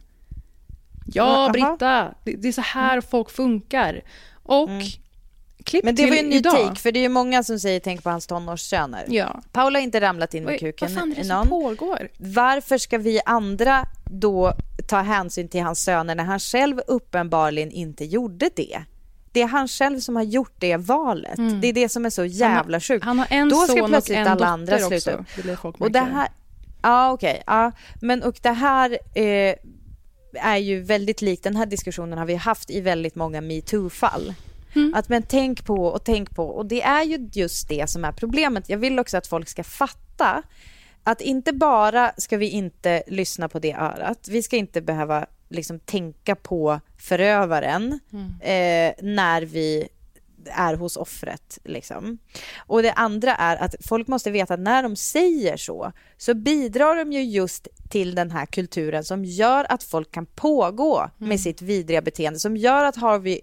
Ja. 1.06 1.50
Britta, 1.52 2.14
det, 2.24 2.32
det 2.32 2.48
är 2.48 2.52
så 2.52 2.60
här 2.60 3.00
folk 3.00 3.30
funkar. 3.30 4.02
Och 4.42 4.70
klipp 5.66 5.84
Men 5.84 5.94
det 5.94 6.06
var 6.06 6.12
ju 6.12 6.18
en 6.18 6.28
ny 6.28 6.36
idag. 6.36 6.52
take, 6.52 6.80
för 6.80 6.92
det 6.92 6.98
är 6.98 7.02
ju 7.02 7.08
många 7.08 7.42
som 7.42 7.58
säger 7.58 7.80
tänk 7.80 8.02
på 8.02 8.10
hans 8.10 8.26
tonårssöner. 8.26 9.04
Ja. 9.08 9.42
Paula 9.52 9.78
har 9.78 9.84
inte 9.84 10.00
ramlat 10.00 10.34
in 10.34 10.44
med 10.44 10.52
Vad, 10.52 10.60
kuken 10.60 10.88
vad 10.88 10.98
fan 10.98 11.12
är 11.12 11.16
det 11.16 11.24
som 11.24 11.48
pågår? 11.48 12.08
Varför 12.18 12.78
ska 12.78 12.98
vi 12.98 13.20
andra 13.24 13.86
då 14.10 14.52
ta 14.88 15.00
hänsyn 15.00 15.48
till 15.48 15.62
hans 15.62 15.84
söner 15.84 16.14
när 16.14 16.24
han 16.24 16.40
själv 16.40 16.80
uppenbarligen 16.86 17.70
inte 17.70 18.04
gjorde 18.04 18.50
det? 18.56 18.82
Det 19.32 19.42
är 19.42 19.46
han 19.46 19.68
själv 19.68 20.00
som 20.00 20.16
har 20.16 20.22
gjort 20.22 20.54
det 20.58 20.76
valet. 20.76 21.36
Det 21.62 21.68
är 21.68 21.72
det 21.72 21.88
som 21.88 22.06
är 22.06 22.10
så 22.10 22.24
jävla 22.24 22.80
sjukt. 22.80 23.04
Mm. 23.04 23.08
Han 23.08 23.18
har 23.18 23.38
en 23.38 23.48
Då 23.48 23.56
ska 23.56 23.72
son 23.72 23.82
och 23.82 23.88
plötsligt 23.88 24.18
en 24.18 24.26
alla 24.26 24.46
andra 24.46 24.74
också. 24.76 24.88
sluta 24.88 25.12
upp. 25.12 25.80
Och 25.80 25.90
det 25.90 26.00
här, 26.00 26.28
ja 26.82 27.12
okej, 27.12 27.42
ja. 27.46 27.72
Men 28.00 28.22
och 28.22 28.38
det 28.42 28.50
här 28.50 28.98
eh, 29.14 29.54
är 30.34 30.56
ju 30.56 30.80
väldigt 30.80 31.22
likt, 31.22 31.44
den 31.44 31.56
här 31.56 31.66
diskussionen 31.66 32.18
har 32.18 32.26
vi 32.26 32.34
haft 32.34 32.70
i 32.70 32.80
väldigt 32.80 33.14
många 33.14 33.40
metoo-fall. 33.40 34.34
Mm. 34.74 34.94
Att 34.94 35.08
men 35.08 35.22
tänk 35.22 35.64
på 35.64 35.86
och 35.86 36.04
tänk 36.04 36.36
på 36.36 36.44
och 36.48 36.66
det 36.66 36.82
är 36.82 37.02
ju 37.02 37.28
just 37.32 37.68
det 37.68 37.90
som 37.90 38.04
är 38.04 38.12
problemet. 38.12 38.68
Jag 38.68 38.78
vill 38.78 38.98
också 38.98 39.16
att 39.16 39.26
folk 39.26 39.48
ska 39.48 39.64
fatta 39.64 40.42
att 41.02 41.20
inte 41.20 41.52
bara 41.52 42.12
ska 42.16 42.36
vi 42.36 42.48
inte 42.48 43.02
lyssna 43.06 43.48
på 43.48 43.58
det 43.58 43.74
örat, 43.74 44.28
vi 44.28 44.42
ska 44.42 44.56
inte 44.56 44.80
behöva 44.80 45.26
liksom 45.48 45.78
tänka 45.80 46.34
på 46.34 46.80
förövaren 46.98 48.00
eh, 48.40 48.92
när 49.02 49.42
vi 49.42 49.88
är 50.52 50.74
hos 50.74 50.96
offret. 50.96 51.58
Liksom. 51.64 52.18
Och 52.66 52.82
det 52.82 52.92
andra 52.92 53.34
är 53.34 53.56
att 53.56 53.74
folk 53.88 54.08
måste 54.08 54.30
veta 54.30 54.54
att 54.54 54.60
när 54.60 54.82
de 54.82 54.96
säger 54.96 55.56
så, 55.56 55.92
så 56.16 56.34
bidrar 56.34 56.96
de 56.96 57.12
ju 57.12 57.22
just 57.22 57.68
till 57.90 58.14
den 58.14 58.30
här 58.30 58.46
kulturen 58.46 59.04
som 59.04 59.24
gör 59.24 59.66
att 59.68 59.82
folk 59.82 60.12
kan 60.12 60.26
pågå 60.26 61.10
med 61.18 61.40
sitt 61.40 61.62
vidriga 61.62 62.02
beteende, 62.02 62.38
som 62.38 62.56
gör 62.56 62.84
att 62.84 62.96
Harvey 62.96 63.40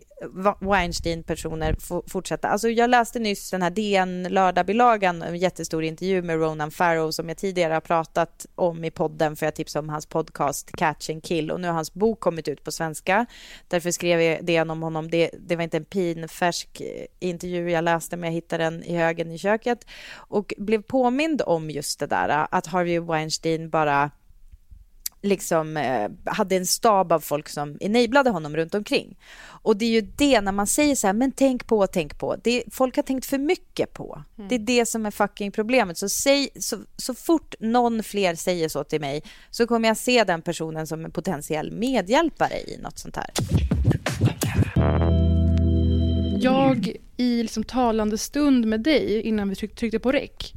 Weinstein-personer 0.59 1.75
fortsätta. 2.09 2.47
Alltså 2.47 2.69
jag 2.69 2.89
läste 2.89 3.19
nyss 3.19 3.51
den 3.51 3.61
här 3.61 3.69
DN 3.69 4.23
lördagbilagan, 4.23 5.21
en 5.21 5.37
jättestor 5.37 5.83
intervju 5.83 6.21
med 6.21 6.39
Ronan 6.39 6.71
Farrow 6.71 7.11
som 7.11 7.29
jag 7.29 7.37
tidigare 7.37 7.73
har 7.73 7.81
pratat 7.81 8.45
om 8.55 8.83
i 8.83 8.91
podden 8.91 9.35
för 9.35 9.45
jag 9.45 9.55
tipsade 9.55 9.83
om 9.83 9.89
hans 9.89 10.05
podcast 10.05 10.71
Catch 10.71 11.09
and 11.09 11.23
Kill 11.23 11.51
och 11.51 11.61
nu 11.61 11.67
har 11.67 11.73
hans 11.73 11.93
bok 11.93 12.19
kommit 12.19 12.47
ut 12.47 12.63
på 12.63 12.71
svenska. 12.71 13.25
Därför 13.67 13.91
skrev 13.91 14.21
jag 14.21 14.45
DN 14.45 14.69
om 14.69 14.83
honom. 14.83 15.11
Det, 15.11 15.29
det 15.39 15.55
var 15.55 15.63
inte 15.63 15.77
en 15.77 15.85
pinfärsk 15.85 16.81
intervju 17.19 17.71
jag 17.71 17.83
läste 17.83 18.17
men 18.17 18.27
jag 18.29 18.33
hittade 18.33 18.63
den 18.63 18.83
i 18.83 18.95
högen 18.97 19.31
i 19.31 19.37
köket 19.37 19.85
och 20.15 20.53
blev 20.57 20.81
påmind 20.81 21.41
om 21.45 21.69
just 21.69 21.99
det 21.99 22.07
där 22.07 22.47
att 22.51 22.67
Harvey 22.67 22.99
Weinstein 22.99 23.69
bara 23.69 24.11
liksom 25.23 25.77
eh, 25.77 26.09
hade 26.25 26.55
en 26.55 26.65
stab 26.65 27.11
av 27.11 27.19
folk 27.19 27.49
som 27.49 27.77
enablade 27.79 28.29
honom 28.29 28.55
runt 28.55 28.75
omkring. 28.75 29.17
Och 29.45 29.77
det 29.77 29.85
är 29.85 29.89
ju 29.89 30.01
det 30.01 30.41
när 30.41 30.51
man 30.51 30.67
säger 30.67 30.95
så 30.95 31.07
här, 31.07 31.13
men 31.13 31.31
tänk 31.31 31.67
på, 31.67 31.87
tänk 31.87 32.19
på. 32.19 32.35
Det, 32.43 32.63
folk 32.71 32.95
har 32.95 33.03
tänkt 33.03 33.25
för 33.25 33.37
mycket 33.37 33.93
på. 33.93 34.23
Det 34.49 34.55
är 34.55 34.59
det 34.59 34.85
som 34.85 35.05
är 35.05 35.11
fucking 35.11 35.51
problemet. 35.51 35.97
Så, 35.97 36.09
säg, 36.09 36.49
så, 36.55 36.77
så 36.97 37.13
fort 37.13 37.55
någon 37.59 38.03
fler 38.03 38.35
säger 38.35 38.69
så 38.69 38.83
till 38.83 39.01
mig 39.01 39.23
så 39.49 39.67
kommer 39.67 39.87
jag 39.87 39.97
se 39.97 40.23
den 40.23 40.41
personen 40.41 40.87
som 40.87 41.05
en 41.05 41.11
potentiell 41.11 41.71
medhjälpare 41.71 42.59
i 42.59 42.77
något 42.77 42.99
sånt 42.99 43.15
här. 43.15 43.29
Jag 46.43 46.95
i 47.17 47.43
liksom 47.43 47.63
talande 47.63 48.17
stund 48.17 48.65
med 48.65 48.81
dig 48.81 49.21
innan 49.21 49.49
vi 49.49 49.55
tryck, 49.55 49.75
tryckte 49.75 49.99
på 49.99 50.11
räck 50.11 50.53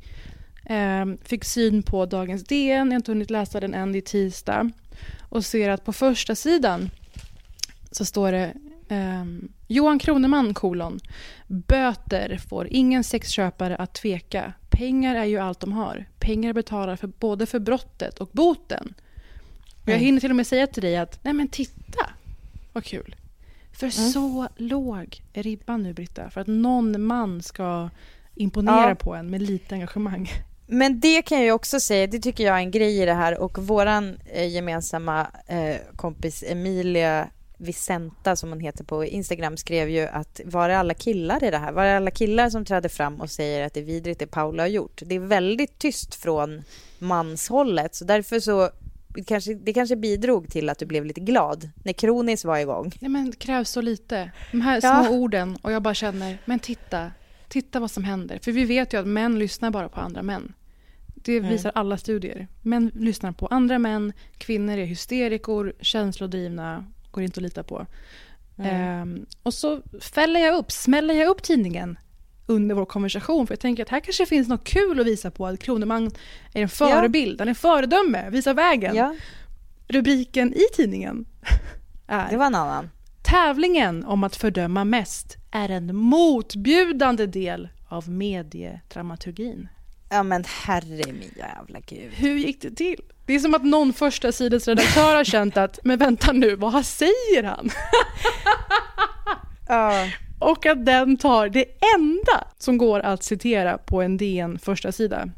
eh, 0.67 1.07
fick 1.23 1.45
syn 1.45 1.83
på 1.83 2.07
dagens 2.07 2.45
DN, 2.45 2.87
jag 2.87 2.93
har 2.93 2.97
inte 2.97 3.11
hunnit 3.11 3.31
läsa 3.31 3.61
den 3.61 3.75
än, 3.75 3.93
det 3.93 3.99
är 3.99 4.03
tisdag 4.03 4.71
och 5.29 5.45
ser 5.45 5.69
att 5.69 5.85
på 5.85 5.93
första 5.93 6.35
sidan 6.35 6.91
så 7.91 8.05
står 8.05 8.33
det 8.33 8.53
ehm, 8.89 9.49
Johan 9.67 9.99
Kroneman 9.99 10.55
kolon 10.55 11.01
böter 11.47 12.41
får 12.49 12.69
ingen 12.71 13.05
sexköpare 13.05 13.77
att 13.77 13.95
tveka. 13.95 14.53
Pengar 14.71 15.15
är 15.15 15.25
ju 15.25 15.39
allt 15.39 15.61
de 15.61 15.73
har. 15.73 16.05
Pengar 16.19 16.53
betalar 16.53 16.97
för 16.97 17.07
både 17.07 17.47
för 17.47 17.59
brottet 17.59 18.19
och 18.19 18.29
boten. 18.33 18.95
Och 19.83 19.89
jag 19.89 19.99
hinner 19.99 20.21
till 20.21 20.31
och 20.31 20.37
med 20.37 20.47
säga 20.47 20.67
till 20.67 20.83
dig 20.83 20.97
att, 20.97 21.25
nej 21.25 21.35
men 21.35 21.49
titta, 21.49 22.11
vad 22.73 22.85
kul. 22.85 23.17
För 23.79 23.91
så 23.91 24.49
låg 24.57 25.23
är 25.33 25.43
ribban 25.43 25.83
nu, 25.83 25.93
Britta, 25.93 26.31
för 26.31 26.41
att 26.41 26.47
någon 26.47 27.03
man 27.03 27.43
ska 27.43 27.91
imponera 28.35 28.89
Ja. 28.89 28.95
på 28.95 29.15
en 29.15 29.31
med 29.31 29.43
lite 29.43 29.75
engagemang. 29.75 30.29
Men 30.67 31.01
det 31.01 31.23
kan 31.23 31.45
jag 31.45 31.55
också 31.57 31.81
säga, 31.81 32.07
det 32.07 32.19
tycker 32.19 32.45
jag 32.45 32.57
är 32.57 32.61
en 32.61 32.71
grej 32.71 33.03
i 33.03 33.05
det 33.05 33.15
här 33.15 33.39
och 33.39 33.59
våran 33.59 34.19
eh, 34.33 34.49
gemensamma 34.49 35.27
eh, 35.47 35.77
kompis 35.97 36.45
Emilia 36.47 37.29
Vicenta 37.59 38.37
som 38.37 38.49
hon 38.49 38.61
heter 38.61 38.85
på 38.85 39.05
Instagram 39.05 39.57
skrev 39.57 39.89
ju 39.89 40.07
att 40.07 40.41
var 40.45 40.69
är 40.69 40.75
alla 40.77 40.95
killar 40.95 41.45
i 41.45 41.51
det 41.51 41.59
här? 41.59 41.73
Var 41.73 41.85
är 41.85 41.97
alla 41.97 42.11
killar 42.11 42.51
som 42.51 42.65
träder 42.65 42.89
fram 42.89 43.21
och 43.21 43.31
säger 43.31 43.67
att 43.67 43.75
det 43.75 43.81
är 43.81 43.85
vidrigt 43.85 44.21
det 44.21 44.27
Paula 44.27 44.63
har 44.63 44.69
gjort? 44.69 45.03
Det 45.07 45.15
är 45.15 45.21
väldigt 45.21 45.79
tyst 45.79 46.15
från 46.15 46.63
manshållet 46.99 47.95
så 47.95 48.05
därför 48.05 48.41
så 48.41 48.71
kanske, 49.23 49.55
det 49.55 49.73
kanske 49.73 49.97
bidrog 49.97 50.51
till 50.51 50.69
att 50.69 50.79
du 50.79 50.87
blev 50.87 51.05
lite 51.05 51.21
glad 51.21 51.71
när 51.85 51.93
Kronis 51.93 52.45
var 52.45 52.59
igång. 52.59 52.93
Nej 53.01 53.11
men 53.11 53.31
det 53.31 53.37
krävs 53.37 53.71
så 53.71 53.81
lite. 53.81 54.31
De 54.53 54.61
här 54.61 54.81
Ja. 54.83 55.05
små 55.05 55.17
orden 55.17 55.57
och 55.63 55.73
jag 55.73 55.83
bara 55.83 55.95
känner, 55.95 56.39
men 56.45 56.59
titta, 56.59 57.11
titta 57.49 57.81
vad 57.81 57.91
som 57.91 58.05
händer. 58.05 58.39
För 58.43 58.53
vi 58.53 58.65
vet 58.65 58.93
ju 58.95 59.01
att 59.01 59.07
män 59.07 59.39
lyssnar 59.39 59.71
bara 59.71 59.89
på 59.89 60.01
andra 60.01 60.23
män. 60.23 60.53
Det 61.15 61.41
visar 61.41 61.73
alla 61.75 61.99
studier. 61.99 62.49
Män 62.63 62.91
lyssnar 62.95 63.33
på 63.33 63.47
andra 63.47 63.79
män, 63.79 64.13
kvinnor 64.39 64.79
är 64.79 64.85
hysterikor, 64.85 65.73
känslodrivna, 65.81 66.85
går 67.11 67.25
inte 67.25 67.39
att 67.39 67.43
lita 67.43 67.63
på. 67.63 67.87
Ehm, 68.59 69.27
och 69.43 69.55
så 69.55 69.83
fäller 70.01 70.41
jag 70.41 70.55
upp, 70.59 70.73
smäller 70.73 71.15
jag 71.15 71.29
upp 71.29 71.43
tidningen 71.43 71.99
under 72.47 72.75
vår 72.75 72.85
konversation 72.85 73.47
för 73.47 73.53
jag 73.53 73.61
tänker 73.61 73.83
att 73.83 73.89
här 73.89 74.01
kanske 74.01 74.27
finns 74.27 74.49
något 74.49 74.65
kul 74.65 75.01
att 75.01 75.07
visa 75.07 75.31
på 75.31 75.47
att 75.47 75.61
Kroneman 75.63 76.11
är 76.53 76.63
en 76.63 76.69
förebild, 76.69 77.41
han 77.41 77.49
är 77.49 77.51
en 77.51 77.55
föredöme, 77.55 78.31
visar 78.31 78.55
vägen. 78.55 78.95
Ja, 78.95 79.15
Rubriken 79.89 80.55
i 80.55 80.63
tidningen 80.77 81.25
är 82.07 82.31
det 82.31 82.37
var 82.37 82.47
en 82.47 82.55
annan. 82.55 82.91
Tävlingen 83.23 84.05
om 84.05 84.25
att 84.25 84.37
fördöma 84.37 84.85
mest 84.85 85.37
är 85.51 85.69
en 85.69 85.97
motbjudande 85.97 87.27
del 87.27 87.69
av 87.89 88.09
mediedramaturgin. 88.09 89.69
Ja 90.11 90.23
men 90.23 90.45
herre 90.45 91.13
min 91.13 91.33
jävla 91.37 91.81
gud. 91.81 92.13
Hur 92.13 92.39
gick 92.39 92.63
det 92.63 92.71
till? 92.71 93.01
Det 93.27 93.35
är 93.35 93.39
som 93.39 93.55
att 93.55 93.65
någon 93.65 93.93
första 93.93 94.33
sidans 94.33 94.69
redaktör 94.69 95.17
har 95.17 95.25
känt 95.25 95.57
att, 95.57 95.79
men 95.85 95.99
vänta 95.99 96.33
nu, 96.33 96.57
vad 96.57 96.87
säger 96.87 97.43
han? 97.43 97.71
Ja. 99.69 100.09
Och 100.39 100.67
att 100.67 100.87
den 100.87 101.17
tar 101.17 101.49
det 101.49 101.65
enda 101.97 102.47
som 102.59 102.79
går 102.79 103.01
att 103.01 103.23
citera 103.23 103.79
på 103.79 104.03
en 104.03 104.17
DN 104.17 104.59
första 104.59 104.93
sida. 104.93 105.29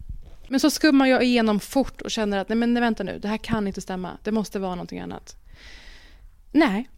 Men 0.49 0.61
så 0.61 0.71
skummar 0.71 1.07
jag 1.07 1.25
igenom 1.25 1.61
fort 1.61 2.01
och 2.01 2.11
känner 2.11 2.39
att 2.39 2.49
nej 2.49 2.57
men 2.57 2.75
nej, 2.75 2.81
vänta 2.81 3.03
nu, 3.03 3.19
det 3.19 3.29
här 3.29 3.37
kan 3.37 3.67
inte 3.67 3.81
stämma. 3.81 4.19
Det 4.23 4.33
måste 4.33 4.59
vara 4.59 4.75
någonting 4.75 5.01
annat. 5.01 5.37
Nej. 6.53 6.89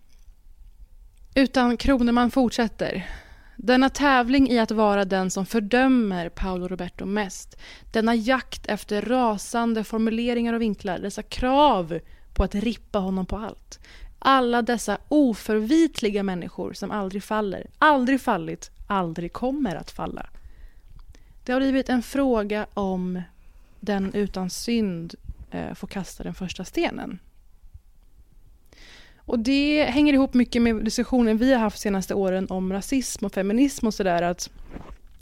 Utan 1.35 1.77
Kroneman 1.77 2.31
fortsätter. 2.31 3.07
Denna 3.57 3.89
tävling 3.89 4.51
i 4.51 4.59
att 4.59 4.71
vara 4.71 5.05
den 5.05 5.31
som 5.31 5.47
fördömer 5.47 6.29
Paolo 6.29 6.69
Roberto 6.69 7.05
mest. 7.05 7.57
Denna 7.93 8.15
jakt 8.15 8.67
efter 8.67 9.03
rasande 9.03 9.85
formuleringar 9.85 10.55
och 10.55 10.61
vinklar. 10.61 10.99
Dessa 10.99 11.23
krav 11.23 12.01
på 12.35 12.45
att 12.45 12.55
rippa 12.55 12.99
honom 12.99 13.27
på 13.27 13.37
allt. 13.37 13.81
Alla 14.23 14.63
dessa 14.63 14.99
oförvitliga 15.09 16.23
människor 16.23 16.73
som 16.73 16.91
aldrig 16.91 17.23
faller, 17.23 17.67
aldrig 17.79 18.21
fallit, 18.21 18.71
aldrig 18.87 19.33
kommer 19.33 19.77
att 19.77 19.91
falla. 19.91 20.27
Det 21.45 21.53
har 21.53 21.61
blivit 21.61 21.89
en 21.89 22.03
fråga 22.03 22.67
om 22.75 23.23
den 23.81 24.15
utan 24.15 24.51
synd 24.51 25.15
eh, 25.51 25.75
får 25.75 25.87
kasta 25.89 26.23
den 26.23 26.35
första 26.35 26.65
stenen. 26.65 27.19
Och 29.17 29.39
det 29.39 29.85
hänger 29.85 30.13
ihop 30.13 30.35
mycket 30.35 30.63
med 30.63 30.85
diskussionen 30.85 31.39
vi 31.39 31.53
har 31.53 31.61
haft 31.61 31.77
de 31.77 31.81
senaste 31.81 32.15
åren 32.15 32.47
om 32.51 32.73
rasism 32.73 33.25
och 33.25 33.33
feminism 33.33 33.87
och 33.87 33.95
sådär 33.95 34.23
att 34.23 34.51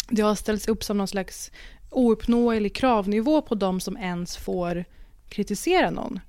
det 0.09 0.22
har 0.22 0.34
ställts 0.34 0.68
upp 0.68 0.84
som 0.84 0.99
någon 0.99 1.09
slags 1.09 1.51
ouppnåelig 1.90 2.74
kravnivå 2.74 3.42
på 3.42 3.55
de 3.55 3.80
som 3.80 3.96
ens 3.96 4.36
får 4.36 4.84
kritisera 5.28 5.90
någon. 5.90 6.20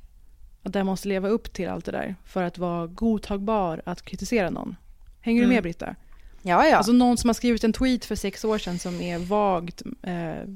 Att 0.63 0.73
den 0.73 0.85
måste 0.85 1.07
leva 1.07 1.27
upp 1.27 1.53
till 1.53 1.69
allt 1.69 1.85
det 1.85 1.91
där 1.91 2.15
för 2.25 2.43
att 2.43 2.57
vara 2.57 2.87
godtagbar 2.87 3.81
att 3.85 4.01
kritisera 4.01 4.49
någon. 4.49 4.75
Hänger 5.21 5.41
du 5.41 5.47
med 5.47 5.63
Britta? 5.63 5.95
Ja, 6.41 6.67
ja. 6.67 6.77
Alltså 6.77 6.91
någon 6.91 7.17
som 7.17 7.27
har 7.27 7.33
skrivit 7.33 7.63
en 7.63 7.73
tweet 7.73 8.05
för 8.05 8.15
sex 8.15 8.45
år 8.45 8.57
sedan 8.57 8.79
som 8.79 9.01
är 9.01 9.19
vagt 9.19 9.81
eh, 10.03 10.49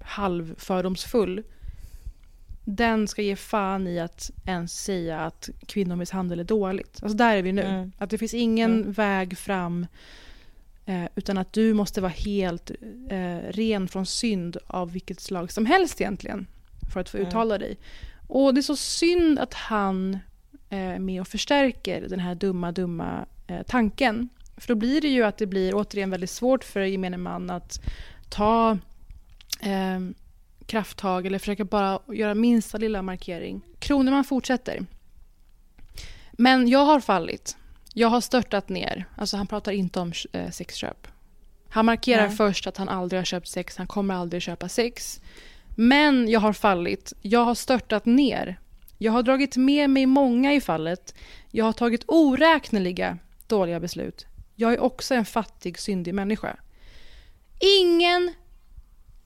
halvfördomsfull. 0.00 1.42
Den 2.64 3.08
ska 3.08 3.22
ge 3.22 3.36
fan 3.36 3.86
i 3.86 4.00
att 4.00 4.30
ens 4.44 4.84
säga 4.84 5.20
att 5.20 5.48
kvinnomisshandel 5.66 6.40
är 6.40 6.44
dåligt. 6.44 6.98
Alltså 7.02 7.16
där 7.16 7.36
är 7.36 7.42
vi 7.42 7.52
nu. 7.52 7.62
Mm. 7.62 7.92
Att 7.98 8.10
det 8.10 8.18
finns 8.18 8.34
ingen 8.34 8.92
väg 8.92 9.38
fram 9.38 9.86
eh, 10.86 11.04
utan 11.14 11.38
att 11.38 11.52
du 11.52 11.74
måste 11.74 12.00
vara 12.00 12.12
helt 12.12 12.70
eh, 13.10 13.38
ren 13.50 13.88
från 13.88 14.06
synd 14.06 14.56
av 14.66 14.92
vilket 14.92 15.20
slag 15.20 15.52
som 15.52 15.66
helst 15.66 16.00
egentligen 16.00 16.46
för 16.92 17.00
att 17.00 17.08
få 17.08 17.18
uttala 17.18 17.58
dig. 17.58 17.78
Och 18.28 18.54
det 18.54 18.60
är 18.60 18.62
så 18.62 18.76
synd 18.76 19.38
att 19.38 19.54
han 19.54 20.18
eh, 20.70 20.78
är 20.78 20.98
med 20.98 21.20
och 21.20 21.28
förstärker 21.28 22.08
den 22.08 22.20
här 22.20 22.34
dumma, 22.34 22.72
dumma 22.72 23.26
eh, 23.46 23.62
tanken. 23.62 24.28
För 24.56 24.68
då 24.68 24.74
blir 24.74 25.00
det 25.00 25.08
ju 25.08 25.22
att 25.22 25.38
det 25.38 25.46
blir 25.46 25.74
återigen 25.74 26.10
väldigt 26.10 26.30
svårt 26.30 26.64
för 26.64 26.80
gemene 26.80 27.16
man 27.16 27.50
att 27.50 27.80
ta 28.28 28.78
eh, 29.60 30.00
krafttag 30.66 31.26
eller 31.26 31.38
försöka 31.38 31.64
bara 31.64 32.00
göra 32.08 32.34
minsta 32.34 32.78
lilla 32.78 33.02
markering. 33.02 33.60
Kroneman 33.78 34.24
fortsätter. 34.24 34.86
Men 36.32 36.68
jag 36.68 36.84
har 36.84 37.00
fallit. 37.00 37.56
Jag 37.92 38.08
har 38.08 38.20
störtat 38.20 38.68
ner. 38.68 39.04
Alltså 39.16 39.36
han 39.36 39.46
pratar 39.46 39.72
inte 39.72 40.00
om 40.00 40.12
eh, 40.32 40.50
sexköp. 40.50 41.08
Han 41.68 41.86
markerar 41.86 42.26
Nej. 42.26 42.36
först 42.36 42.66
att 42.66 42.76
han 42.76 42.88
aldrig 42.88 43.20
har 43.20 43.24
köpt 43.24 43.48
sex, 43.48 43.76
han 43.76 43.86
kommer 43.86 44.14
aldrig 44.14 44.42
köpa 44.42 44.68
sex. 44.68 45.20
Men 45.78 46.28
jag 46.28 46.40
har 46.40 46.52
fallit. 46.52 47.12
Jag 47.22 47.44
har 47.44 47.54
störtat 47.54 48.06
ner. 48.06 48.60
Jag 48.98 49.12
har 49.12 49.22
dragit 49.22 49.56
med 49.56 49.90
mig 49.90 50.06
många 50.06 50.54
i 50.54 50.60
fallet. 50.60 51.14
Jag 51.50 51.64
har 51.64 51.72
tagit 51.72 52.04
oräkneliga 52.06 53.18
dåliga 53.46 53.80
beslut. 53.80 54.26
Jag 54.54 54.72
är 54.72 54.80
också 54.80 55.14
en 55.14 55.24
fattig, 55.24 55.78
syndig 55.78 56.14
människa. 56.14 56.56
Ingen 57.80 58.32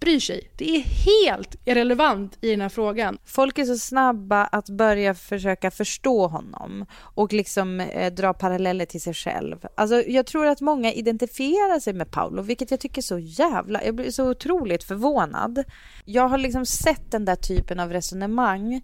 bryr 0.01 0.20
sig. 0.20 0.51
Det 0.57 0.76
är 0.76 0.80
helt 0.80 1.57
irrelevant 1.64 2.38
i 2.40 2.51
den 2.51 2.61
här 2.61 2.68
frågan. 2.68 3.18
Folk 3.24 3.59
är 3.59 3.64
så 3.64 3.78
snabba 3.78 4.44
att 4.44 4.68
börja 4.68 5.14
försöka 5.14 5.70
förstå 5.70 6.26
honom 6.26 6.86
och 6.92 7.32
liksom 7.32 7.80
eh, 7.80 8.12
dra 8.12 8.34
paralleller 8.34 8.86
till 8.86 9.01
sig 9.01 9.14
själv. 9.14 9.66
Alltså, 9.74 10.03
jag 10.03 10.26
tror 10.26 10.46
att 10.46 10.61
många 10.61 10.92
identifierar 10.92 11.80
sig 11.80 11.92
med 11.92 12.11
Paolo, 12.11 12.42
vilket 12.42 12.70
jag 12.70 12.80
tycker 12.80 13.01
är 13.01 13.03
så 13.03 13.18
jävla... 13.18 13.84
Jag 13.84 13.94
blir 13.94 14.11
så 14.11 14.30
otroligt 14.30 14.84
förvånad. 14.84 15.64
Jag 16.05 16.28
har 16.28 16.38
liksom 16.38 16.66
sett 16.66 17.11
den 17.11 17.24
där 17.24 17.36
typen 17.36 17.80
av 17.80 17.92
resonemang 17.92 18.82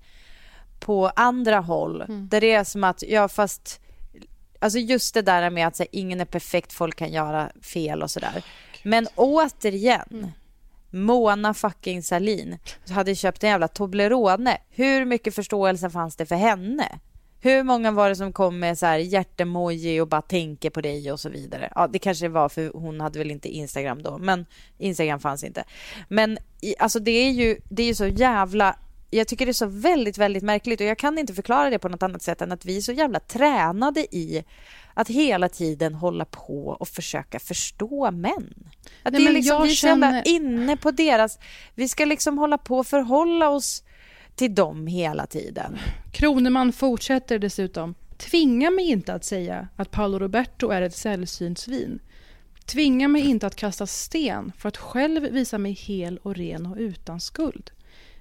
på 0.81 1.07
andra 1.17 1.61
håll, 1.61 2.05
där 2.09 2.41
det 2.41 2.53
är 2.53 2.65
som 2.65 2.85
att, 2.85 3.03
ja 3.03 3.29
fast... 3.29 3.81
Alltså 4.59 4.79
just 4.79 5.15
det 5.15 5.23
där 5.23 5.51
med 5.51 5.67
att 5.67 5.79
här, 5.79 5.89
ingen 5.93 6.21
är 6.21 6.25
perfekt, 6.25 6.73
folk 6.73 6.97
kan 6.97 7.13
göra 7.13 7.51
fel 7.63 8.03
och 8.03 8.11
sådär. 8.11 8.45
Men 8.83 9.09
återigen, 9.15 10.33
Mona 10.97 11.55
fucking 11.55 12.03
Salin 12.03 12.59
hade 12.89 13.15
köpt 13.15 13.45
en 13.45 13.51
jävla 13.51 13.69
Toblerone. 13.69 14.59
Hur 14.71 15.05
mycket 15.05 15.35
förståelse 15.35 15.91
fanns 15.91 16.17
det 16.17 16.27
för 16.27 16.37
henne? 16.37 16.99
Hur 17.41 17.63
många 17.63 17.91
var 17.91 18.09
det 18.09 18.17
som 18.17 18.33
kom 18.33 18.59
med 18.59 18.79
så 18.79 18.87
här 18.87 18.99
hjärtemoji 18.99 20.01
och 20.01 20.09
bara 20.09 20.23
tänker 20.23 20.71
på 20.71 20.81
dig 20.81 21.13
och 21.13 21.21
så 21.21 21.29
vidare? 21.29 21.73
Ja, 21.75 21.87
det 21.87 21.99
kanske 21.99 22.29
var 22.29 22.49
för 22.49 22.71
hon 22.75 23.01
hade 23.01 23.19
väl 23.19 23.31
inte 23.31 23.49
Instagram 23.49 24.03
då, 24.03 24.19
men 24.19 24.47
Instagram 24.79 25.21
fanns 25.21 25.45
inte. 25.45 25.65
Men 26.09 26.39
alltså 26.79 26.99
det 26.99 27.11
är 27.11 27.31
ju, 27.31 27.59
det 27.69 27.83
är 27.83 27.87
ju 27.87 27.95
så 27.95 28.07
jävla 28.07 28.77
jag 29.11 29.29
tycker 29.29 29.47
det 29.47 29.51
är 29.51 29.53
så 29.53 29.67
väldigt, 29.67 30.19
väldigt 30.19 30.43
märkligt 30.43 30.81
och 30.81 30.87
jag 30.87 30.99
kan 30.99 31.19
inte 31.19 31.35
förklara 31.35 31.71
det 31.71 31.79
på 31.79 31.89
något 31.89 32.03
annat 32.03 32.23
sätt 32.23 32.43
än 32.43 32.53
att 32.53 32.65
vi 32.65 32.77
är 32.77 32.81
så 32.81 32.93
jävla 32.93 33.21
tränade 33.21 34.01
i 34.01 34.45
att 34.99 35.09
hela 35.09 35.49
tiden 35.49 35.95
hålla 35.95 36.25
på 36.25 36.67
och 36.67 36.89
försöka 36.89 37.39
förstå 37.39 38.11
män. 38.11 38.55
Att 39.03 39.13
Nej, 39.13 39.23
det 39.23 39.29
är 39.29 39.33
liksom, 39.33 39.63
vi 39.63 39.71
är 39.71 39.75
känner- 39.75 40.29
inne 40.29 40.77
på 40.77 40.91
deras... 40.91 41.39
Vi 41.75 41.89
ska 41.89 42.05
liksom 42.05 42.39
hålla 42.39 42.59
på 42.59 42.79
och 42.79 42.87
förhålla 42.87 43.49
oss 43.49 43.83
till 44.35 44.55
dem 44.55 44.87
hela 44.87 45.27
tiden. 45.27 45.79
Kroneman 46.13 46.73
fortsätter 46.73 47.39
dessutom. 47.39 47.95
Tvinga 48.17 48.71
mig 48.71 48.91
inte 48.91 49.15
att 49.15 49.25
säga 49.25 49.69
att 49.77 49.91
Paolo 49.91 50.19
Roberto 50.19 50.71
är 50.71 50.83
ett 50.83 50.97
sällsynt 50.97 51.59
svin. 51.59 51.99
Tvinga 52.65 53.09
mig 53.09 53.23
inte 53.23 53.47
att 53.47 53.57
kasta 53.57 53.87
sten 53.87 54.53
för 54.59 54.69
att 54.69 54.77
själv 54.77 55.23
visa 55.23 55.59
mig 55.59 55.73
hel 55.73 56.19
och 56.19 56.35
ren 56.37 56.67
och 56.67 56.77
utan 56.77 57.21
skuld. 57.21 57.71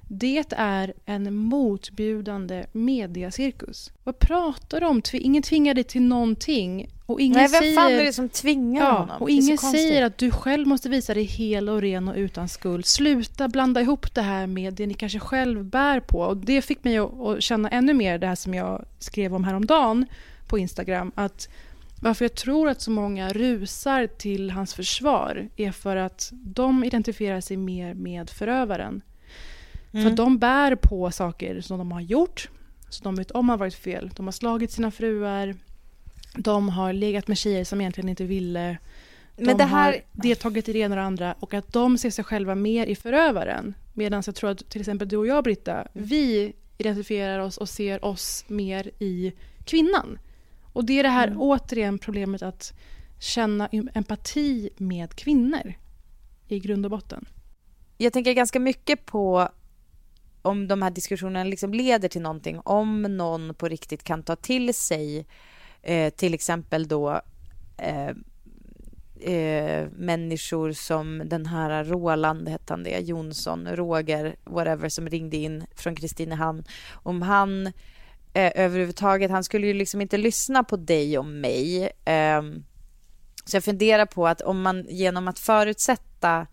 Det 0.08 0.54
är 0.58 0.94
en 1.06 1.36
motbjudande 1.36 2.66
mediacirkus. 2.72 3.92
Vad 4.04 4.20
pratar 4.20 4.80
du 4.80 4.88
om? 4.88 5.02
Ingen 5.14 5.44
tvingar 5.44 5.74
dig 5.74 5.84
till 5.84 6.02
någonting. 6.02 6.90
Och 7.06 7.22
ingen 7.22 7.38
Nej, 7.38 7.48
vem 7.52 7.62
säger, 7.62 7.76
fan 7.76 7.92
är 7.92 8.04
det 8.04 8.14
som 8.14 8.30
tvingar 8.30 8.84
ja, 8.84 8.92
honom? 8.92 9.22
och 9.22 9.30
ingen 9.30 9.58
säger 9.58 10.04
att 10.04 10.18
du 10.18 10.32
själv 10.32 10.68
måste 10.68 10.90
visa 10.90 11.14
dig 11.14 11.24
hel 11.24 11.70
och 11.70 11.82
ren 11.82 12.08
och 12.08 12.16
utan 12.16 12.50
skuld. 12.50 12.86
Sluta 12.86 13.48
blanda 13.48 13.82
ihop 13.82 14.16
det 14.16 14.22
här 14.22 14.48
med 14.48 14.74
det 14.74 14.88
ni 14.88 14.94
kanske 14.94 15.20
själv 15.20 15.66
bär 15.66 16.00
på. 16.00 16.20
Och 16.20 16.38
det 16.38 16.62
fick 16.62 16.84
mig 16.84 16.98
att, 16.98 17.20
att 17.20 17.44
känna 17.44 17.70
ännu 17.70 17.94
mer 17.94 18.18
det 18.18 18.28
här 18.28 18.36
som 18.36 18.54
jag 18.54 18.86
skrev 19.00 19.36
om 19.36 19.44
häromdagen 19.44 20.06
på 20.48 20.58
Instagram. 20.58 21.12
Att 21.16 21.50
varför 22.02 22.26
jag 22.26 22.36
tror 22.36 22.70
att 22.70 22.82
så 22.82 22.92
många 22.92 23.30
rusar 23.30 24.08
till 24.08 24.52
hans 24.52 24.74
försvar 24.74 25.50
är 25.56 25.72
för 25.72 25.96
att 25.96 26.30
de 26.34 26.84
identifierar 26.84 27.42
sig 27.42 27.58
mer 27.58 27.94
med 27.94 28.30
förövaren. 28.30 29.02
För 29.96 30.00
Mm. 30.02 30.12
att 30.14 30.18
de 30.18 30.38
bär 30.38 30.76
på 30.76 31.12
saker 31.12 31.62
som 31.62 31.78
de 31.78 31.92
har 31.92 32.02
gjort, 32.02 32.50
som 32.90 33.04
de 33.04 33.16
vet 33.16 33.32
om 33.32 33.50
har 33.50 33.58
varit 33.58 33.76
fel. 33.76 34.12
De 34.16 34.26
har 34.28 34.32
slagit 34.32 34.72
sina 34.72 34.92
fruar, 34.92 35.56
de 36.38 36.70
har 36.70 36.94
legat 36.94 37.28
med 37.28 37.38
tjejer 37.38 37.64
som 37.64 37.82
egentligen 37.82 38.10
inte 38.10 38.24
ville. 38.24 38.78
De 39.38 39.46
Men 39.46 39.58
det 39.58 39.64
här- 39.64 39.92
har 39.92 40.02
deltagit 40.12 40.70
i 40.70 40.74
det 40.74 40.80
ena 40.80 40.96
och 40.96 40.98
det 41.00 41.04
andra 41.06 41.36
och 41.40 41.54
att 41.54 41.74
de 41.74 41.98
ser 41.98 42.10
sig 42.10 42.24
själva 42.26 42.56
mer 42.56 42.86
i 42.86 42.96
förövaren. 42.96 43.74
Medan 43.94 44.24
jag 44.26 44.36
tror 44.36 44.50
att 44.50 44.70
till 44.70 44.82
exempel 44.82 45.08
du 45.08 45.18
och 45.18 45.28
jag, 45.28 45.44
Britta, 45.44 45.88
vi 45.94 46.54
identifierar 46.78 47.40
oss 47.40 47.58
och 47.58 47.70
ser 47.70 48.06
oss 48.06 48.46
mer 48.48 48.92
i 49.00 49.34
kvinnan. 49.66 50.20
Och 50.74 50.86
det 50.86 51.00
är 51.00 51.04
det 51.04 51.10
här 51.10 51.28
Mm. 51.28 51.42
återigen 51.42 52.00
problemet 52.00 52.42
att 52.42 52.74
känna 53.20 53.68
empati 53.94 54.70
med 54.78 55.16
kvinnor 55.16 55.74
i 56.48 56.60
grund 56.60 56.86
och 56.86 56.92
botten. 56.92 57.26
jag 57.98 58.14
tänker 58.14 58.34
ganska 58.34 58.60
mycket 58.60 59.06
på 59.06 59.50
om 60.46 60.68
de 60.68 60.82
här 60.82 60.92
diskussionerna 60.92 61.44
liksom 61.44 61.74
leder 61.74 62.10
till 62.10 62.22
någonting. 62.22 62.60
Om 62.60 63.02
någon 63.02 63.54
på 63.56 63.68
riktigt 63.68 64.04
kan 64.04 64.24
ta 64.24 64.36
till 64.36 64.74
sig 64.74 65.26
eh, 65.82 66.14
till 66.14 66.34
exempel 66.34 66.88
då 66.88 67.22
eh, 67.78 68.10
eh, 69.34 69.88
människor 69.92 70.72
som 70.72 71.22
den 71.26 71.46
här 71.46 71.84
Roland, 71.84 72.50
hette 72.50 72.74
han 72.74 72.84
det, 72.84 73.00
Jonsson, 73.00 73.68
Roger, 73.68 74.36
whatever, 74.44 74.90
som 74.90 75.10
ringde 75.10 75.38
in 75.38 75.66
från 75.76 75.96
Kristinehamn. 75.96 76.64
Om 76.94 77.22
han 77.22 77.68
eh, 78.34 78.52
överhuvudtaget, 78.56 79.32
han 79.32 79.44
skulle 79.44 79.68
ju 79.68 79.74
liksom 79.74 80.02
inte 80.02 80.18
lyssna 80.18 80.64
på 80.64 80.78
dig 80.78 81.18
och 81.18 81.26
mig. 81.26 81.90
Ehm, 82.06 82.64
så 83.46 83.56
jag 83.56 83.64
funderar 83.64 84.06
på 84.06 84.28
att 84.28 84.42
om 84.42 84.62
man 84.62 84.86
genom 84.90 85.28
att 85.28 85.40
förutsätta 85.40 86.48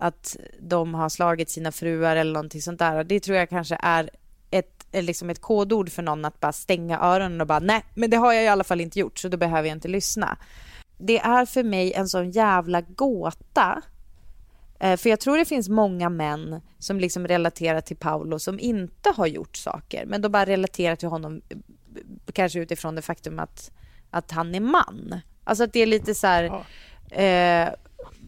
att 0.00 0.36
de 0.60 0.94
har 0.94 1.08
slagit 1.08 1.50
sina 1.50 1.72
fruar 1.72 2.16
eller 2.16 2.32
någonting 2.32 2.62
sånt 2.62 2.78
där. 2.78 3.04
Det 3.04 3.20
tror 3.20 3.36
jag 3.36 3.48
kanske 3.48 3.78
är 3.82 4.10
ett, 4.50 4.86
är 4.92 5.02
liksom 5.02 5.30
ett 5.30 5.40
kodord 5.40 5.90
för 5.90 6.02
någon 6.02 6.24
att 6.24 6.40
bara 6.40 6.52
stänga 6.52 7.00
öronen 7.00 7.40
och 7.40 7.46
bara 7.46 7.58
nej, 7.58 7.84
men 7.94 8.10
det 8.10 8.16
har 8.16 8.32
jag 8.32 8.44
i 8.44 8.48
alla 8.48 8.64
fall 8.64 8.80
inte 8.80 8.98
gjort 8.98 9.18
så 9.18 9.28
då 9.28 9.36
behöver 9.36 9.68
jag 9.68 9.76
inte 9.76 9.88
lyssna. 9.88 10.38
Det 10.98 11.18
är 11.18 11.46
för 11.46 11.62
mig 11.62 11.92
en 11.92 12.08
sån 12.08 12.30
jävla 12.30 12.80
gåta. 12.80 13.82
Eh, 14.80 14.96
För 14.96 15.10
jag 15.10 15.20
tror 15.20 15.38
det 15.38 15.44
finns 15.44 15.68
många 15.68 16.08
män 16.08 16.60
som 16.78 17.00
liksom 17.00 17.28
relaterar 17.28 17.80
till 17.80 17.96
Paolo 17.96 18.38
som 18.38 18.60
inte 18.60 19.10
har 19.16 19.26
gjort 19.26 19.56
saker, 19.56 20.06
men 20.06 20.22
de 20.22 20.28
bara 20.32 20.46
relaterar 20.46 20.96
till 20.96 21.08
honom 21.08 21.42
eh, 21.48 21.56
kanske 22.32 22.58
utifrån 22.58 22.94
det 22.94 23.02
faktum 23.02 23.38
att, 23.38 23.70
att 24.10 24.30
han 24.30 24.54
är 24.54 24.60
man. 24.60 25.20
Alltså 25.44 25.64
att 25.64 25.72
det 25.72 25.80
är 25.80 25.86
lite 25.86 26.14
så 26.14 26.26
här, 26.26 26.44
eh, 27.10 27.68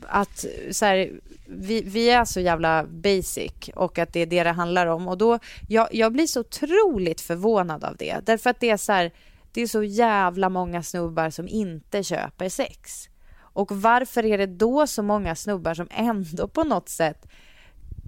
att 0.09 0.45
så 0.71 0.85
här, 0.85 1.11
vi, 1.47 1.83
vi 1.83 2.11
är 2.11 2.25
så 2.25 2.41
jävla 2.41 2.85
basic 2.85 3.71
och 3.75 3.99
att 3.99 4.13
det 4.13 4.21
är 4.21 4.27
det 4.27 4.43
det 4.43 4.51
handlar 4.51 4.87
om. 4.87 5.09
Och 5.09 5.19
då, 5.19 5.39
jag, 5.69 5.89
jag 5.95 6.13
blir 6.13 6.27
så 6.27 6.41
otroligt 6.41 7.21
förvånad 7.21 7.85
av 7.85 7.97
det. 7.97 8.17
Därför 8.25 8.51
att 8.51 8.61
det 8.61 8.71
är 8.71 8.77
så 8.77 8.93
här, 8.93 9.13
det 9.53 9.63
är 9.63 9.67
så 9.67 9.83
jävla 9.83 10.49
många 10.49 10.83
snubbar 10.83 11.31
som 11.31 11.49
inte 11.49 12.03
köper 12.03 12.49
sex. 12.49 13.09
Och 13.55 13.73
varför 13.73 14.25
är 14.25 14.39
det 14.39 14.47
då 14.47 14.87
så 14.87 15.03
många 15.03 15.35
snubbar 15.35 15.75
som 15.75 15.89
ändå 15.91 16.49
på 16.49 16.65
något 16.65 16.89
sätt 16.89 17.27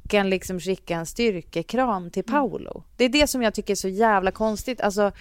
kan 0.09 0.31
liksom 0.31 0.61
skicka 0.61 0.97
en 0.97 1.07
styrkekram 1.07 2.11
till 2.11 2.25
Paolo? 2.25 2.85
Det 2.97 3.05
är 3.05 3.09
det 3.09 3.27
som 3.27 3.43
jag 3.43 3.55
tycker 3.55 3.73
är 3.73 3.77
så 3.77 3.89
jävla 3.89 4.31
konstigt. 4.31 4.81
Alltså, 4.81 5.13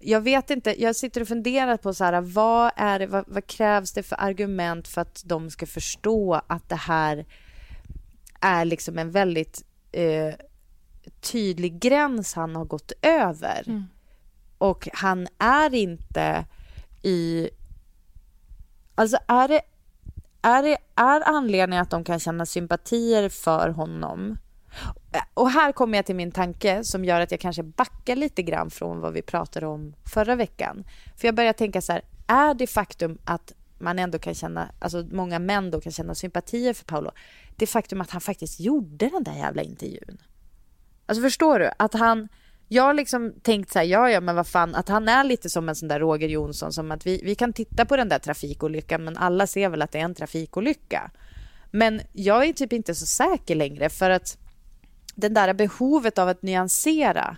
jag 0.00 0.20
vet 0.20 0.50
inte, 0.50 0.82
jag 0.82 0.96
sitter 0.96 1.20
och 1.20 1.28
funderar 1.28 1.76
på 1.76 1.94
så 1.94 2.04
här, 2.04 2.20
vad, 2.20 2.72
är 2.76 2.98
det, 2.98 3.06
vad, 3.06 3.24
vad 3.26 3.46
krävs 3.46 3.92
det 3.92 4.02
för 4.02 4.20
argument 4.20 4.88
för 4.88 5.00
att 5.00 5.22
de 5.26 5.50
ska 5.50 5.66
förstå 5.66 6.40
att 6.46 6.68
det 6.68 6.76
här 6.76 7.26
är 8.40 8.64
liksom 8.64 8.98
en 8.98 9.10
väldigt 9.10 9.64
eh, 9.92 10.34
tydlig 11.20 11.80
gräns 11.80 12.34
han 12.34 12.56
har 12.56 12.64
gått 12.64 12.92
över. 13.02 13.62
Och 14.58 14.88
han 14.92 15.28
är 15.38 15.74
inte 15.74 16.44
i... 17.02 17.50
Alltså 18.94 19.18
är 19.26 19.48
det, 19.48 19.60
är 20.42 20.62
det 20.62 20.76
är 20.94 21.28
anledningen 21.28 21.82
att 21.82 21.90
de 21.90 22.04
kan 22.04 22.20
känna 22.20 22.46
sympatier 22.46 23.28
för 23.28 23.68
honom 23.68 24.38
och 25.34 25.50
här 25.50 25.72
kommer 25.72 25.98
jag 25.98 26.06
till 26.06 26.16
min 26.16 26.32
tanke 26.32 26.84
som 26.84 27.04
gör 27.04 27.20
att 27.20 27.30
jag 27.30 27.40
kanske 27.40 27.62
backar 27.62 28.16
lite 28.16 28.42
grann 28.42 28.70
från 28.70 29.00
vad 29.00 29.12
vi 29.12 29.22
pratade 29.22 29.66
om 29.66 29.94
förra 30.14 30.34
veckan. 30.34 30.84
För 31.16 31.28
jag 31.28 31.34
börjar 31.34 31.52
tänka 31.52 31.80
så 31.80 31.92
här, 31.92 32.02
är 32.26 32.54
det 32.54 32.66
faktum 32.66 33.18
att 33.24 33.52
man 33.78 33.98
ändå 33.98 34.18
kan 34.18 34.34
känna, 34.34 34.70
alltså 34.78 35.06
många 35.10 35.38
män 35.38 35.70
då 35.70 35.80
kan 35.80 35.92
känna 35.92 36.14
sympatier 36.14 36.74
för 36.74 36.84
Paolo, 36.84 37.10
det 37.56 37.66
faktum 37.66 38.00
att 38.00 38.10
han 38.10 38.20
faktiskt 38.20 38.60
gjorde 38.60 39.08
den 39.08 39.24
där 39.24 39.34
jävla 39.34 39.62
intervjun. 39.62 40.18
Alltså 41.06 41.22
förstår 41.22 41.58
du? 41.58 41.70
Att 41.76 41.94
han, 41.94 42.28
jag 42.68 42.82
har 42.82 42.94
liksom 42.94 43.32
tänkt 43.42 43.72
så 43.72 43.78
här, 43.78 43.86
ja 43.86 44.10
ja 44.10 44.20
men 44.20 44.36
vad 44.36 44.46
fan, 44.46 44.74
att 44.74 44.88
han 44.88 45.08
är 45.08 45.24
lite 45.24 45.50
som 45.50 45.68
en 45.68 45.74
sån 45.74 45.88
där 45.88 46.00
Roger 46.00 46.28
Jonsson, 46.28 46.72
som 46.72 46.90
att 46.90 47.06
vi, 47.06 47.20
vi 47.24 47.34
kan 47.34 47.52
titta 47.52 47.86
på 47.86 47.96
den 47.96 48.08
där 48.08 48.18
trafikolyckan 48.18 49.04
men 49.04 49.16
alla 49.16 49.46
ser 49.46 49.68
väl 49.68 49.82
att 49.82 49.92
det 49.92 49.98
är 49.98 50.04
en 50.04 50.14
trafikolycka. 50.14 51.10
Men 51.70 52.00
jag 52.12 52.44
är 52.44 52.52
typ 52.52 52.72
inte 52.72 52.94
så 52.94 53.06
säker 53.06 53.54
längre 53.54 53.88
för 53.88 54.10
att 54.10 54.38
den 55.20 55.34
där 55.34 55.54
behovet 55.54 56.18
av 56.18 56.28
att 56.28 56.42
nyansera 56.42 57.36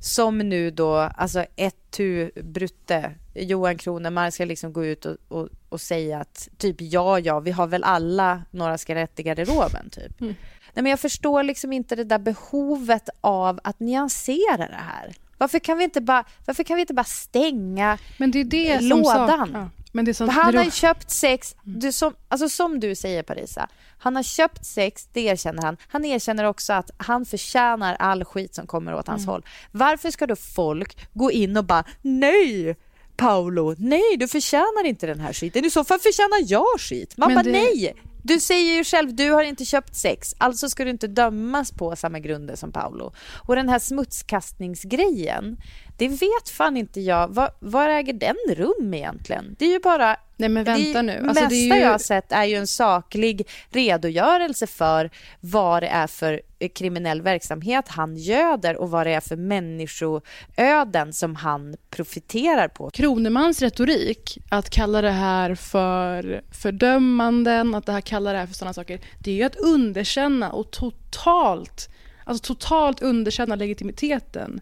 som 0.00 0.38
nu 0.38 0.70
då, 0.70 0.96
alltså 0.96 1.44
ett 1.56 1.76
tu 1.90 2.30
brutte, 2.42 3.10
Johan 3.34 3.78
Kronemark 3.78 4.34
ska 4.34 4.44
liksom 4.44 4.72
gå 4.72 4.84
ut 4.84 5.04
och, 5.06 5.16
och, 5.28 5.48
och 5.68 5.80
säga 5.80 6.20
att 6.20 6.48
typ 6.58 6.76
ja, 6.78 7.18
ja, 7.18 7.40
vi 7.40 7.50
har 7.50 7.66
väl 7.66 7.84
alla 7.84 8.42
några 8.50 8.78
skelett 8.78 9.20
i 9.20 9.22
garderoben 9.22 9.90
typ. 9.90 10.20
Nej, 10.20 10.82
men 10.82 10.86
jag 10.86 11.00
förstår 11.00 11.42
liksom 11.42 11.72
inte 11.72 11.96
det 11.96 12.04
där 12.04 12.18
behovet 12.18 13.08
av 13.20 13.60
att 13.64 13.80
nyansera 13.80 14.56
det 14.56 14.80
här. 14.92 15.14
Varför 15.38 15.58
kan 15.58 15.78
vi 15.78 15.84
inte 15.84 16.00
bara, 16.00 16.24
varför 16.46 16.64
kan 16.64 16.76
vi 16.76 16.80
inte 16.80 16.94
bara 16.94 17.04
stänga 17.04 17.98
Men 18.18 18.30
det 18.30 18.38
är 18.40 18.44
det 18.44 18.78
som 18.78 18.88
lådan? 18.88 19.28
sak- 19.38 19.50
ja. 19.54 19.68
Men 19.92 20.04
det 20.04 20.14
som 20.14 20.28
han 20.28 20.56
har 20.56 20.70
köpt 20.70 21.10
sex, 21.10 21.56
du, 21.62 21.92
som, 21.92 22.14
alltså 22.28 22.48
som 22.48 22.80
du 22.80 22.94
säger 22.94 23.22
Parisa, 23.22 23.68
han 23.98 24.16
har 24.16 24.22
köpt 24.22 24.64
sex, 24.66 25.08
det 25.12 25.20
erkänner 25.20 25.62
han. 25.62 25.76
Han 25.88 26.04
erkänner 26.04 26.44
också 26.44 26.72
att 26.72 26.90
han 26.96 27.24
förtjänar 27.24 27.94
all 27.98 28.24
skit 28.24 28.54
som 28.54 28.66
kommer 28.66 28.94
åt 28.94 29.08
hans 29.08 29.26
håll. 29.26 29.44
Varför 29.72 30.10
ska 30.10 30.26
då 30.26 30.36
folk 30.36 31.08
gå 31.12 31.30
in 31.32 31.56
och 31.56 31.64
bara 31.64 31.84
nej, 32.02 32.76
Paolo, 33.16 33.74
nej 33.78 34.16
du 34.18 34.28
förtjänar 34.28 34.86
inte 34.86 35.06
den 35.06 35.20
här 35.20 35.32
skiten. 35.32 35.64
I 35.64 35.70
så 35.70 35.84
fall 35.84 35.98
förtjänar 35.98 36.38
jag 36.52 36.80
skit. 36.80 37.16
Man 37.16 37.28
Men 37.28 37.34
bara 37.34 37.42
det- 37.42 37.50
nej. 37.52 37.94
Du 38.24 38.40
säger 38.40 38.74
ju 38.74 38.84
själv, 38.84 39.14
du 39.14 39.30
har 39.30 39.42
inte 39.42 39.64
köpt 39.64 39.94
sex, 39.94 40.34
alltså 40.38 40.68
ska 40.68 40.84
du 40.84 40.90
inte 40.90 41.06
dömas 41.06 41.72
på 41.72 41.96
samma 41.96 42.18
grunder 42.18 42.56
som 42.56 42.72
Paolo. 42.72 43.12
Och 43.46 43.56
den 43.56 43.68
här 43.68 43.78
smutskastningsgrejen, 43.78 45.56
det 45.96 46.08
vet 46.08 46.48
fan 46.48 46.76
inte 46.76 47.00
jag. 47.00 47.28
Var, 47.28 47.50
var 47.58 47.88
äger 47.88 48.12
den 48.12 48.54
rum 48.54 48.94
egentligen? 48.94 49.56
Det 49.58 49.64
är 49.64 49.70
ju 49.70 49.78
bara 49.78 50.16
Nej 50.36 50.48
men 50.48 50.64
vänta 50.64 50.92
det 50.92 51.02
nu. 51.02 51.20
mesta 51.20 51.28
Alltså, 51.28 51.46
det 51.48 51.70
är 51.70 51.76
ju... 51.76 51.82
jag 51.82 51.90
har 51.90 51.98
sett 51.98 52.32
är 52.32 52.44
ju 52.44 52.56
en 52.56 52.66
saklig 52.66 53.48
redogörelse 53.70 54.66
för 54.66 55.10
vad 55.40 55.82
det 55.82 55.86
är 55.86 56.06
för 56.06 56.40
eh, 56.58 56.68
kriminell 56.68 57.22
verksamhet 57.22 57.88
han 57.88 58.16
göder 58.16 58.76
och 58.76 58.90
vad 58.90 59.06
det 59.06 59.12
är 59.12 59.20
för 59.20 59.36
människoöden 59.36 61.12
som 61.12 61.36
han 61.36 61.76
profiterar 61.90 62.68
på. 62.68 62.90
Kronemans 62.90 63.62
retorik, 63.62 64.38
att 64.48 64.70
kalla 64.70 65.02
det 65.02 65.10
här 65.10 65.54
för 65.54 66.42
fördömanden, 66.50 67.74
att 67.74 67.86
det 67.86 67.92
här 67.92 68.00
kalla 68.00 68.32
det 68.32 68.38
här 68.38 68.46
för 68.46 68.54
sådana 68.54 68.74
saker, 68.74 69.00
det 69.18 69.30
är 69.30 69.34
ju 69.34 69.42
att 69.42 69.56
underkänna 69.56 70.52
och 70.52 70.70
totalt, 70.70 71.88
alltså 72.24 72.54
totalt 72.54 73.02
underkänna 73.02 73.54
legitimiteten 73.56 74.60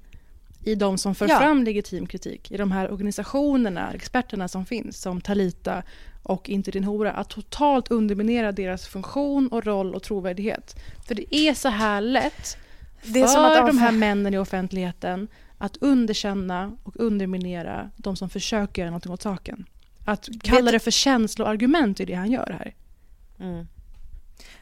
i 0.64 0.74
de 0.74 0.98
som 0.98 1.14
för 1.14 1.28
Ja. 1.28 1.38
fram 1.38 1.64
legitim 1.64 2.06
kritik, 2.06 2.50
i 2.50 2.56
de 2.56 2.72
här 2.72 2.92
organisationerna, 2.92 3.92
experterna 3.92 4.48
som 4.48 4.66
finns, 4.66 5.00
som 5.00 5.20
Talita 5.20 5.82
och 6.22 6.48
Inte 6.50 6.70
din 6.70 6.84
hora, 6.84 7.12
att 7.12 7.28
totalt 7.28 7.90
underminera 7.90 8.52
deras 8.52 8.86
funktion 8.86 9.48
och 9.48 9.66
roll 9.66 9.94
och 9.94 10.02
trovärdighet. 10.02 10.76
För 11.06 11.14
det 11.14 11.34
är 11.34 11.54
så 11.54 11.68
här 11.68 12.00
lätt 12.00 12.56
Det 13.02 13.20
är 13.20 13.26
för 13.26 13.32
som 13.34 13.44
att 13.44 13.66
de 13.66 13.78
här 13.78 13.92
männen 13.92 14.34
i 14.34 14.38
offentligheten 14.38 15.28
att 15.58 15.76
underkänna 15.76 16.76
och 16.82 16.96
underminera 16.96 17.90
de 17.96 18.16
som 18.16 18.30
försöker 18.30 18.82
göra 18.82 18.90
något 18.90 19.06
åt 19.06 19.22
saken. 19.22 19.64
Att 20.04 20.28
kalla 20.42 20.72
det 20.72 20.78
för 20.78 20.90
känsloargument 20.90 22.00
är 22.00 22.06
det 22.06 22.14
han 22.14 22.30
gör 22.30 22.56
här. 22.58 22.74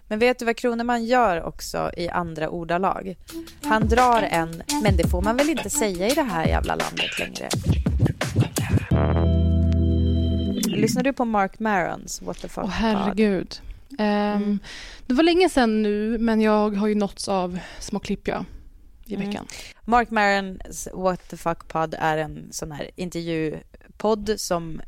Men 0.09 0.19
vet 0.19 0.39
du 0.39 0.45
vad 0.45 0.57
Kroneman 0.57 1.05
gör 1.05 1.43
också 1.43 1.91
i 1.97 2.09
andra 2.09 2.49
ordalag? 2.49 3.17
Han 3.63 3.89
drar 3.89 4.23
en, 4.23 4.63
men 4.83 4.97
det 4.97 5.09
får 5.09 5.23
man 5.23 5.37
väl 5.37 5.51
inte 5.51 5.71
säga 5.71 6.09
i 6.09 6.15
det 6.15 6.23
här 6.23 6.47
jävla 6.47 6.75
landet 6.75 7.19
längre? 7.19 7.49
Lyssnar 10.77 11.03
du 11.03 11.13
på 11.13 11.25
Mark 11.25 11.59
Marons 11.59 12.23
What 12.23 12.41
the 12.41 12.49
fuck? 12.49 12.65
Åh 12.65 12.71
herregud. 12.71 13.61
Um, 13.91 14.07
mm. 14.07 14.59
Det 15.07 15.15
var 15.15 15.23
länge 15.23 15.49
sedan 15.49 15.83
nu, 15.83 16.19
men 16.19 16.41
jag 16.41 16.77
har 16.77 16.87
ju 16.87 16.95
nåtts 16.95 17.29
av 17.29 17.59
små 17.79 17.99
klipp 17.99 18.29
ja, 18.29 18.45
i 19.05 19.15
mm. 19.15 19.27
veckan. 19.27 19.47
Mark 19.85 20.11
Marons 20.11 20.89
What 20.95 21.29
the 21.29 21.37
fuck 21.37 21.69
pod 21.69 21.95
är 21.99 22.19
en 22.19 22.49
sån 22.51 22.73
här 22.73 22.91
intervjupodd 23.99 24.41
som 24.41 24.81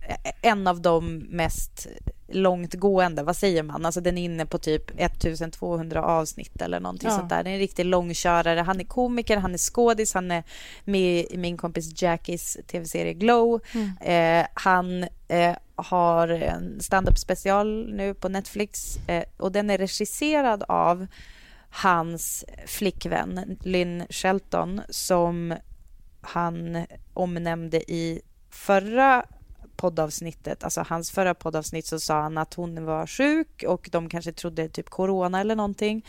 en 0.43 0.67
av 0.67 0.81
de 0.81 1.19
mest 1.19 1.87
långtgående, 2.29 3.23
vad 3.23 3.37
säger 3.37 3.63
man? 3.63 3.87
Alltså 3.87 4.01
den 4.01 4.19
är 4.19 4.25
inne 4.25 4.47
på 4.47 4.59
typ 4.59 4.91
1200 4.97 6.03
avsnitt 6.03 6.63
eller 6.63 6.81
någonting 6.81 7.11
ja. 7.11 7.17
sånt 7.17 7.29
där. 7.29 7.45
Det 7.45 7.51
är 7.51 7.55
en 7.55 7.61
riktig 7.61 7.85
långkörare. 7.85 8.61
Han 8.61 8.81
är 8.81 8.85
komiker, 8.85 9.37
han 9.37 9.55
är 9.55 9.59
skådis, 9.59 10.15
han 10.15 10.31
är 10.31 10.43
med 10.85 11.27
i 11.31 11.37
min 11.37 11.57
kompis 11.57 12.03
Jackies 12.03 12.59
tv-serie 12.67 13.15
Glow. 13.15 13.61
Mm. 13.75 13.97
Eh, 14.01 14.47
han 14.55 15.07
eh, 15.29 15.57
har 15.77 16.29
en 16.29 16.81
stand-up 16.81 17.19
special 17.19 17.95
nu 17.95 18.15
på 18.15 18.29
Netflix 18.29 18.97
eh, 19.09 19.25
och 19.37 19.53
den 19.53 19.71
är 19.71 19.79
regisserad 19.79 20.63
av 20.69 21.07
hans 21.73 22.45
flickvän 22.67 23.59
Lynn 23.63 24.07
Shelton 24.11 24.81
som 24.89 25.55
han 26.21 26.87
omnämnde 27.15 27.93
i 27.93 28.21
förra 28.61 29.25
poddavsnittet, 29.77 30.65
alltså 30.65 30.85
hans 30.89 31.11
förra 31.11 31.35
poddavsnitt 31.35 31.87
så 31.87 32.01
sa 32.01 32.21
han 32.21 32.39
att 32.39 32.55
hon 32.55 32.85
var 32.85 33.07
sjuk 33.07 33.65
och 33.67 33.89
de 33.93 34.09
kanske 34.09 34.33
trodde 34.33 34.69
typ 34.69 34.91
corona 34.91 35.41
eller 35.41 35.57
någonting. 35.57 36.07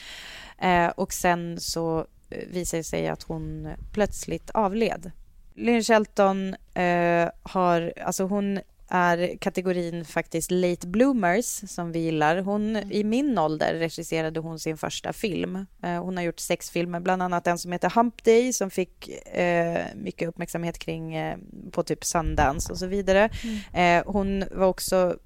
Eh, 0.58 0.88
och 0.88 1.14
sen 1.14 1.60
så 1.60 2.06
eh, 2.30 2.48
visade 2.48 2.80
det 2.80 2.84
sig 2.84 3.08
att 3.08 3.24
hon 3.24 3.70
plötsligt 3.92 4.50
avled. 4.50 5.12
Lynn 5.54 5.84
Shelton 5.84 6.56
eh, 6.74 7.30
har, 7.44 7.94
alltså 8.06 8.24
hon 8.24 8.60
är 8.92 9.38
kategorin 9.38 10.06
faktiskt 10.06 10.52
late 10.52 10.88
bloomers 10.88 11.46
som 11.46 11.92
vi 11.92 12.00
gillar. 12.00 12.38
Hon, 12.38 12.76
mm. 12.76 12.92
I 12.92 13.04
min 13.04 13.38
ålder 13.38 13.74
regisserade 13.74 14.40
hon 14.40 14.60
sin 14.60 14.78
första 14.78 15.14
film. 15.14 15.66
Eh, 15.84 16.04
hon 16.04 16.18
har 16.18 16.24
gjort 16.24 16.40
sex 16.40 16.70
filmer, 16.70 17.00
bland 17.00 17.24
annat 17.24 17.48
en 17.48 17.58
som 17.58 17.72
heter 17.72 17.90
Hump 17.90 18.24
Day 18.24 18.54
som 18.54 18.70
fick 18.70 19.10
eh, 19.34 19.86
mycket 19.96 20.30
uppmärksamhet 20.30 20.80
kring 20.80 21.16
eh, 21.16 21.38
på 21.72 21.84
typ 21.84 22.06
Sundance 22.06 22.72
och 22.72 22.80
så 22.80 22.88
vidare. 22.88 23.30
Mm. 23.74 24.00
Eh, 24.00 24.12
hon 24.14 24.44
var 24.52 24.68
också 24.68 25.18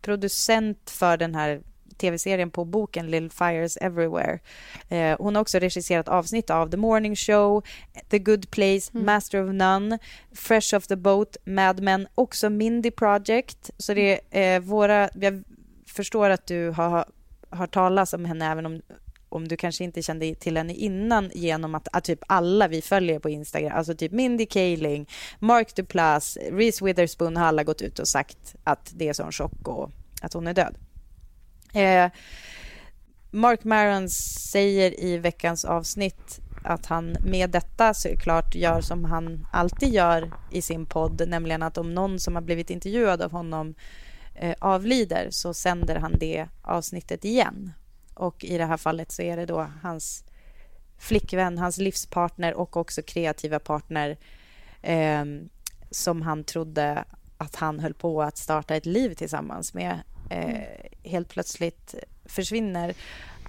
producent 0.00 0.90
för 0.90 1.16
den 1.16 1.34
här 1.34 1.62
tv-serien 2.00 2.50
på 2.50 2.64
boken 2.64 3.10
Little 3.10 3.30
Fires 3.30 3.76
Everywhere. 3.76 4.38
Eh, 4.88 5.16
hon 5.18 5.34
har 5.34 5.42
också 5.42 5.58
regisserat 5.58 6.08
avsnitt 6.08 6.50
av 6.50 6.70
The 6.70 6.76
Morning 6.76 7.16
Show, 7.16 7.62
The 8.08 8.18
Good 8.18 8.50
Place, 8.50 8.90
mm. 8.94 9.06
Master 9.06 9.44
of 9.44 9.52
None, 9.54 9.98
Fresh 10.32 10.76
Off 10.76 10.86
the 10.86 10.96
Boat, 10.96 11.36
Mad 11.44 11.80
Men, 11.82 12.08
också 12.14 12.50
Mindy 12.50 12.90
Project. 12.90 13.70
Så 13.78 13.94
det 13.94 14.20
är 14.30 14.56
eh, 14.56 14.60
våra... 14.60 15.08
Jag 15.14 15.42
förstår 15.86 16.30
att 16.30 16.46
du 16.46 16.70
har 16.70 17.04
hört 17.50 17.74
talas 17.74 18.12
om 18.12 18.24
henne 18.24 18.52
även 18.52 18.66
om 18.66 18.82
om 19.30 19.48
du 19.48 19.56
kanske 19.56 19.84
inte 19.84 20.02
kände 20.02 20.34
till 20.34 20.56
henne 20.56 20.74
innan 20.74 21.30
genom 21.34 21.74
att, 21.74 21.88
att 21.92 22.04
typ 22.04 22.18
alla 22.26 22.68
vi 22.68 22.82
följer 22.82 23.18
på 23.18 23.28
Instagram, 23.28 23.72
alltså 23.76 23.94
typ 23.94 24.12
Mindy 24.12 24.46
Kaling, 24.46 25.08
Mark 25.38 25.74
Duplass, 25.74 26.38
Reese 26.50 26.82
Witherspoon 26.82 27.36
har 27.36 27.46
alla 27.46 27.64
gått 27.64 27.82
ut 27.82 27.98
och 27.98 28.08
sagt 28.08 28.54
att 28.64 28.92
det 28.94 29.08
är 29.08 29.12
sån 29.12 29.32
chock 29.32 29.68
och 29.68 29.90
att 30.22 30.32
hon 30.32 30.46
är 30.46 30.54
död. 30.54 30.74
Eh, 31.74 32.10
Mark 33.30 33.64
Maron 33.64 34.08
säger 34.10 35.00
i 35.00 35.18
veckans 35.18 35.64
avsnitt 35.64 36.40
att 36.64 36.86
han 36.86 37.16
med 37.24 37.50
detta 37.50 37.94
såklart 37.94 38.54
gör 38.54 38.80
som 38.80 39.04
han 39.04 39.46
alltid 39.52 39.94
gör 39.94 40.32
i 40.50 40.62
sin 40.62 40.86
podd, 40.86 41.28
nämligen 41.28 41.62
att 41.62 41.78
om 41.78 41.94
någon 41.94 42.20
som 42.20 42.34
har 42.34 42.42
blivit 42.42 42.70
intervjuad 42.70 43.22
av 43.22 43.32
honom 43.32 43.74
eh, 44.34 44.54
avlider 44.58 45.28
så 45.30 45.54
sänder 45.54 45.96
han 45.96 46.18
det 46.18 46.48
avsnittet 46.62 47.24
igen. 47.24 47.72
Och 48.14 48.44
i 48.44 48.58
det 48.58 48.64
här 48.64 48.76
fallet 48.76 49.12
så 49.12 49.22
är 49.22 49.36
det 49.36 49.46
då 49.46 49.66
hans 49.82 50.24
flickvän, 50.98 51.58
hans 51.58 51.78
livspartner 51.78 52.54
och 52.54 52.76
också 52.76 53.02
kreativa 53.02 53.58
partner 53.58 54.18
eh, 54.82 55.24
som 55.90 56.22
han 56.22 56.44
trodde 56.44 57.04
att 57.36 57.56
han 57.56 57.80
höll 57.80 57.94
på 57.94 58.22
att 58.22 58.36
starta 58.36 58.76
ett 58.76 58.86
liv 58.86 59.14
tillsammans 59.14 59.74
med 59.74 60.00
eh, 60.30 61.10
helt 61.10 61.28
plötsligt 61.28 61.94
försvinner. 62.24 62.94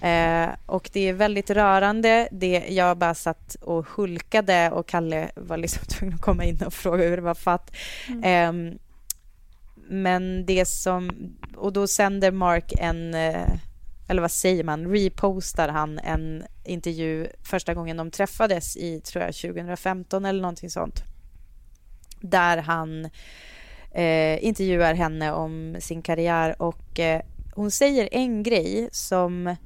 Eh, 0.02 0.48
och 0.66 0.90
det 0.92 1.08
är 1.08 1.12
väldigt 1.12 1.50
rörande. 1.50 2.28
Det, 2.32 2.64
jag 2.68 2.96
bara 2.96 3.14
satt 3.14 3.54
och 3.54 3.86
hulkade 3.86 4.70
och 4.70 4.86
Kalle 4.86 5.30
var 5.36 5.56
liksom 5.56 5.84
tvungen 5.88 6.14
att 6.14 6.20
komma 6.20 6.44
in 6.44 6.62
och 6.66 6.74
fråga 6.74 7.04
hur 7.04 7.16
det 7.16 7.22
var 7.22 7.34
fatt. 7.34 7.72
Mm. 8.08 8.70
Eh, 8.70 8.78
men 9.88 10.46
det 10.46 10.68
som... 10.68 11.10
Och 11.56 11.72
då 11.72 11.86
sänder 11.86 12.30
Mark 12.30 12.72
en... 12.78 13.14
Eh, 13.14 13.48
eller 14.08 14.22
vad 14.22 14.30
säger 14.30 14.64
man? 14.64 14.86
Repostar 14.86 15.68
han 15.68 15.98
en 15.98 16.44
intervju 16.64 17.26
första 17.42 17.74
gången 17.74 17.96
de 17.96 18.10
träffades 18.10 18.76
i, 18.76 19.00
tror 19.00 19.24
jag, 19.24 19.34
2015 19.34 20.24
eller 20.24 20.42
någonting 20.42 20.70
sånt. 20.70 21.02
Där 22.20 22.58
han 22.58 23.10
eh, 23.94 24.44
intervjuar 24.44 24.94
henne 24.94 25.32
om 25.32 25.76
sin 25.80 26.02
karriär 26.02 26.62
och 26.62 27.00
eh, 27.00 27.22
hon 27.54 27.70
säger 27.70 28.08
en 28.12 28.42
grej 28.42 28.88
som 28.92 29.56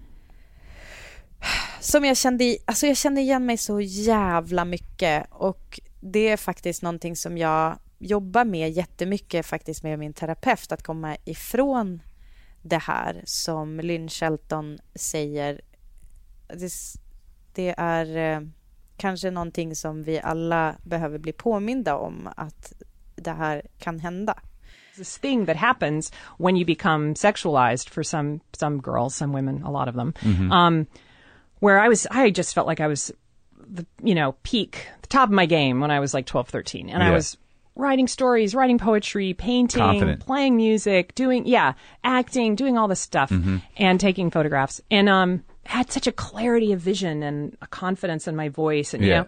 som 1.81 2.05
jag 2.05 2.17
kände, 2.17 2.57
alltså 2.65 2.87
jag 2.87 2.97
kände 2.97 3.21
igen 3.21 3.47
mig 3.47 3.57
så 3.57 3.81
jävla 3.81 4.65
mycket 4.65 5.27
och 5.31 5.81
det 6.01 6.29
är 6.29 6.37
faktiskt 6.37 6.83
någonting 6.83 7.17
som 7.17 7.39
jag 7.39 7.79
jobbar 7.99 8.45
med 8.45 8.71
jättemycket 8.71 9.47
faktiskt 9.47 9.83
med 9.83 9.99
min 9.99 10.13
terapeut, 10.13 10.73
att 10.73 10.83
komma 10.83 11.17
ifrån 11.25 12.03
det 12.63 12.79
här 12.79 13.23
som 13.25 13.81
Lynn 13.81 14.09
Shelton 14.09 14.79
säger. 14.95 15.61
Det, 16.49 16.73
det 17.55 17.75
är 17.79 18.37
eh, 18.37 18.49
kanske 18.97 19.31
någonting 19.31 19.77
som 19.77 20.03
vi 20.03 20.21
alla 20.21 20.77
behöver 20.83 21.19
bli 21.19 21.33
påminda 21.33 21.97
om 21.97 22.29
att 22.37 22.73
det 23.17 23.33
här 23.33 23.63
kan 23.79 23.99
hända. 23.99 24.35
This 24.97 25.19
thing 25.19 25.45
that 25.45 25.57
happens 25.57 26.13
when 26.39 26.57
you 26.57 26.65
become 26.65 27.15
sexualized 27.15 27.91
for 27.91 28.03
some 28.03 28.41
some 28.59 28.81
girls, 28.81 29.15
some 29.15 29.33
women, 29.33 29.63
a 29.63 29.71
lot 29.71 29.89
of 29.89 29.95
them. 29.95 30.15
Mm-hmm. 30.23 30.53
Um, 30.53 30.87
where 31.61 31.81
I 31.81 31.89
was, 31.89 32.07
I 32.11 32.31
just 32.31 32.55
felt 32.55 32.67
like 32.67 32.81
I 32.81 32.87
was, 32.87 33.13
the, 33.69 33.87
you 34.03 34.15
know, 34.15 34.33
peak, 34.43 34.89
the 35.03 35.09
top 35.09 35.29
of 35.29 35.35
my 35.35 35.47
game 35.47 35.81
when 35.81 35.91
I 35.91 36.01
was 36.01 36.15
like 36.15 36.27
12, 36.27 36.49
13. 36.49 36.89
And 36.89 37.03
yeah. 37.03 37.09
I 37.09 37.13
was 37.13 37.37
writing 37.75 38.09
stories, 38.09 38.55
writing 38.55 38.79
poetry, 38.79 39.35
painting, 39.35 39.81
Confident. 39.81 40.21
playing 40.21 40.57
music, 40.57 41.15
doing, 41.15 41.47
yeah, 41.47 41.75
acting, 42.05 42.55
doing 42.55 42.79
all 42.79 42.89
this 42.89 43.01
stuff 43.01 43.31
mm-hmm. 43.31 43.59
and 43.77 44.01
taking 44.01 44.31
photographs. 44.31 44.81
And, 44.91 45.09
um, 45.09 45.45
had 45.65 45.91
such 45.91 46.07
a 46.07 46.13
clarity 46.13 46.73
of 46.73 46.81
vision 46.81 47.25
and 47.25 47.57
a 47.61 47.67
confidence 47.67 48.29
in 48.29 48.37
my 48.37 48.49
voice 48.49 48.95
and, 48.95 49.03
yeah. 49.03 49.09
you 49.09 49.15
know, 49.15 49.27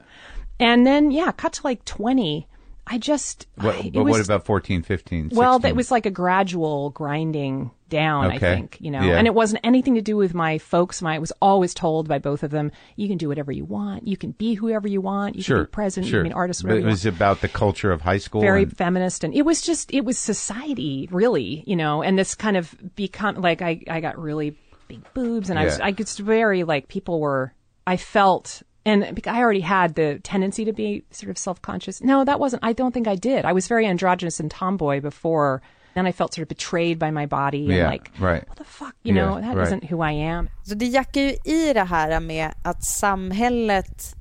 and 0.61 0.87
then, 0.87 1.11
yeah, 1.11 1.33
cut 1.33 1.55
to 1.55 1.61
like 1.65 1.85
20 1.85 2.47
I 2.91 2.99
just. 2.99 3.47
What, 3.57 3.77
I, 3.77 3.91
but 3.93 4.05
was, 4.05 4.13
what 4.13 4.25
about 4.25 4.47
14, 4.47 4.83
15? 4.83 5.25
16? 5.31 5.39
Well, 5.39 5.65
it 5.65 5.77
was 5.77 5.91
like 5.91 6.07
a 6.07 6.11
gradual 6.11 6.91
grinding 6.91 7.71
down, 7.89 8.27
okay. 8.27 8.37
I 8.37 8.39
think, 8.39 8.79
you 8.81 8.91
know, 8.91 9.03
yeah. 9.03 9.17
and 9.17 9.27
it 9.27 9.35
wasn't 9.35 9.61
anything 9.65 9.95
to 9.95 10.03
do 10.03 10.17
with 10.17 10.35
my 10.35 10.59
folks. 10.59 11.01
My, 11.03 11.17
I 11.17 11.19
was 11.19 11.33
always 11.41 11.75
told 11.75 12.09
by 12.09 12.19
both 12.19 12.43
of 12.43 12.51
them, 12.51 12.71
you 12.97 13.09
can 13.09 13.19
do 13.19 13.29
whatever 13.29 13.51
you 13.53 13.65
want. 13.65 14.07
You 14.07 14.17
can 14.17 14.33
be 14.33 14.55
whoever 14.55 14.87
you 14.87 15.01
want. 15.01 15.37
You 15.37 15.43
sure. 15.43 15.59
can 15.59 15.65
be 15.65 15.71
president. 15.71 16.11
Sure. 16.11 16.21
You 16.21 16.25
can 16.25 16.31
be 16.31 16.33
an 16.33 16.39
artist. 16.39 16.63
But 16.65 16.77
it 16.77 16.85
was 16.85 17.07
about 17.07 17.41
the 17.41 17.49
culture 17.49 17.91
of 17.91 18.03
high 18.03 18.19
school. 18.19 18.41
Very 18.41 18.65
and... 18.65 18.77
feminist. 18.77 19.25
And 19.25 19.35
it 19.35 19.43
was 19.43 19.63
just, 19.63 19.93
it 19.93 20.05
was 20.05 20.19
society, 20.19 21.09
really, 21.11 21.65
you 21.67 21.77
know, 21.77 22.03
and 22.03 22.19
this 22.19 22.35
kind 22.35 22.57
of 22.57 22.75
become 22.95 23.37
like 23.37 23.63
I, 23.63 23.81
I 23.89 24.01
got 24.01 24.19
really 24.19 24.57
big 24.89 25.03
boobs 25.15 25.51
and 25.51 25.59
yeah. 25.59 25.63
I 25.63 25.65
was, 25.65 25.81
I 25.81 25.95
was 25.97 26.19
very 26.19 26.65
like 26.65 26.89
people 26.89 27.21
were, 27.21 27.55
I 27.87 27.97
felt 27.97 28.63
and 28.89 29.21
I 29.27 29.41
already 29.43 29.61
had 29.61 29.95
the 29.95 30.19
tendency 30.23 30.65
to 30.65 30.73
be 30.73 31.05
sort 31.11 31.31
of 31.31 31.39
self 31.39 31.61
conscious. 31.61 32.03
No, 32.03 32.25
that 32.25 32.41
wasn't, 32.41 32.63
I 32.65 32.73
don't 32.73 32.93
think 32.93 33.07
I 33.07 33.17
did. 33.17 33.45
I 33.45 33.53
was 33.53 33.69
very 33.69 33.87
androgynous 33.87 34.41
and 34.41 34.51
tomboy 34.51 35.01
before. 35.01 35.61
Then 35.95 36.07
I 36.07 36.13
felt 36.13 36.35
sort 36.35 36.43
of 36.43 36.49
betrayed 36.49 36.99
by 36.99 37.11
my 37.11 37.27
body 37.27 37.65
and 37.65 37.75
yeah, 37.75 37.91
like, 37.91 38.11
right. 38.19 38.49
what 38.49 38.59
the 38.59 38.65
fuck, 38.65 38.95
you 39.03 39.15
yeah, 39.15 39.25
know, 39.25 39.41
that 39.41 39.57
right. 39.57 39.67
isn't 39.67 39.85
who 39.85 40.01
I 40.01 40.13
am. 40.13 40.49
Så 40.65 40.75
det 40.75 40.87
jackar 40.87 41.21
ju 41.21 41.37
i 41.45 41.73
det 41.73 41.85
här 41.85 42.21
med 42.21 42.55
att 42.65 42.85
samhället 42.85 44.15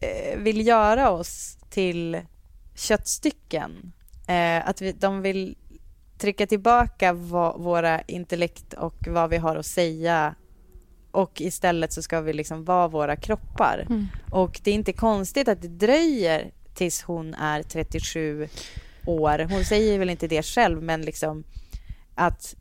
eh, 0.00 0.38
vill 0.38 0.66
göra 0.66 1.10
oss 1.10 1.58
till 1.70 2.20
köttstycken. 2.74 3.92
Eh, 4.26 4.68
att 4.68 4.82
vi, 4.82 4.92
de 4.92 5.22
vill 5.22 5.56
trycka 6.18 6.46
tillbaka 6.46 7.12
vad, 7.12 7.60
våra 7.60 8.00
intellekt 8.00 8.72
och 8.72 8.96
vad 9.06 9.30
vi 9.30 9.36
har 9.36 9.56
att 9.56 9.66
säga 9.66 10.34
och 11.10 11.40
istället 11.40 11.92
så 11.92 12.02
ska 12.02 12.20
vi 12.20 12.32
liksom 12.32 12.64
vara 12.64 12.88
våra 12.88 13.16
kroppar. 13.16 13.86
Mm. 13.88 14.06
Och 14.30 14.60
det 14.64 14.70
är 14.70 14.74
inte 14.74 14.92
konstigt 14.92 15.48
att 15.48 15.62
det 15.62 15.68
dröjer 15.68 16.50
tills 16.74 17.02
hon 17.02 17.34
är 17.34 17.62
37 17.62 18.48
år. 19.06 19.38
Hon 19.50 19.64
säger 19.64 19.98
väl 19.98 20.10
inte 20.10 20.26
det 20.26 20.42
själv, 20.42 20.82
men 20.82 21.02
liksom 21.02 21.44
att 22.14 22.54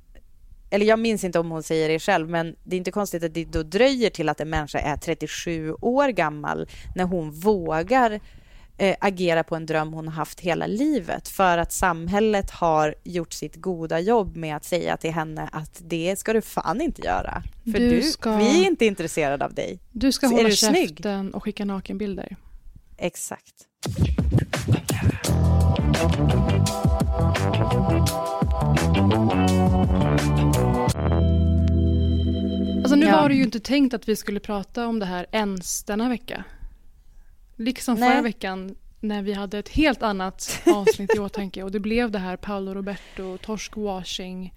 eller 0.70 0.86
jag 0.86 1.00
minns 1.00 1.24
inte 1.24 1.40
om 1.40 1.52
hon 1.52 1.64
säger 1.64 1.90
det 1.90 2.00
själv, 2.00 2.30
men 2.30 2.56
det 2.64 2.76
är 2.76 2.78
inte 2.78 2.92
konstigt 2.92 3.24
att 3.24 3.34
det 3.34 3.46
då 3.46 3.64
dröjer 3.64 4.10
till 4.10 4.30
att 4.30 4.42
en 4.42 4.50
människa 4.50 4.80
är 4.80 4.98
37 4.98 5.74
år 5.74 6.10
gammal 6.10 6.70
när 6.96 7.04
hon 7.04 7.32
vågar 7.32 8.20
eh, 8.80 8.96
agera 9.00 9.44
på 9.44 9.56
en 9.56 9.66
dröm 9.66 9.94
hon 9.94 10.08
har 10.08 10.16
haft 10.16 10.40
hela 10.40 10.68
livet 10.68 11.28
för 11.28 11.58
att 11.58 11.74
samhället 11.74 12.52
har 12.52 12.96
gjort 13.04 13.34
sitt 13.34 13.56
goda 13.56 14.00
jobb 14.00 14.36
med 14.36 14.56
att 14.56 14.66
säga 14.66 14.98
till 14.98 15.12
henne 15.12 15.50
att 15.52 15.82
det 15.84 16.20
ska 16.20 16.34
du 16.34 16.42
fan 16.42 16.82
inte 16.82 17.02
göra. 17.02 17.44
För 17.64 17.80
du, 17.80 17.90
du 17.90 18.02
ska... 18.02 18.38
vi 18.38 18.64
är 18.64 18.68
inte 18.68 18.86
intresserade 18.86 19.46
av 19.46 19.54
dig. 19.54 19.80
Du 19.92 20.12
ska 20.12 20.28
Så 20.28 20.36
hålla 20.36 20.50
käften 20.50 20.88
snygg? 20.88 21.36
och 21.36 21.44
skicka 21.44 21.66
nakenbilder. 21.66 22.36
Exakt. 22.98 23.54
Alltså 32.78 32.96
nu 32.96 33.06
ja. 33.06 33.22
var 33.22 33.30
det 33.30 33.36
ju 33.36 33.44
inte 33.44 33.60
tänkt 33.60 33.94
att 33.94 34.10
vi 34.10 34.16
skulle 34.16 34.40
prata 34.40 34.88
om 34.88 35.00
det 35.00 35.06
här 35.06 35.26
ens 35.32 35.84
denna 35.84 36.10
vecka. 36.10 36.44
Liksom 37.60 37.96
Nej. 37.96 38.10
förra 38.12 38.22
veckan 38.22 38.76
när 39.00 39.22
vi 39.22 39.34
hade 39.34 39.60
ett 39.60 39.70
helt 39.70 40.04
annat 40.04 40.62
avsnitt 40.66 41.16
i 41.16 41.20
åtanke 41.20 41.64
och 41.64 41.72
det 41.72 41.80
blev 41.80 42.12
det 42.12 42.20
här 42.20 42.38
Paolo 42.38 42.74
Roberto 42.74 43.38
torskwashing 43.38 44.54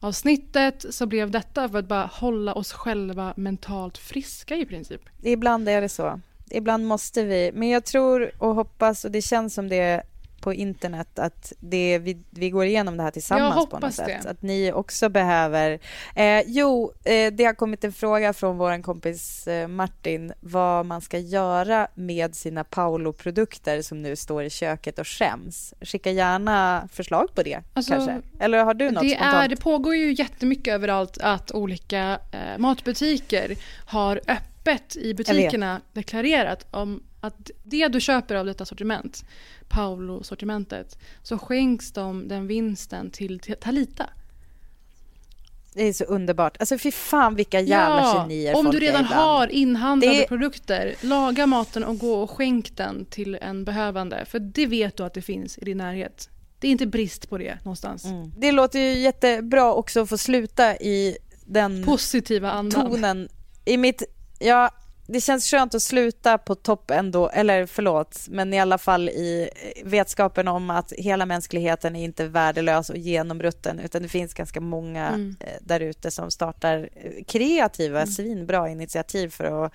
avsnittet 0.00 0.86
så 0.90 1.06
blev 1.06 1.30
detta 1.30 1.68
för 1.68 1.78
att 1.78 1.88
bara 1.88 2.06
hålla 2.06 2.54
oss 2.54 2.72
själva 2.72 3.34
mentalt 3.36 3.98
friska 3.98 4.56
i 4.56 4.66
princip. 4.66 5.00
Ibland 5.22 5.68
är 5.68 5.80
det 5.80 5.88
så. 5.88 6.20
Ibland 6.50 6.86
måste 6.86 7.24
vi. 7.24 7.50
Men 7.54 7.68
jag 7.68 7.84
tror 7.84 8.30
och 8.38 8.54
hoppas 8.54 9.04
och 9.04 9.10
det 9.10 9.22
känns 9.22 9.54
som 9.54 9.68
det 9.68 10.02
på 10.40 10.54
internet 10.54 11.18
att 11.18 11.52
det, 11.60 11.98
vi, 11.98 12.18
vi 12.30 12.50
går 12.50 12.64
igenom 12.64 12.96
det 12.96 13.02
här 13.02 13.10
tillsammans 13.10 13.66
på 13.66 13.78
något 13.78 13.94
sätt. 13.94 14.22
Det. 14.22 14.30
Att 14.30 14.42
ni 14.42 14.72
också 14.72 15.08
behöver... 15.08 15.78
Eh, 16.14 16.42
jo, 16.46 16.92
eh, 17.04 17.32
det 17.32 17.44
har 17.44 17.54
kommit 17.54 17.84
en 17.84 17.92
fråga 17.92 18.32
från 18.32 18.58
vår 18.58 18.82
kompis 18.82 19.46
eh, 19.46 19.68
Martin 19.68 20.32
vad 20.40 20.86
man 20.86 21.00
ska 21.00 21.18
göra 21.18 21.88
med 21.94 22.34
sina 22.34 22.64
Paolo-produkter 22.64 23.82
som 23.82 24.02
nu 24.02 24.16
står 24.16 24.44
i 24.44 24.50
köket 24.50 24.98
och 24.98 25.06
skäms. 25.06 25.74
Skicka 25.80 26.10
gärna 26.10 26.88
förslag 26.92 27.34
på 27.34 27.42
det, 27.42 27.60
alltså, 27.74 27.92
kanske. 27.92 28.22
Eller 28.40 28.64
har 28.64 28.74
du 28.74 28.90
något 28.90 29.02
det 29.02 29.08
spontant? 29.08 29.44
Är, 29.44 29.48
det 29.48 29.56
pågår 29.56 29.94
ju 29.96 30.12
jättemycket 30.12 30.74
överallt 30.74 31.18
att 31.18 31.52
olika 31.52 32.18
eh, 32.32 32.58
matbutiker 32.58 33.56
har 33.86 34.20
öppet 34.28 34.96
i 34.96 35.14
butikerna 35.14 35.80
deklarerat 35.92 36.66
om 36.70 37.02
att 37.20 37.50
det 37.62 37.88
du 37.88 38.00
köper 38.00 38.34
av 38.34 38.46
detta 38.46 38.64
sortiment 38.64 39.24
Paolo-sortimentet 39.68 40.98
så 41.22 41.38
skänks 41.38 41.92
de 41.92 42.28
den 42.28 42.46
vinsten 42.46 43.10
till 43.10 43.40
Talita. 43.60 44.10
Det 45.74 45.82
är 45.82 45.92
så 45.92 46.04
underbart. 46.04 46.56
Alltså 46.60 46.78
fy 46.78 46.92
fan 46.92 47.34
vilka 47.34 47.60
jävla 47.60 48.00
ja, 48.00 48.20
genier 48.20 48.56
Om 48.56 48.70
du 48.70 48.78
redan 48.78 49.04
ibland. 49.04 49.20
har 49.20 49.46
inhandlade 49.46 50.18
det... 50.18 50.28
produkter, 50.28 50.94
laga 51.00 51.46
maten 51.46 51.84
och 51.84 51.98
gå 51.98 52.14
och 52.22 52.30
skänk 52.30 52.76
den 52.76 53.04
till 53.04 53.34
en 53.34 53.64
behövande. 53.64 54.24
För 54.24 54.38
det 54.38 54.66
vet 54.66 54.96
du 54.96 55.02
att 55.02 55.14
det 55.14 55.22
finns 55.22 55.58
i 55.58 55.64
din 55.64 55.78
närhet. 55.78 56.28
Det 56.58 56.66
är 56.66 56.70
inte 56.72 56.86
brist 56.86 57.30
på 57.30 57.38
det 57.38 57.58
någonstans. 57.64 58.04
Mm. 58.04 58.32
Det 58.36 58.52
låter 58.52 58.78
ju 58.78 58.98
jättebra 58.98 59.74
också 59.74 60.02
att 60.02 60.08
få 60.08 60.18
sluta 60.18 60.76
i 60.76 61.16
den 61.46 61.84
positiva 61.84 62.50
andan. 62.50 62.90
tonen. 62.90 63.28
I 63.64 63.76
mitt, 63.76 64.02
ja, 64.38 64.70
det 65.12 65.20
känns 65.20 65.50
skönt 65.50 65.74
att 65.74 65.82
sluta 65.82 66.38
på 66.38 66.54
topp 66.54 66.90
ändå, 66.90 67.28
eller 67.28 67.66
förlåt, 67.66 68.26
men 68.28 68.54
i 68.54 68.60
alla 68.60 68.78
fall 68.78 69.08
i 69.08 69.50
vetskapen 69.84 70.48
om 70.48 70.70
att 70.70 70.92
hela 70.92 71.26
mänskligheten 71.26 71.96
är 71.96 72.04
inte 72.04 72.26
värdelös 72.26 72.90
och 72.90 72.96
genomrutten, 72.96 73.78
utan 73.78 74.02
det 74.02 74.08
finns 74.08 74.34
ganska 74.34 74.60
många 74.60 75.08
mm. 75.08 75.36
Eh, 75.40 75.46
där 75.60 75.80
ute 75.80 76.10
som 76.10 76.30
startar 76.30 76.88
eh, 76.94 77.24
kreativa, 77.26 78.00
mm. 78.00 78.12
svinbra 78.12 78.68
initiativ 78.68 79.28
för 79.28 79.44
att 79.44 79.72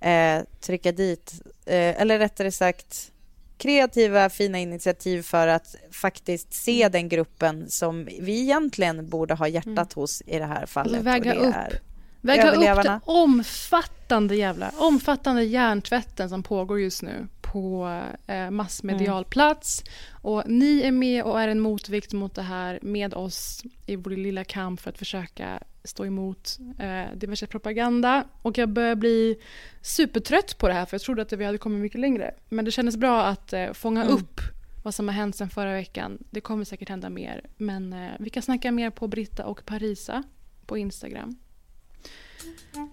eh, 0.00 0.46
trycka 0.60 0.92
dit, 0.92 1.32
eh, 1.66 2.00
eller 2.00 2.18
rättare 2.18 2.52
sagt 2.52 3.12
kreativa, 3.58 4.30
fina 4.30 4.58
initiativ 4.58 5.22
för 5.22 5.48
att 5.48 5.76
faktiskt 5.92 6.54
se 6.54 6.82
mm. 6.82 6.92
den 6.92 7.08
gruppen 7.08 7.70
som 7.70 8.04
vi 8.04 8.40
egentligen 8.40 9.08
borde 9.08 9.34
ha 9.34 9.48
hjärtat 9.48 9.68
mm. 9.68 9.88
hos 9.94 10.22
i 10.26 10.38
det 10.38 10.46
här 10.46 10.66
fallet. 10.66 10.92
Alltså 10.92 11.10
väga 11.10 11.34
upp 11.34 11.87
Väga 12.20 12.50
upp 12.52 12.82
den 12.82 13.00
omfattande 13.04 14.36
jävla, 14.36 14.72
omfattande 14.76 15.44
hjärntvätten 15.44 16.28
som 16.28 16.42
pågår 16.42 16.80
just 16.80 17.02
nu 17.02 17.28
på 17.40 18.00
eh, 18.26 18.50
massmedial 18.50 19.22
mm. 19.22 19.30
plats. 19.30 19.84
Och 20.10 20.42
ni 20.46 20.80
är 20.80 20.92
med 20.92 21.24
och 21.24 21.40
är 21.40 21.48
en 21.48 21.60
motvikt 21.60 22.12
mot 22.12 22.34
det 22.34 22.42
här 22.42 22.78
med 22.82 23.14
oss 23.14 23.62
i 23.86 23.96
vår 23.96 24.10
lilla 24.10 24.44
kamp 24.44 24.80
för 24.80 24.90
att 24.90 24.98
försöka 24.98 25.62
stå 25.84 26.06
emot 26.06 26.58
eh, 26.78 27.16
diverse 27.16 27.46
propaganda. 27.46 28.24
Och 28.42 28.58
jag 28.58 28.68
börjar 28.68 28.94
bli 28.94 29.38
supertrött 29.82 30.58
på 30.58 30.68
det 30.68 30.74
här 30.74 30.86
för 30.86 30.94
jag 30.94 31.02
trodde 31.02 31.22
att 31.22 31.32
vi 31.32 31.44
hade 31.44 31.58
kommit 31.58 31.80
mycket 31.80 32.00
längre. 32.00 32.34
Men 32.48 32.64
det 32.64 32.70
kändes 32.70 32.96
bra 32.96 33.24
att 33.24 33.52
eh, 33.52 33.72
fånga 33.72 34.02
mm. 34.02 34.14
upp 34.14 34.40
vad 34.84 34.94
som 34.94 35.08
har 35.08 35.14
hänt 35.14 35.36
sen 35.36 35.50
förra 35.50 35.72
veckan. 35.72 36.18
Det 36.30 36.40
kommer 36.40 36.64
säkert 36.64 36.88
hända 36.88 37.10
mer. 37.10 37.46
Men 37.56 37.92
eh, 37.92 38.10
vi 38.18 38.30
kan 38.30 38.42
snacka 38.42 38.72
mer 38.72 38.90
på 38.90 39.08
Britta 39.08 39.46
och 39.46 39.64
Parisa 39.66 40.22
på 40.66 40.78
Instagram. 40.78 41.36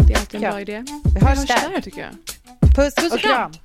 Det 0.07 0.13
är 0.13 0.17
alltid 0.19 0.43
en 0.43 0.51
bra 0.51 0.61
idé. 0.61 0.83
Vi 1.15 1.25
hörs, 1.25 1.45
där. 1.47 1.69
där 1.69 1.81
tycker 1.81 2.01
jag. 2.01 2.11
Puss, 2.75 2.95
Puss 2.95 3.13
och 3.13 3.19
kram. 3.19 3.51
kram. 3.51 3.61